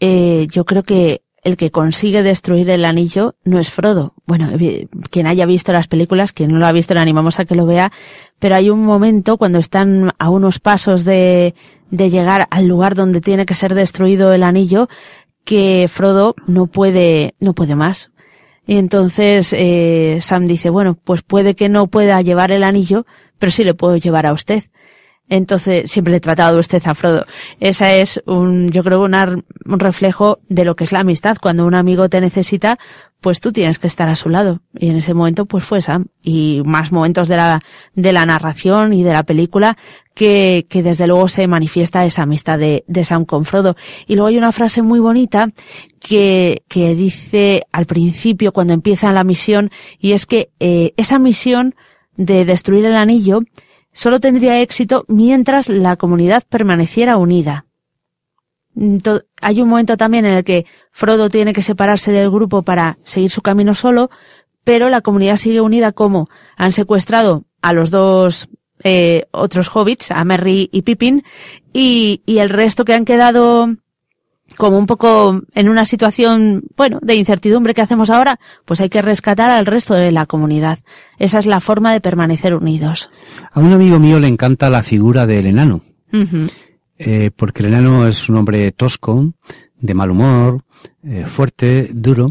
eh, 0.00 0.46
yo 0.50 0.64
creo 0.64 0.82
que 0.82 1.22
el 1.42 1.58
que 1.58 1.70
consigue 1.70 2.22
destruir 2.22 2.70
el 2.70 2.86
anillo 2.86 3.36
no 3.44 3.58
es 3.58 3.70
Frodo. 3.70 4.14
Bueno, 4.26 4.50
quien 5.10 5.26
haya 5.26 5.44
visto 5.44 5.72
las 5.72 5.88
películas, 5.88 6.32
quien 6.32 6.50
no 6.52 6.58
lo 6.58 6.66
ha 6.66 6.72
visto, 6.72 6.94
le 6.94 7.00
animamos 7.00 7.38
a 7.38 7.44
que 7.44 7.54
lo 7.54 7.66
vea, 7.66 7.92
pero 8.38 8.56
hay 8.56 8.70
un 8.70 8.84
momento 8.84 9.36
cuando 9.36 9.58
están 9.58 10.12
a 10.18 10.30
unos 10.30 10.58
pasos 10.58 11.04
de, 11.04 11.54
de 11.90 12.10
llegar 12.10 12.48
al 12.50 12.66
lugar 12.66 12.94
donde 12.94 13.20
tiene 13.20 13.44
que 13.44 13.54
ser 13.54 13.74
destruido 13.74 14.32
el 14.32 14.42
anillo, 14.42 14.88
que 15.44 15.86
Frodo 15.92 16.34
no 16.46 16.66
puede, 16.66 17.34
no 17.38 17.52
puede 17.52 17.74
más. 17.74 18.10
Y 18.66 18.78
entonces 18.78 19.54
eh, 19.56 20.18
Sam 20.20 20.46
dice, 20.46 20.70
bueno, 20.70 20.96
pues 21.02 21.22
puede 21.22 21.54
que 21.54 21.68
no 21.68 21.86
pueda 21.88 22.20
llevar 22.22 22.50
el 22.50 22.64
anillo, 22.64 23.04
pero 23.38 23.52
sí 23.52 23.62
le 23.62 23.74
puedo 23.74 23.96
llevar 23.98 24.24
a 24.26 24.32
usted. 24.32 24.64
Entonces, 25.28 25.90
siempre 25.90 26.10
le 26.10 26.18
he 26.18 26.20
tratado 26.20 26.54
de 26.54 26.60
usted 26.60 26.82
a 26.84 26.94
Frodo. 26.94 27.24
Esa 27.58 27.94
es 27.94 28.22
un, 28.26 28.70
yo 28.70 28.84
creo, 28.84 29.02
un 29.02 29.80
reflejo 29.80 30.38
de 30.48 30.64
lo 30.64 30.76
que 30.76 30.84
es 30.84 30.92
la 30.92 31.00
amistad. 31.00 31.38
Cuando 31.40 31.66
un 31.66 31.74
amigo 31.74 32.08
te 32.10 32.20
necesita, 32.20 32.78
pues 33.20 33.40
tú 33.40 33.50
tienes 33.52 33.78
que 33.78 33.86
estar 33.86 34.06
a 34.08 34.16
su 34.16 34.28
lado. 34.28 34.60
Y 34.74 34.90
en 34.90 34.96
ese 34.96 35.14
momento, 35.14 35.46
pues 35.46 35.64
fue 35.64 35.80
Sam. 35.80 36.08
Y 36.22 36.60
más 36.66 36.92
momentos 36.92 37.26
de 37.28 37.36
la, 37.36 37.62
de 37.94 38.12
la 38.12 38.26
narración 38.26 38.92
y 38.92 39.02
de 39.02 39.14
la 39.14 39.22
película 39.22 39.78
que, 40.14 40.66
que 40.68 40.82
desde 40.82 41.06
luego 41.06 41.28
se 41.28 41.46
manifiesta 41.46 42.04
esa 42.04 42.24
amistad 42.24 42.58
de, 42.58 42.84
de 42.86 43.04
Sam 43.04 43.24
con 43.24 43.46
Frodo. 43.46 43.76
Y 44.06 44.16
luego 44.16 44.28
hay 44.28 44.36
una 44.36 44.52
frase 44.52 44.82
muy 44.82 45.00
bonita 45.00 45.48
que, 46.00 46.64
que 46.68 46.94
dice 46.94 47.62
al 47.72 47.86
principio, 47.86 48.52
cuando 48.52 48.74
empieza 48.74 49.10
la 49.10 49.24
misión, 49.24 49.70
y 49.98 50.12
es 50.12 50.26
que 50.26 50.50
eh, 50.60 50.92
esa 50.98 51.18
misión 51.18 51.74
de 52.16 52.44
destruir 52.44 52.84
el 52.84 52.94
anillo 52.94 53.40
solo 53.94 54.20
tendría 54.20 54.60
éxito 54.60 55.06
mientras 55.08 55.70
la 55.70 55.96
comunidad 55.96 56.42
permaneciera 56.46 57.16
unida. 57.16 57.64
Hay 59.40 59.62
un 59.62 59.68
momento 59.68 59.96
también 59.96 60.26
en 60.26 60.34
el 60.34 60.44
que 60.44 60.66
Frodo 60.90 61.30
tiene 61.30 61.52
que 61.52 61.62
separarse 61.62 62.12
del 62.12 62.30
grupo 62.30 62.62
para 62.62 62.98
seguir 63.04 63.30
su 63.30 63.40
camino 63.40 63.72
solo, 63.72 64.10
pero 64.64 64.90
la 64.90 65.00
comunidad 65.00 65.36
sigue 65.36 65.60
unida 65.60 65.92
como 65.92 66.28
han 66.56 66.72
secuestrado 66.72 67.44
a 67.62 67.72
los 67.72 67.90
dos 67.90 68.48
eh, 68.82 69.26
otros 69.30 69.74
hobbits, 69.74 70.10
a 70.10 70.24
Merry 70.24 70.68
y 70.72 70.82
Pippin, 70.82 71.22
y, 71.72 72.22
y 72.26 72.38
el 72.38 72.50
resto 72.50 72.84
que 72.84 72.94
han 72.94 73.04
quedado 73.04 73.68
como 74.56 74.78
un 74.78 74.86
poco 74.86 75.42
en 75.54 75.68
una 75.68 75.84
situación, 75.84 76.64
bueno, 76.76 76.98
de 77.02 77.14
incertidumbre 77.16 77.74
que 77.74 77.82
hacemos 77.82 78.10
ahora, 78.10 78.38
pues 78.64 78.80
hay 78.80 78.88
que 78.88 79.02
rescatar 79.02 79.50
al 79.50 79.66
resto 79.66 79.94
de 79.94 80.12
la 80.12 80.26
comunidad. 80.26 80.78
Esa 81.18 81.38
es 81.38 81.46
la 81.46 81.60
forma 81.60 81.92
de 81.92 82.00
permanecer 82.00 82.54
unidos. 82.54 83.10
A 83.52 83.60
un 83.60 83.72
amigo 83.72 83.98
mío 83.98 84.18
le 84.20 84.28
encanta 84.28 84.70
la 84.70 84.82
figura 84.82 85.26
del 85.26 85.46
enano. 85.46 85.82
eh, 86.98 87.30
porque 87.34 87.62
el 87.62 87.68
enano 87.74 88.06
es 88.06 88.28
un 88.28 88.36
hombre 88.36 88.70
tosco, 88.72 89.32
de 89.76 89.94
mal 89.94 90.10
humor, 90.10 90.64
eh, 91.02 91.24
fuerte, 91.26 91.90
duro. 91.92 92.30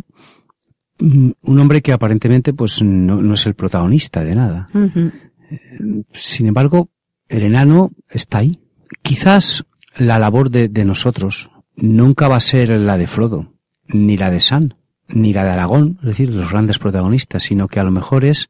Mm, 1.00 1.32
Un 1.42 1.60
hombre 1.60 1.82
que 1.82 1.92
aparentemente 1.92 2.54
pues 2.54 2.82
no, 2.82 3.22
no 3.22 3.34
es 3.34 3.46
el 3.46 3.56
protagonista 3.56 4.24
de 4.24 4.36
nada. 4.36 4.68
Eh, 4.74 6.04
Sin 6.14 6.48
embargo, 6.48 6.90
el 7.28 7.44
enano 7.44 7.92
está 8.10 8.40
ahí. 8.40 8.60
Quizás 9.02 9.66
la 9.98 10.18
labor 10.18 10.50
de, 10.50 10.70
de 10.70 10.86
nosotros 10.86 11.50
nunca 11.76 12.28
va 12.28 12.38
a 12.38 12.42
ser 12.42 12.70
la 12.70 12.98
de 12.98 13.08
Frodo, 13.08 13.54
ni 13.88 14.18
la 14.18 14.30
de 14.32 14.40
Sam, 14.40 14.70
ni 15.08 15.34
la 15.34 15.44
de 15.44 15.52
Aragón, 15.52 15.98
es 16.02 16.08
decir, 16.08 16.30
los 16.30 16.50
grandes 16.52 16.80
protagonistas, 16.80 17.44
sino 17.44 17.68
que 17.68 17.80
a 17.80 17.84
lo 17.84 17.92
mejor 17.92 18.26
es 18.26 18.50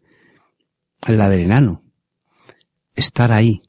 la 1.08 1.30
del 1.30 1.42
enano. 1.42 1.82
Estar 2.96 3.32
ahí. 3.32 3.62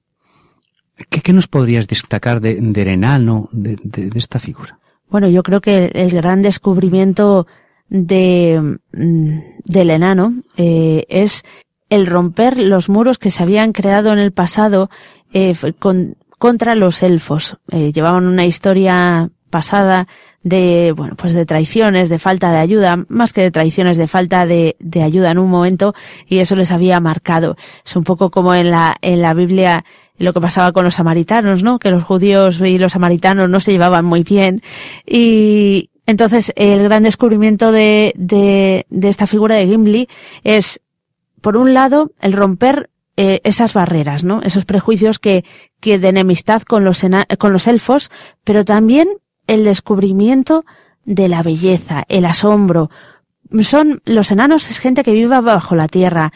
¿Qué, 1.09 1.33
nos 1.33 1.49
podrías 1.49 1.89
destacar 1.89 2.41
de, 2.41 2.55
del 2.61 2.89
enano, 2.89 3.49
de, 3.53 3.77
de- 3.83 4.11
de 4.11 4.19
esta 4.19 4.39
figura? 4.39 4.79
Bueno, 5.09 5.29
yo 5.29 5.43
creo 5.43 5.61
que 5.61 5.87
el 5.95 6.11
gran 6.11 6.43
descubrimiento 6.43 7.47
de, 7.89 8.79
mm, 8.93 9.39
del 9.65 9.91
enano 9.91 10.35
eh, 10.57 11.05
es 11.09 11.43
el 11.91 12.07
romper 12.07 12.59
los 12.59 12.89
muros 12.89 13.19
que 13.19 13.31
se 13.31 13.43
habían 13.43 13.73
creado 13.73 14.13
en 14.13 14.19
el 14.19 14.33
pasado 14.33 14.89
eh, 15.33 15.55
contra 16.39 16.75
los 16.77 17.03
elfos. 17.03 17.59
Eh, 17.71 17.93
llevaban 17.93 18.27
una 18.27 18.47
historia 18.47 19.31
pasada 19.55 20.09
de, 20.43 20.93
bueno, 20.97 21.15
pues 21.17 21.33
de 21.33 21.47
traiciones, 21.47 22.09
de 22.09 22.19
falta 22.19 22.51
de 22.51 22.59
ayuda, 22.59 23.05
más 23.09 23.33
que 23.33 23.41
de 23.41 23.53
traiciones, 23.53 23.97
de 23.97 24.09
falta 24.09 24.47
de, 24.47 24.75
de 24.81 25.01
ayuda 25.01 25.31
en 25.31 25.39
un 25.39 25.49
momento, 25.49 25.95
y 26.27 26.39
eso 26.39 26.57
les 26.57 26.73
había 26.73 26.99
marcado. 26.99 27.57
Es 27.87 27.95
un 27.95 28.03
poco 28.03 28.33
como 28.33 28.53
en 28.53 28.73
la, 28.73 28.97
en 29.01 29.23
la 29.23 29.33
Biblia 29.33 29.85
lo 30.19 30.33
que 30.33 30.41
pasaba 30.41 30.73
con 30.73 30.85
los 30.85 30.95
samaritanos, 30.95 31.63
¿no? 31.63 31.79
Que 31.79 31.93
los 31.93 32.03
judíos 32.03 32.61
y 32.61 32.79
los 32.79 32.95
samaritanos 32.95 33.49
no 33.49 33.61
se 33.61 33.71
llevaban 33.71 34.05
muy 34.05 34.25
bien. 34.25 34.61
Y 35.07 35.91
entonces 36.05 36.53
el 36.57 36.83
gran 36.83 37.05
descubrimiento 37.05 37.71
de, 37.71 38.13
de, 38.17 38.87
de 38.91 39.09
esta 39.09 39.29
figura 39.29 39.55
de 39.55 39.69
Gimli 39.69 40.09
es, 40.43 40.81
por 41.41 41.57
un 41.57 41.75
lado, 41.75 42.11
el 42.21 42.33
romper 42.33 42.91
eh, 43.17 43.41
esas 43.45 43.73
barreras, 43.73 44.25
¿no? 44.25 44.43
Esos 44.43 44.65
prejuicios 44.65 45.21
que, 45.21 45.45
que 45.79 46.01
de 46.01 46.09
enemistad 46.09 46.63
con 46.63 46.85
los, 46.85 47.03
con 47.39 47.53
los 47.53 47.69
elfos, 47.69 48.11
pero 48.43 48.65
también 48.65 49.07
el 49.47 49.65
descubrimiento 49.65 50.65
de 51.05 51.29
la 51.29 51.43
belleza, 51.43 52.05
el 52.09 52.25
asombro. 52.25 52.91
Son, 53.63 54.01
los 54.05 54.31
enanos 54.31 54.71
es 54.71 54.79
gente 54.79 55.05
que 55.05 55.13
vive 55.13 55.41
bajo 55.41 55.75
la 55.77 55.87
tierra, 55.87 56.33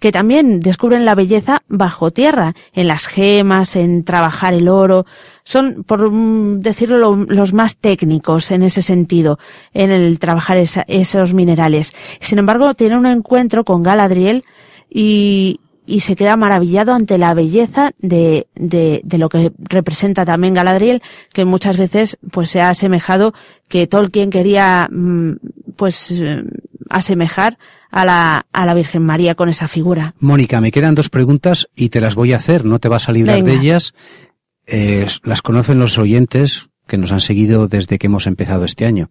que 0.00 0.12
también 0.12 0.60
descubren 0.60 1.04
la 1.04 1.14
belleza 1.14 1.62
bajo 1.68 2.10
tierra, 2.10 2.54
en 2.72 2.88
las 2.88 3.06
gemas, 3.06 3.76
en 3.76 4.02
trabajar 4.02 4.54
el 4.54 4.66
oro. 4.68 5.04
Son, 5.44 5.84
por 5.84 6.10
decirlo, 6.10 6.96
lo- 6.96 7.16
los 7.26 7.52
más 7.52 7.76
técnicos 7.76 8.50
en 8.50 8.62
ese 8.62 8.80
sentido, 8.80 9.38
en 9.74 9.90
el 9.90 10.18
trabajar 10.18 10.56
esa- 10.56 10.86
esos 10.88 11.34
minerales. 11.34 11.92
Sin 12.20 12.38
embargo, 12.38 12.72
tiene 12.72 12.96
un 12.96 13.04
encuentro 13.06 13.62
con 13.64 13.82
Galadriel 13.82 14.44
y, 14.88 15.60
y 15.90 16.00
se 16.00 16.14
queda 16.14 16.36
maravillado 16.36 16.94
ante 16.94 17.18
la 17.18 17.34
belleza 17.34 17.90
de, 17.98 18.46
de, 18.54 19.00
de 19.02 19.18
lo 19.18 19.28
que 19.28 19.52
representa 19.58 20.24
también 20.24 20.54
Galadriel, 20.54 21.02
que 21.32 21.44
muchas 21.44 21.76
veces 21.76 22.18
pues 22.30 22.50
se 22.50 22.60
ha 22.60 22.70
asemejado 22.70 23.34
que 23.68 23.86
Tolkien 23.86 24.30
quería 24.30 24.88
mm, 24.90 25.32
pues 25.76 26.12
eh, 26.12 26.44
asemejar 26.88 27.58
a 27.90 28.04
la, 28.04 28.46
a 28.52 28.66
la 28.66 28.74
Virgen 28.74 29.02
María 29.02 29.34
con 29.34 29.48
esa 29.48 29.66
figura. 29.66 30.14
Mónica, 30.20 30.60
me 30.60 30.70
quedan 30.70 30.94
dos 30.94 31.08
preguntas 31.08 31.68
y 31.74 31.88
te 31.88 32.00
las 32.00 32.14
voy 32.14 32.32
a 32.32 32.36
hacer, 32.36 32.64
no 32.64 32.78
te 32.78 32.88
vas 32.88 33.08
a 33.08 33.12
librar 33.12 33.36
Venga. 33.36 33.50
de 33.50 33.58
ellas. 33.58 33.94
Eh, 34.66 35.06
las 35.24 35.42
conocen 35.42 35.80
los 35.80 35.98
oyentes 35.98 36.68
que 36.90 36.98
nos 36.98 37.12
han 37.12 37.20
seguido 37.20 37.68
desde 37.68 37.98
que 37.98 38.08
hemos 38.08 38.26
empezado 38.26 38.64
este 38.64 38.84
año. 38.84 39.08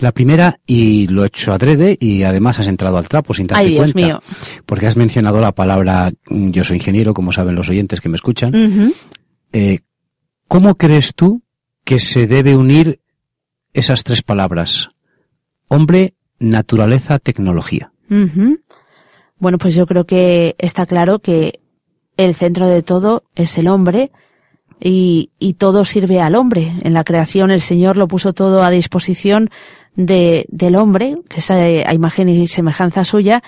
La 0.00 0.12
primera, 0.12 0.60
y 0.66 1.08
lo 1.08 1.24
he 1.24 1.26
hecho 1.26 1.52
adrede, 1.52 1.98
y 2.00 2.22
además 2.22 2.60
has 2.60 2.68
entrado 2.68 2.96
al 2.96 3.08
trapo 3.08 3.34
sin 3.34 3.46
darte 3.48 3.64
Ay, 3.64 3.70
Dios 3.72 3.92
cuenta. 3.92 4.00
mío. 4.00 4.22
Porque 4.64 4.86
has 4.86 4.96
mencionado 4.96 5.40
la 5.40 5.52
palabra, 5.52 6.12
mm, 6.30 6.50
yo 6.50 6.64
soy 6.64 6.76
ingeniero, 6.76 7.12
como 7.12 7.32
saben 7.32 7.56
los 7.56 7.68
oyentes 7.68 8.00
que 8.00 8.08
me 8.08 8.14
escuchan. 8.16 8.94
Eh, 9.52 9.80
¿Cómo 10.46 10.76
crees 10.76 11.14
tú 11.14 11.42
que 11.84 11.98
se 11.98 12.26
debe 12.26 12.56
unir 12.56 13.00
esas 13.74 14.04
tres 14.04 14.22
palabras? 14.22 14.90
Hombre, 15.66 16.14
naturaleza, 16.38 17.18
tecnología. 17.18 17.92
Bueno, 19.38 19.58
pues 19.58 19.74
yo 19.74 19.86
creo 19.86 20.06
que 20.06 20.54
está 20.58 20.86
claro 20.86 21.18
que 21.18 21.60
el 22.16 22.34
centro 22.34 22.68
de 22.68 22.82
todo 22.82 23.24
es 23.34 23.58
el 23.58 23.68
hombre 23.68 24.10
y, 24.80 25.30
y 25.38 25.54
todo 25.54 25.84
sirve 25.84 26.20
al 26.20 26.34
hombre. 26.34 26.74
En 26.82 26.94
la 26.94 27.04
creación 27.04 27.50
el 27.50 27.60
Señor 27.60 27.96
lo 27.96 28.08
puso 28.08 28.32
todo 28.32 28.62
a 28.62 28.70
disposición 28.70 29.50
de, 29.96 30.46
del 30.48 30.76
hombre, 30.76 31.16
que 31.28 31.40
es 31.40 31.50
a, 31.50 31.56
a 31.56 31.94
imagen 31.94 32.28
y 32.28 32.46
semejanza 32.46 33.04
suya, 33.04 33.42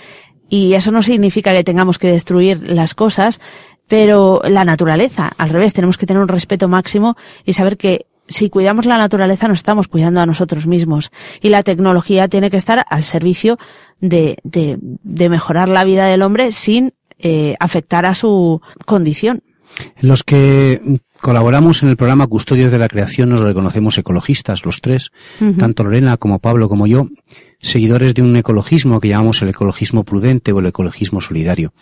Y 0.51 0.74
eso 0.74 0.91
no 0.91 1.03
significa 1.03 1.53
que 1.53 1.62
tengamos 1.62 1.99
que 1.99 2.11
destruir 2.11 2.61
las 2.68 2.95
cosas, 2.95 3.41
pero 3.87 4.43
la 4.45 4.64
naturaleza, 4.64 5.31
al 5.39 5.51
revés, 5.51 5.72
tenemos 5.72 5.97
que 5.97 6.07
tener 6.07 6.20
un 6.20 6.28
respeto 6.28 6.66
máximo 6.68 7.16
y 7.45 7.53
saber 7.53 7.76
que 7.76 8.07
si 8.26 8.51
cuidamos 8.51 8.85
la 8.87 8.99
naturaleza 8.99 9.49
nos 9.49 9.59
estamos 9.59 9.89
cuidando 9.89 10.20
a 10.20 10.26
nosotros 10.26 10.66
mismos 10.66 11.11
y 11.41 11.49
la 11.49 11.62
tecnología 11.62 12.28
tiene 12.28 12.51
que 12.51 12.57
estar 12.57 12.85
al 12.89 13.03
servicio 13.03 13.59
de, 14.01 14.39
de, 14.45 14.78
de 14.81 15.28
mejorar 15.28 15.68
la 15.68 15.85
vida 15.85 16.07
del 16.07 16.22
hombre 16.22 16.53
sin 16.53 16.95
eh, 17.18 17.55
afectar 17.61 18.07
a 18.07 18.14
su 18.14 18.61
condición. 18.87 19.43
Los 20.01 20.22
que 20.24 20.81
colaboramos 21.21 21.83
en 21.83 21.89
el 21.89 21.97
programa 21.97 22.27
Custodios 22.27 22.73
de 22.73 22.79
la 22.79 22.89
Creación 22.89 23.31
nos 23.31 23.43
reconocemos 23.43 23.99
ecologistas, 23.99 24.64
los 24.64 24.81
tres, 24.81 25.11
tanto 25.59 25.85
Lorena 25.85 26.16
como 26.16 26.39
Pablo 26.39 26.68
como 26.68 26.87
yo, 26.87 27.09
seguidores 27.61 28.14
de 28.14 28.23
un 28.23 28.37
ecologismo 28.37 29.01
que 29.01 29.09
llamamos 29.09 29.43
el 29.43 29.51
ecologismo 29.51 30.05
prudente 30.05 30.53
o 30.53 30.61
el 30.61 30.66
ecologismo 30.66 31.21
solidario. 31.21 31.73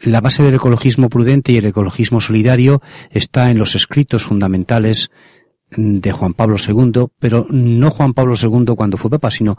La 0.00 0.20
base 0.20 0.42
del 0.42 0.54
ecologismo 0.54 1.08
prudente 1.08 1.52
y 1.52 1.58
el 1.58 1.66
ecologismo 1.66 2.20
solidario 2.20 2.82
está 3.10 3.50
en 3.50 3.58
los 3.58 3.74
escritos 3.74 4.24
fundamentales 4.24 5.10
de 5.76 6.12
Juan 6.12 6.34
Pablo 6.34 6.56
II, 6.58 7.06
pero 7.18 7.46
no 7.50 7.90
Juan 7.90 8.12
Pablo 8.12 8.34
II 8.40 8.74
cuando 8.76 8.96
fue 8.96 9.10
papa, 9.10 9.30
sino 9.30 9.56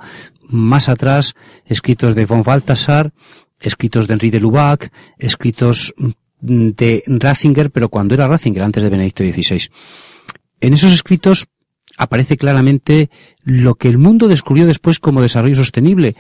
más 0.47 0.89
atrás, 0.89 1.33
escritos 1.65 2.13
de 2.13 2.25
von 2.25 2.43
Balthasar, 2.43 3.13
escritos 3.59 4.07
de 4.07 4.13
Henri 4.13 4.29
de 4.29 4.39
Lubac, 4.39 4.91
escritos 5.17 5.93
de 6.43 7.03
Ratzinger, 7.07 7.71
pero 7.71 7.89
cuando 7.89 8.13
era 8.13 8.27
Ratzinger, 8.27 8.63
antes 8.63 8.83
de 8.83 8.89
Benedicto 8.89 9.23
XVI. 9.23 9.69
En 10.59 10.73
esos 10.73 10.93
escritos 10.93 11.47
aparece 11.97 12.37
claramente 12.37 13.09
lo 13.43 13.75
que 13.75 13.87
el 13.87 13.97
mundo 13.97 14.27
descubrió 14.27 14.65
después 14.65 14.99
como 14.99 15.21
desarrollo 15.21 15.55
sostenible. 15.55 16.15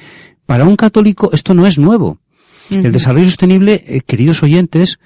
Para 0.45 0.65
un 0.65 0.75
católico 0.75 1.29
esto 1.33 1.53
no 1.53 1.67
es 1.67 1.77
nuevo. 1.77 2.19
El 2.69 2.91
desarrollo 2.93 3.25
sostenible, 3.25 3.83
eh, 3.85 4.01
queridos 4.01 4.41
oyentes, 4.41 4.99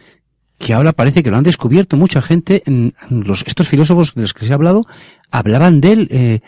que 0.59 0.73
ahora 0.73 0.93
parece 0.93 1.23
que 1.23 1.31
lo 1.31 1.37
han 1.37 1.43
descubierto 1.43 1.97
mucha 1.97 2.21
gente, 2.21 2.63
en 2.65 2.93
los, 3.09 3.43
estos 3.47 3.67
filósofos 3.67 4.13
de 4.13 4.21
los 4.21 4.33
que 4.33 4.45
se 4.45 4.51
ha 4.51 4.55
hablado, 4.55 4.85
hablaban 5.31 5.81
de 5.81 5.91
él 5.91 6.07
eh, 6.11 6.39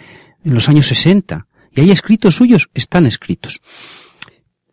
en 0.43 0.53
los 0.53 0.69
años 0.69 0.85
60. 0.87 1.47
Y 1.73 1.81
hay 1.81 1.91
escritos 1.91 2.35
suyos, 2.35 2.69
están 2.73 3.05
escritos. 3.05 3.61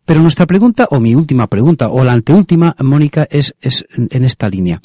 Pero 0.07 0.21
nuestra 0.21 0.45
pregunta, 0.45 0.87
o 0.89 1.01
mi 1.01 1.15
última 1.15 1.47
pregunta, 1.47 1.89
o 1.89 2.01
la 2.05 2.13
anteúltima, 2.13 2.77
Mónica, 2.79 3.27
es, 3.29 3.55
es 3.59 3.85
en 3.91 4.23
esta 4.23 4.47
línea. 4.47 4.81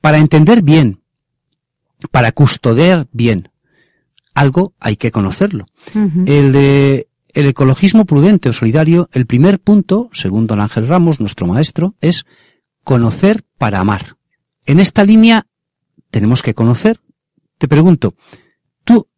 Para 0.00 0.18
entender 0.18 0.62
bien, 0.62 1.00
para 2.12 2.30
custodiar 2.30 3.08
bien 3.10 3.50
algo, 4.34 4.72
hay 4.78 4.96
que 4.96 5.10
conocerlo. 5.10 5.66
El 6.26 6.52
de 6.52 7.08
el 7.32 7.46
ecologismo 7.46 8.04
prudente 8.04 8.48
o 8.48 8.52
solidario, 8.52 9.08
el 9.10 9.26
primer 9.26 9.58
punto, 9.58 10.10
según 10.12 10.46
don 10.46 10.60
Ángel 10.60 10.86
Ramos, 10.86 11.18
nuestro 11.18 11.48
maestro, 11.48 11.96
es 12.00 12.24
conocer 12.84 13.42
para 13.58 13.80
amar. 13.80 14.16
En 14.64 14.78
esta 14.78 15.02
línea 15.04 15.48
tenemos 16.12 16.40
que 16.42 16.54
conocer. 16.54 17.00
Te 17.58 17.66
pregunto, 17.66 18.14
tú, 18.84 19.08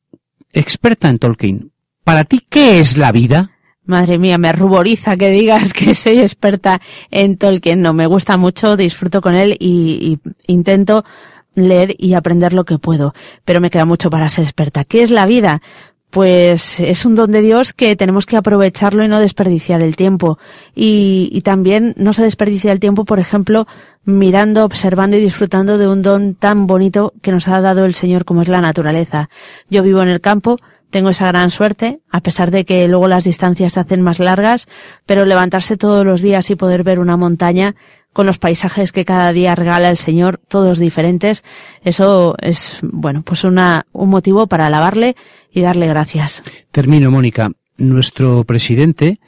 experta 0.52 1.10
en 1.10 1.18
Tolkien, 1.18 1.72
¿para 2.02 2.24
ti 2.24 2.40
qué 2.48 2.80
es 2.80 2.96
la 2.96 3.12
vida? 3.12 3.57
Madre 3.88 4.18
mía, 4.18 4.36
me 4.36 4.52
ruboriza 4.52 5.16
que 5.16 5.30
digas 5.30 5.72
que 5.72 5.94
soy 5.94 6.18
experta 6.18 6.78
en 7.10 7.38
Tolkien. 7.38 7.80
No, 7.80 7.94
me 7.94 8.04
gusta 8.06 8.36
mucho, 8.36 8.76
disfruto 8.76 9.22
con 9.22 9.34
él 9.34 9.56
y, 9.58 10.18
intento 10.46 11.06
leer 11.54 11.96
y 11.98 12.12
aprender 12.12 12.52
lo 12.52 12.66
que 12.66 12.78
puedo, 12.78 13.14
pero 13.46 13.62
me 13.62 13.70
queda 13.70 13.86
mucho 13.86 14.10
para 14.10 14.28
ser 14.28 14.44
experta. 14.44 14.84
¿Qué 14.84 15.02
es 15.02 15.10
la 15.10 15.24
vida? 15.24 15.62
pues 16.10 16.80
es 16.80 17.04
un 17.04 17.14
don 17.14 17.30
de 17.32 17.42
Dios 17.42 17.74
que 17.74 17.94
tenemos 17.94 18.24
que 18.24 18.38
aprovecharlo 18.38 19.04
y 19.04 19.08
no 19.08 19.20
desperdiciar 19.20 19.82
el 19.82 19.94
tiempo. 19.94 20.38
Y, 20.74 21.42
también 21.44 21.94
no 21.98 22.14
se 22.14 22.22
desperdicia 22.22 22.72
el 22.72 22.80
tiempo, 22.80 23.04
por 23.04 23.18
ejemplo, 23.18 23.66
mirando, 24.04 24.64
observando 24.64 25.18
y 25.18 25.20
disfrutando 25.20 25.76
de 25.76 25.86
un 25.86 26.00
don 26.00 26.34
tan 26.34 26.66
bonito 26.66 27.12
que 27.20 27.30
nos 27.30 27.46
ha 27.48 27.60
dado 27.60 27.84
el 27.84 27.94
Señor 27.94 28.24
como 28.24 28.40
es 28.40 28.48
la 28.48 28.62
naturaleza. 28.62 29.28
Yo 29.68 29.82
vivo 29.82 30.00
en 30.00 30.08
el 30.08 30.22
campo, 30.22 30.56
tengo 30.90 31.10
esa 31.10 31.26
gran 31.28 31.50
suerte, 31.50 32.00
a 32.10 32.20
pesar 32.20 32.50
de 32.50 32.64
que 32.64 32.88
luego 32.88 33.08
las 33.08 33.24
distancias 33.24 33.74
se 33.74 33.80
hacen 33.80 34.02
más 34.02 34.18
largas, 34.18 34.68
pero 35.06 35.24
levantarse 35.24 35.76
todos 35.76 36.04
los 36.04 36.22
días 36.22 36.50
y 36.50 36.56
poder 36.56 36.82
ver 36.82 36.98
una 36.98 37.16
montaña 37.16 37.74
con 38.12 38.26
los 38.26 38.38
paisajes 38.38 38.90
que 38.90 39.04
cada 39.04 39.32
día 39.32 39.54
regala 39.54 39.90
el 39.90 39.96
Señor, 39.96 40.40
todos 40.48 40.78
diferentes, 40.78 41.44
eso 41.84 42.34
es, 42.40 42.78
bueno, 42.82 43.22
pues 43.22 43.44
una, 43.44 43.86
un 43.92 44.08
motivo 44.08 44.46
para 44.46 44.66
alabarle 44.66 45.14
y 45.52 45.60
darle 45.60 45.86
gracias. 45.86 46.42
Termino, 46.72 47.10
Mónica. 47.10 47.52
Nuestro 47.76 48.42
presidente, 48.42 49.20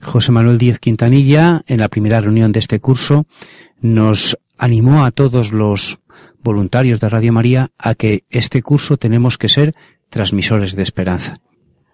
José 0.00 0.32
Manuel 0.32 0.56
Díez 0.56 0.78
Quintanilla, 0.78 1.62
en 1.66 1.80
la 1.80 1.88
primera 1.88 2.20
reunión 2.20 2.52
de 2.52 2.60
este 2.60 2.80
curso, 2.80 3.26
nos 3.80 4.38
animó 4.56 5.04
a 5.04 5.10
todos 5.10 5.52
los 5.52 5.98
voluntarios 6.42 7.00
de 7.00 7.08
Radio 7.08 7.32
María 7.32 7.70
a 7.76 7.94
que 7.94 8.24
este 8.30 8.62
curso 8.62 8.96
tenemos 8.96 9.36
que 9.36 9.48
ser 9.48 9.74
transmisores 10.08 10.74
de 10.74 10.82
esperanza. 10.82 11.40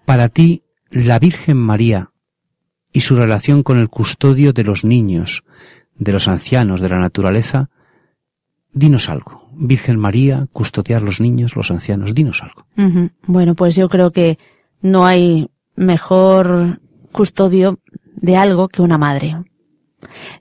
Para 0.05 0.29
ti, 0.29 0.63
la 0.91 1.19
Virgen 1.19 1.57
María 1.57 2.11
y 2.93 3.01
su 3.01 3.17
relación 3.17 3.63
con 3.63 3.79
el 3.79 3.89
custodio 3.89 4.53
de 4.53 4.65
los 4.65 4.85
niños, 4.85 5.45
de 5.97 6.13
los 6.13 6.29
ancianos, 6.29 6.81
de 6.81 6.89
la 6.89 6.99
naturaleza, 6.99 7.71
dinos 8.73 9.09
algo. 9.09 9.49
Virgen 9.57 9.99
María, 9.99 10.47
custodiar 10.53 11.03
los 11.03 11.21
niños, 11.21 11.57
los 11.57 11.71
ancianos, 11.71 12.15
dinos 12.15 12.43
algo. 12.43 12.67
Bueno, 13.27 13.55
pues 13.55 13.77
yo 13.77 13.89
creo 13.89 14.11
que 14.11 14.39
no 14.81 15.07
hay 15.07 15.49
mejor 15.77 16.81
custodio 17.13 17.81
de 18.17 18.37
algo 18.37 18.69
que 18.69 18.83
una 18.83 18.99
madre. 18.99 19.37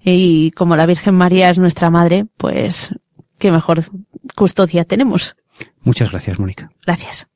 Y 0.03 0.51
como 0.51 0.75
la 0.75 0.85
Virgen 0.85 1.15
María 1.15 1.49
es 1.49 1.57
nuestra 1.57 1.89
madre, 1.89 2.25
pues 2.37 2.89
qué 3.37 3.51
mejor 3.51 3.83
custodia 4.35 4.83
tenemos. 4.83 5.35
Muchas 5.81 6.11
gracias, 6.11 6.39
Mónica. 6.39 6.71
Gracias. 6.85 7.27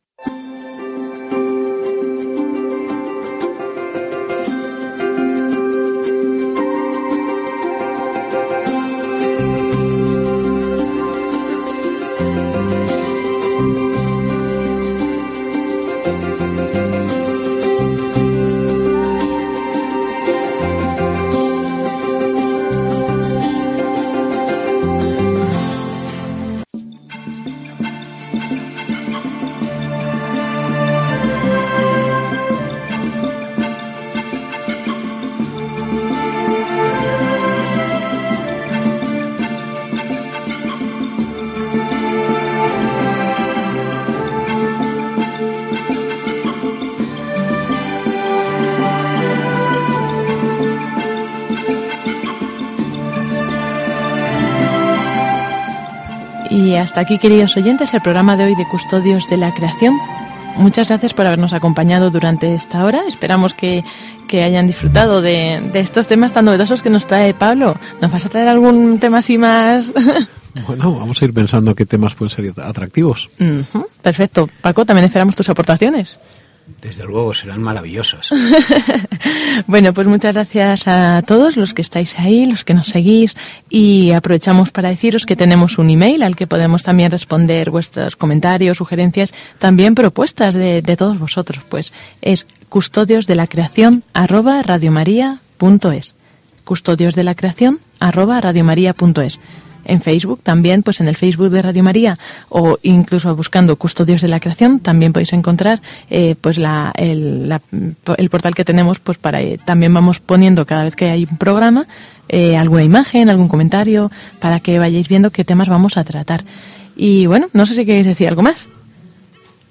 Y 56.68 56.76
hasta 56.76 56.99
aquí, 56.99 57.18
queridos 57.18 57.55
oyentes, 57.55 57.93
el 57.93 58.01
programa 58.01 58.36
de 58.36 58.43
hoy 58.43 58.55
de 58.55 58.68
Custodios 58.68 59.30
de 59.30 59.38
la 59.38 59.53
Creación. 59.53 59.97
Muchas 60.57 60.89
gracias 60.89 61.13
por 61.13 61.26
habernos 61.26 61.53
acompañado 61.53 62.11
durante 62.11 62.53
esta 62.53 62.84
hora. 62.84 63.03
Esperamos 63.07 63.53
que, 63.53 63.86
que 64.28 64.43
hayan 64.43 64.68
disfrutado 64.68 65.22
de, 65.22 65.61
de, 65.72 65.80
estos 65.80 66.07
temas 66.07 66.34
tan 66.34 66.43
novedosos 66.43 66.82
que 66.82 66.89
nos 66.89 67.07
trae 67.07 67.34
Pablo. 67.34 67.78
¿Nos 68.01 68.11
vas 68.11 68.26
a 68.26 68.30
traer 68.30 68.49
algún 68.49 68.99
tema 68.99 69.20
así 69.20 69.38
más? 69.38 69.86
Bueno, 70.65 70.91
vamos 70.91 71.22
a 71.22 71.26
ir 71.26 71.34
pensando 71.34 71.76
qué 71.76 71.86
temas 71.86 72.15
pueden 72.15 72.32
ser 72.32 72.51
atractivos. 72.63 73.30
Uh 73.39 73.43
-huh. 73.43 73.86
Perfecto. 74.01 74.49
Paco, 74.59 74.86
también 74.86 75.05
esperamos 75.05 75.36
tus 75.36 75.47
aportaciones. 75.49 76.18
Desde 76.82 77.03
luego 77.05 77.34
serán 77.34 77.61
maravillosas. 77.61 78.30
bueno, 79.67 79.93
pues 79.93 80.07
muchas 80.07 80.36
gracias 80.36 80.88
a 80.88 81.23
todos 81.25 81.57
los 81.57 81.73
que 81.73 81.82
estáis 81.82 82.17
ahí, 82.19 82.45
los 82.45 82.63
que 82.63 82.75
nos 82.75 82.88
seguís 82.88 83.36
y 83.69 84.11
aprovechamos 84.11 84.69
para 84.69 84.89
deciros 84.89 85.25
que 85.25 85.36
tenemos 85.36 85.80
un 85.80 85.89
email 85.89 86.21
al 86.21 86.36
que 86.36 86.45
podemos 86.45 86.84
también 86.84 87.09
responder 87.09 87.71
vuestros 87.71 88.15
comentarios, 88.15 88.78
sugerencias, 88.78 89.34
también 89.57 89.95
propuestas 89.95 90.53
de, 90.53 90.84
todos 90.97 91.17
vosotros. 91.17 91.63
Pues 91.67 91.93
es 92.21 92.45
custodios 92.69 93.25
de 93.25 93.36
la 93.36 93.47
creación 93.47 94.03
arroba 94.13 94.61
radiomaria.es. 94.61 96.13
Custodios 96.63 97.15
de 97.15 97.23
la 97.23 97.34
creación. 97.34 97.80
En 99.88 100.01
Facebook, 100.01 100.41
también 100.43 100.83
pues 100.83 100.99
en 100.99 101.07
el 101.07 101.15
Facebook 101.15 101.49
de 101.49 101.61
Radio 101.61 101.83
María 101.83 102.19
o 102.49 102.77
incluso 102.83 103.35
buscando 103.35 103.75
Custodios 103.77 104.21
de 104.21 104.27
la 104.27 104.39
Creación, 104.39 104.79
también 104.79 105.13
podéis 105.13 105.33
encontrar 105.33 105.81
eh, 106.09 106.35
pues 106.39 106.57
la, 106.57 106.91
el, 106.95 107.51
el, 108.17 108.29
portal 108.29 108.53
que 108.53 108.65
tenemos 108.65 108.99
pues 108.99 109.17
para 109.17 109.41
eh, 109.41 109.57
también 109.63 109.93
vamos 109.93 110.19
poniendo 110.19 110.65
cada 110.65 110.83
vez 110.83 110.95
que 110.95 111.09
hay 111.09 111.27
un 111.29 111.38
programa 111.38 111.88
eh, 112.29 112.57
alguna 112.57 112.83
imagen, 112.83 113.29
algún 113.29 113.47
comentario 113.47 114.11
para 114.39 114.59
que 114.59 114.79
vayáis 114.79 115.07
viendo 115.07 115.31
qué 115.31 115.43
temas 115.45 115.69
vamos 115.69 115.97
a 115.97 116.03
tratar. 116.03 116.43
Y 116.95 117.25
bueno, 117.25 117.47
no 117.53 117.65
sé 117.65 117.75
si 117.75 117.85
queréis 117.85 118.07
decir 118.07 118.27
algo 118.27 118.41
más. 118.41 118.67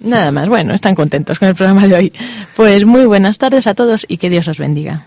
Nada 0.00 0.30
más, 0.30 0.48
bueno, 0.48 0.74
están 0.74 0.94
contentos 0.94 1.38
con 1.38 1.48
el 1.48 1.54
programa 1.54 1.86
de 1.86 1.94
hoy. 1.94 2.12
Pues 2.54 2.84
muy 2.84 3.06
buenas 3.06 3.38
tardes 3.38 3.66
a 3.66 3.74
todos 3.74 4.06
y 4.08 4.18
que 4.18 4.30
Dios 4.30 4.48
os 4.48 4.58
bendiga. 4.58 5.06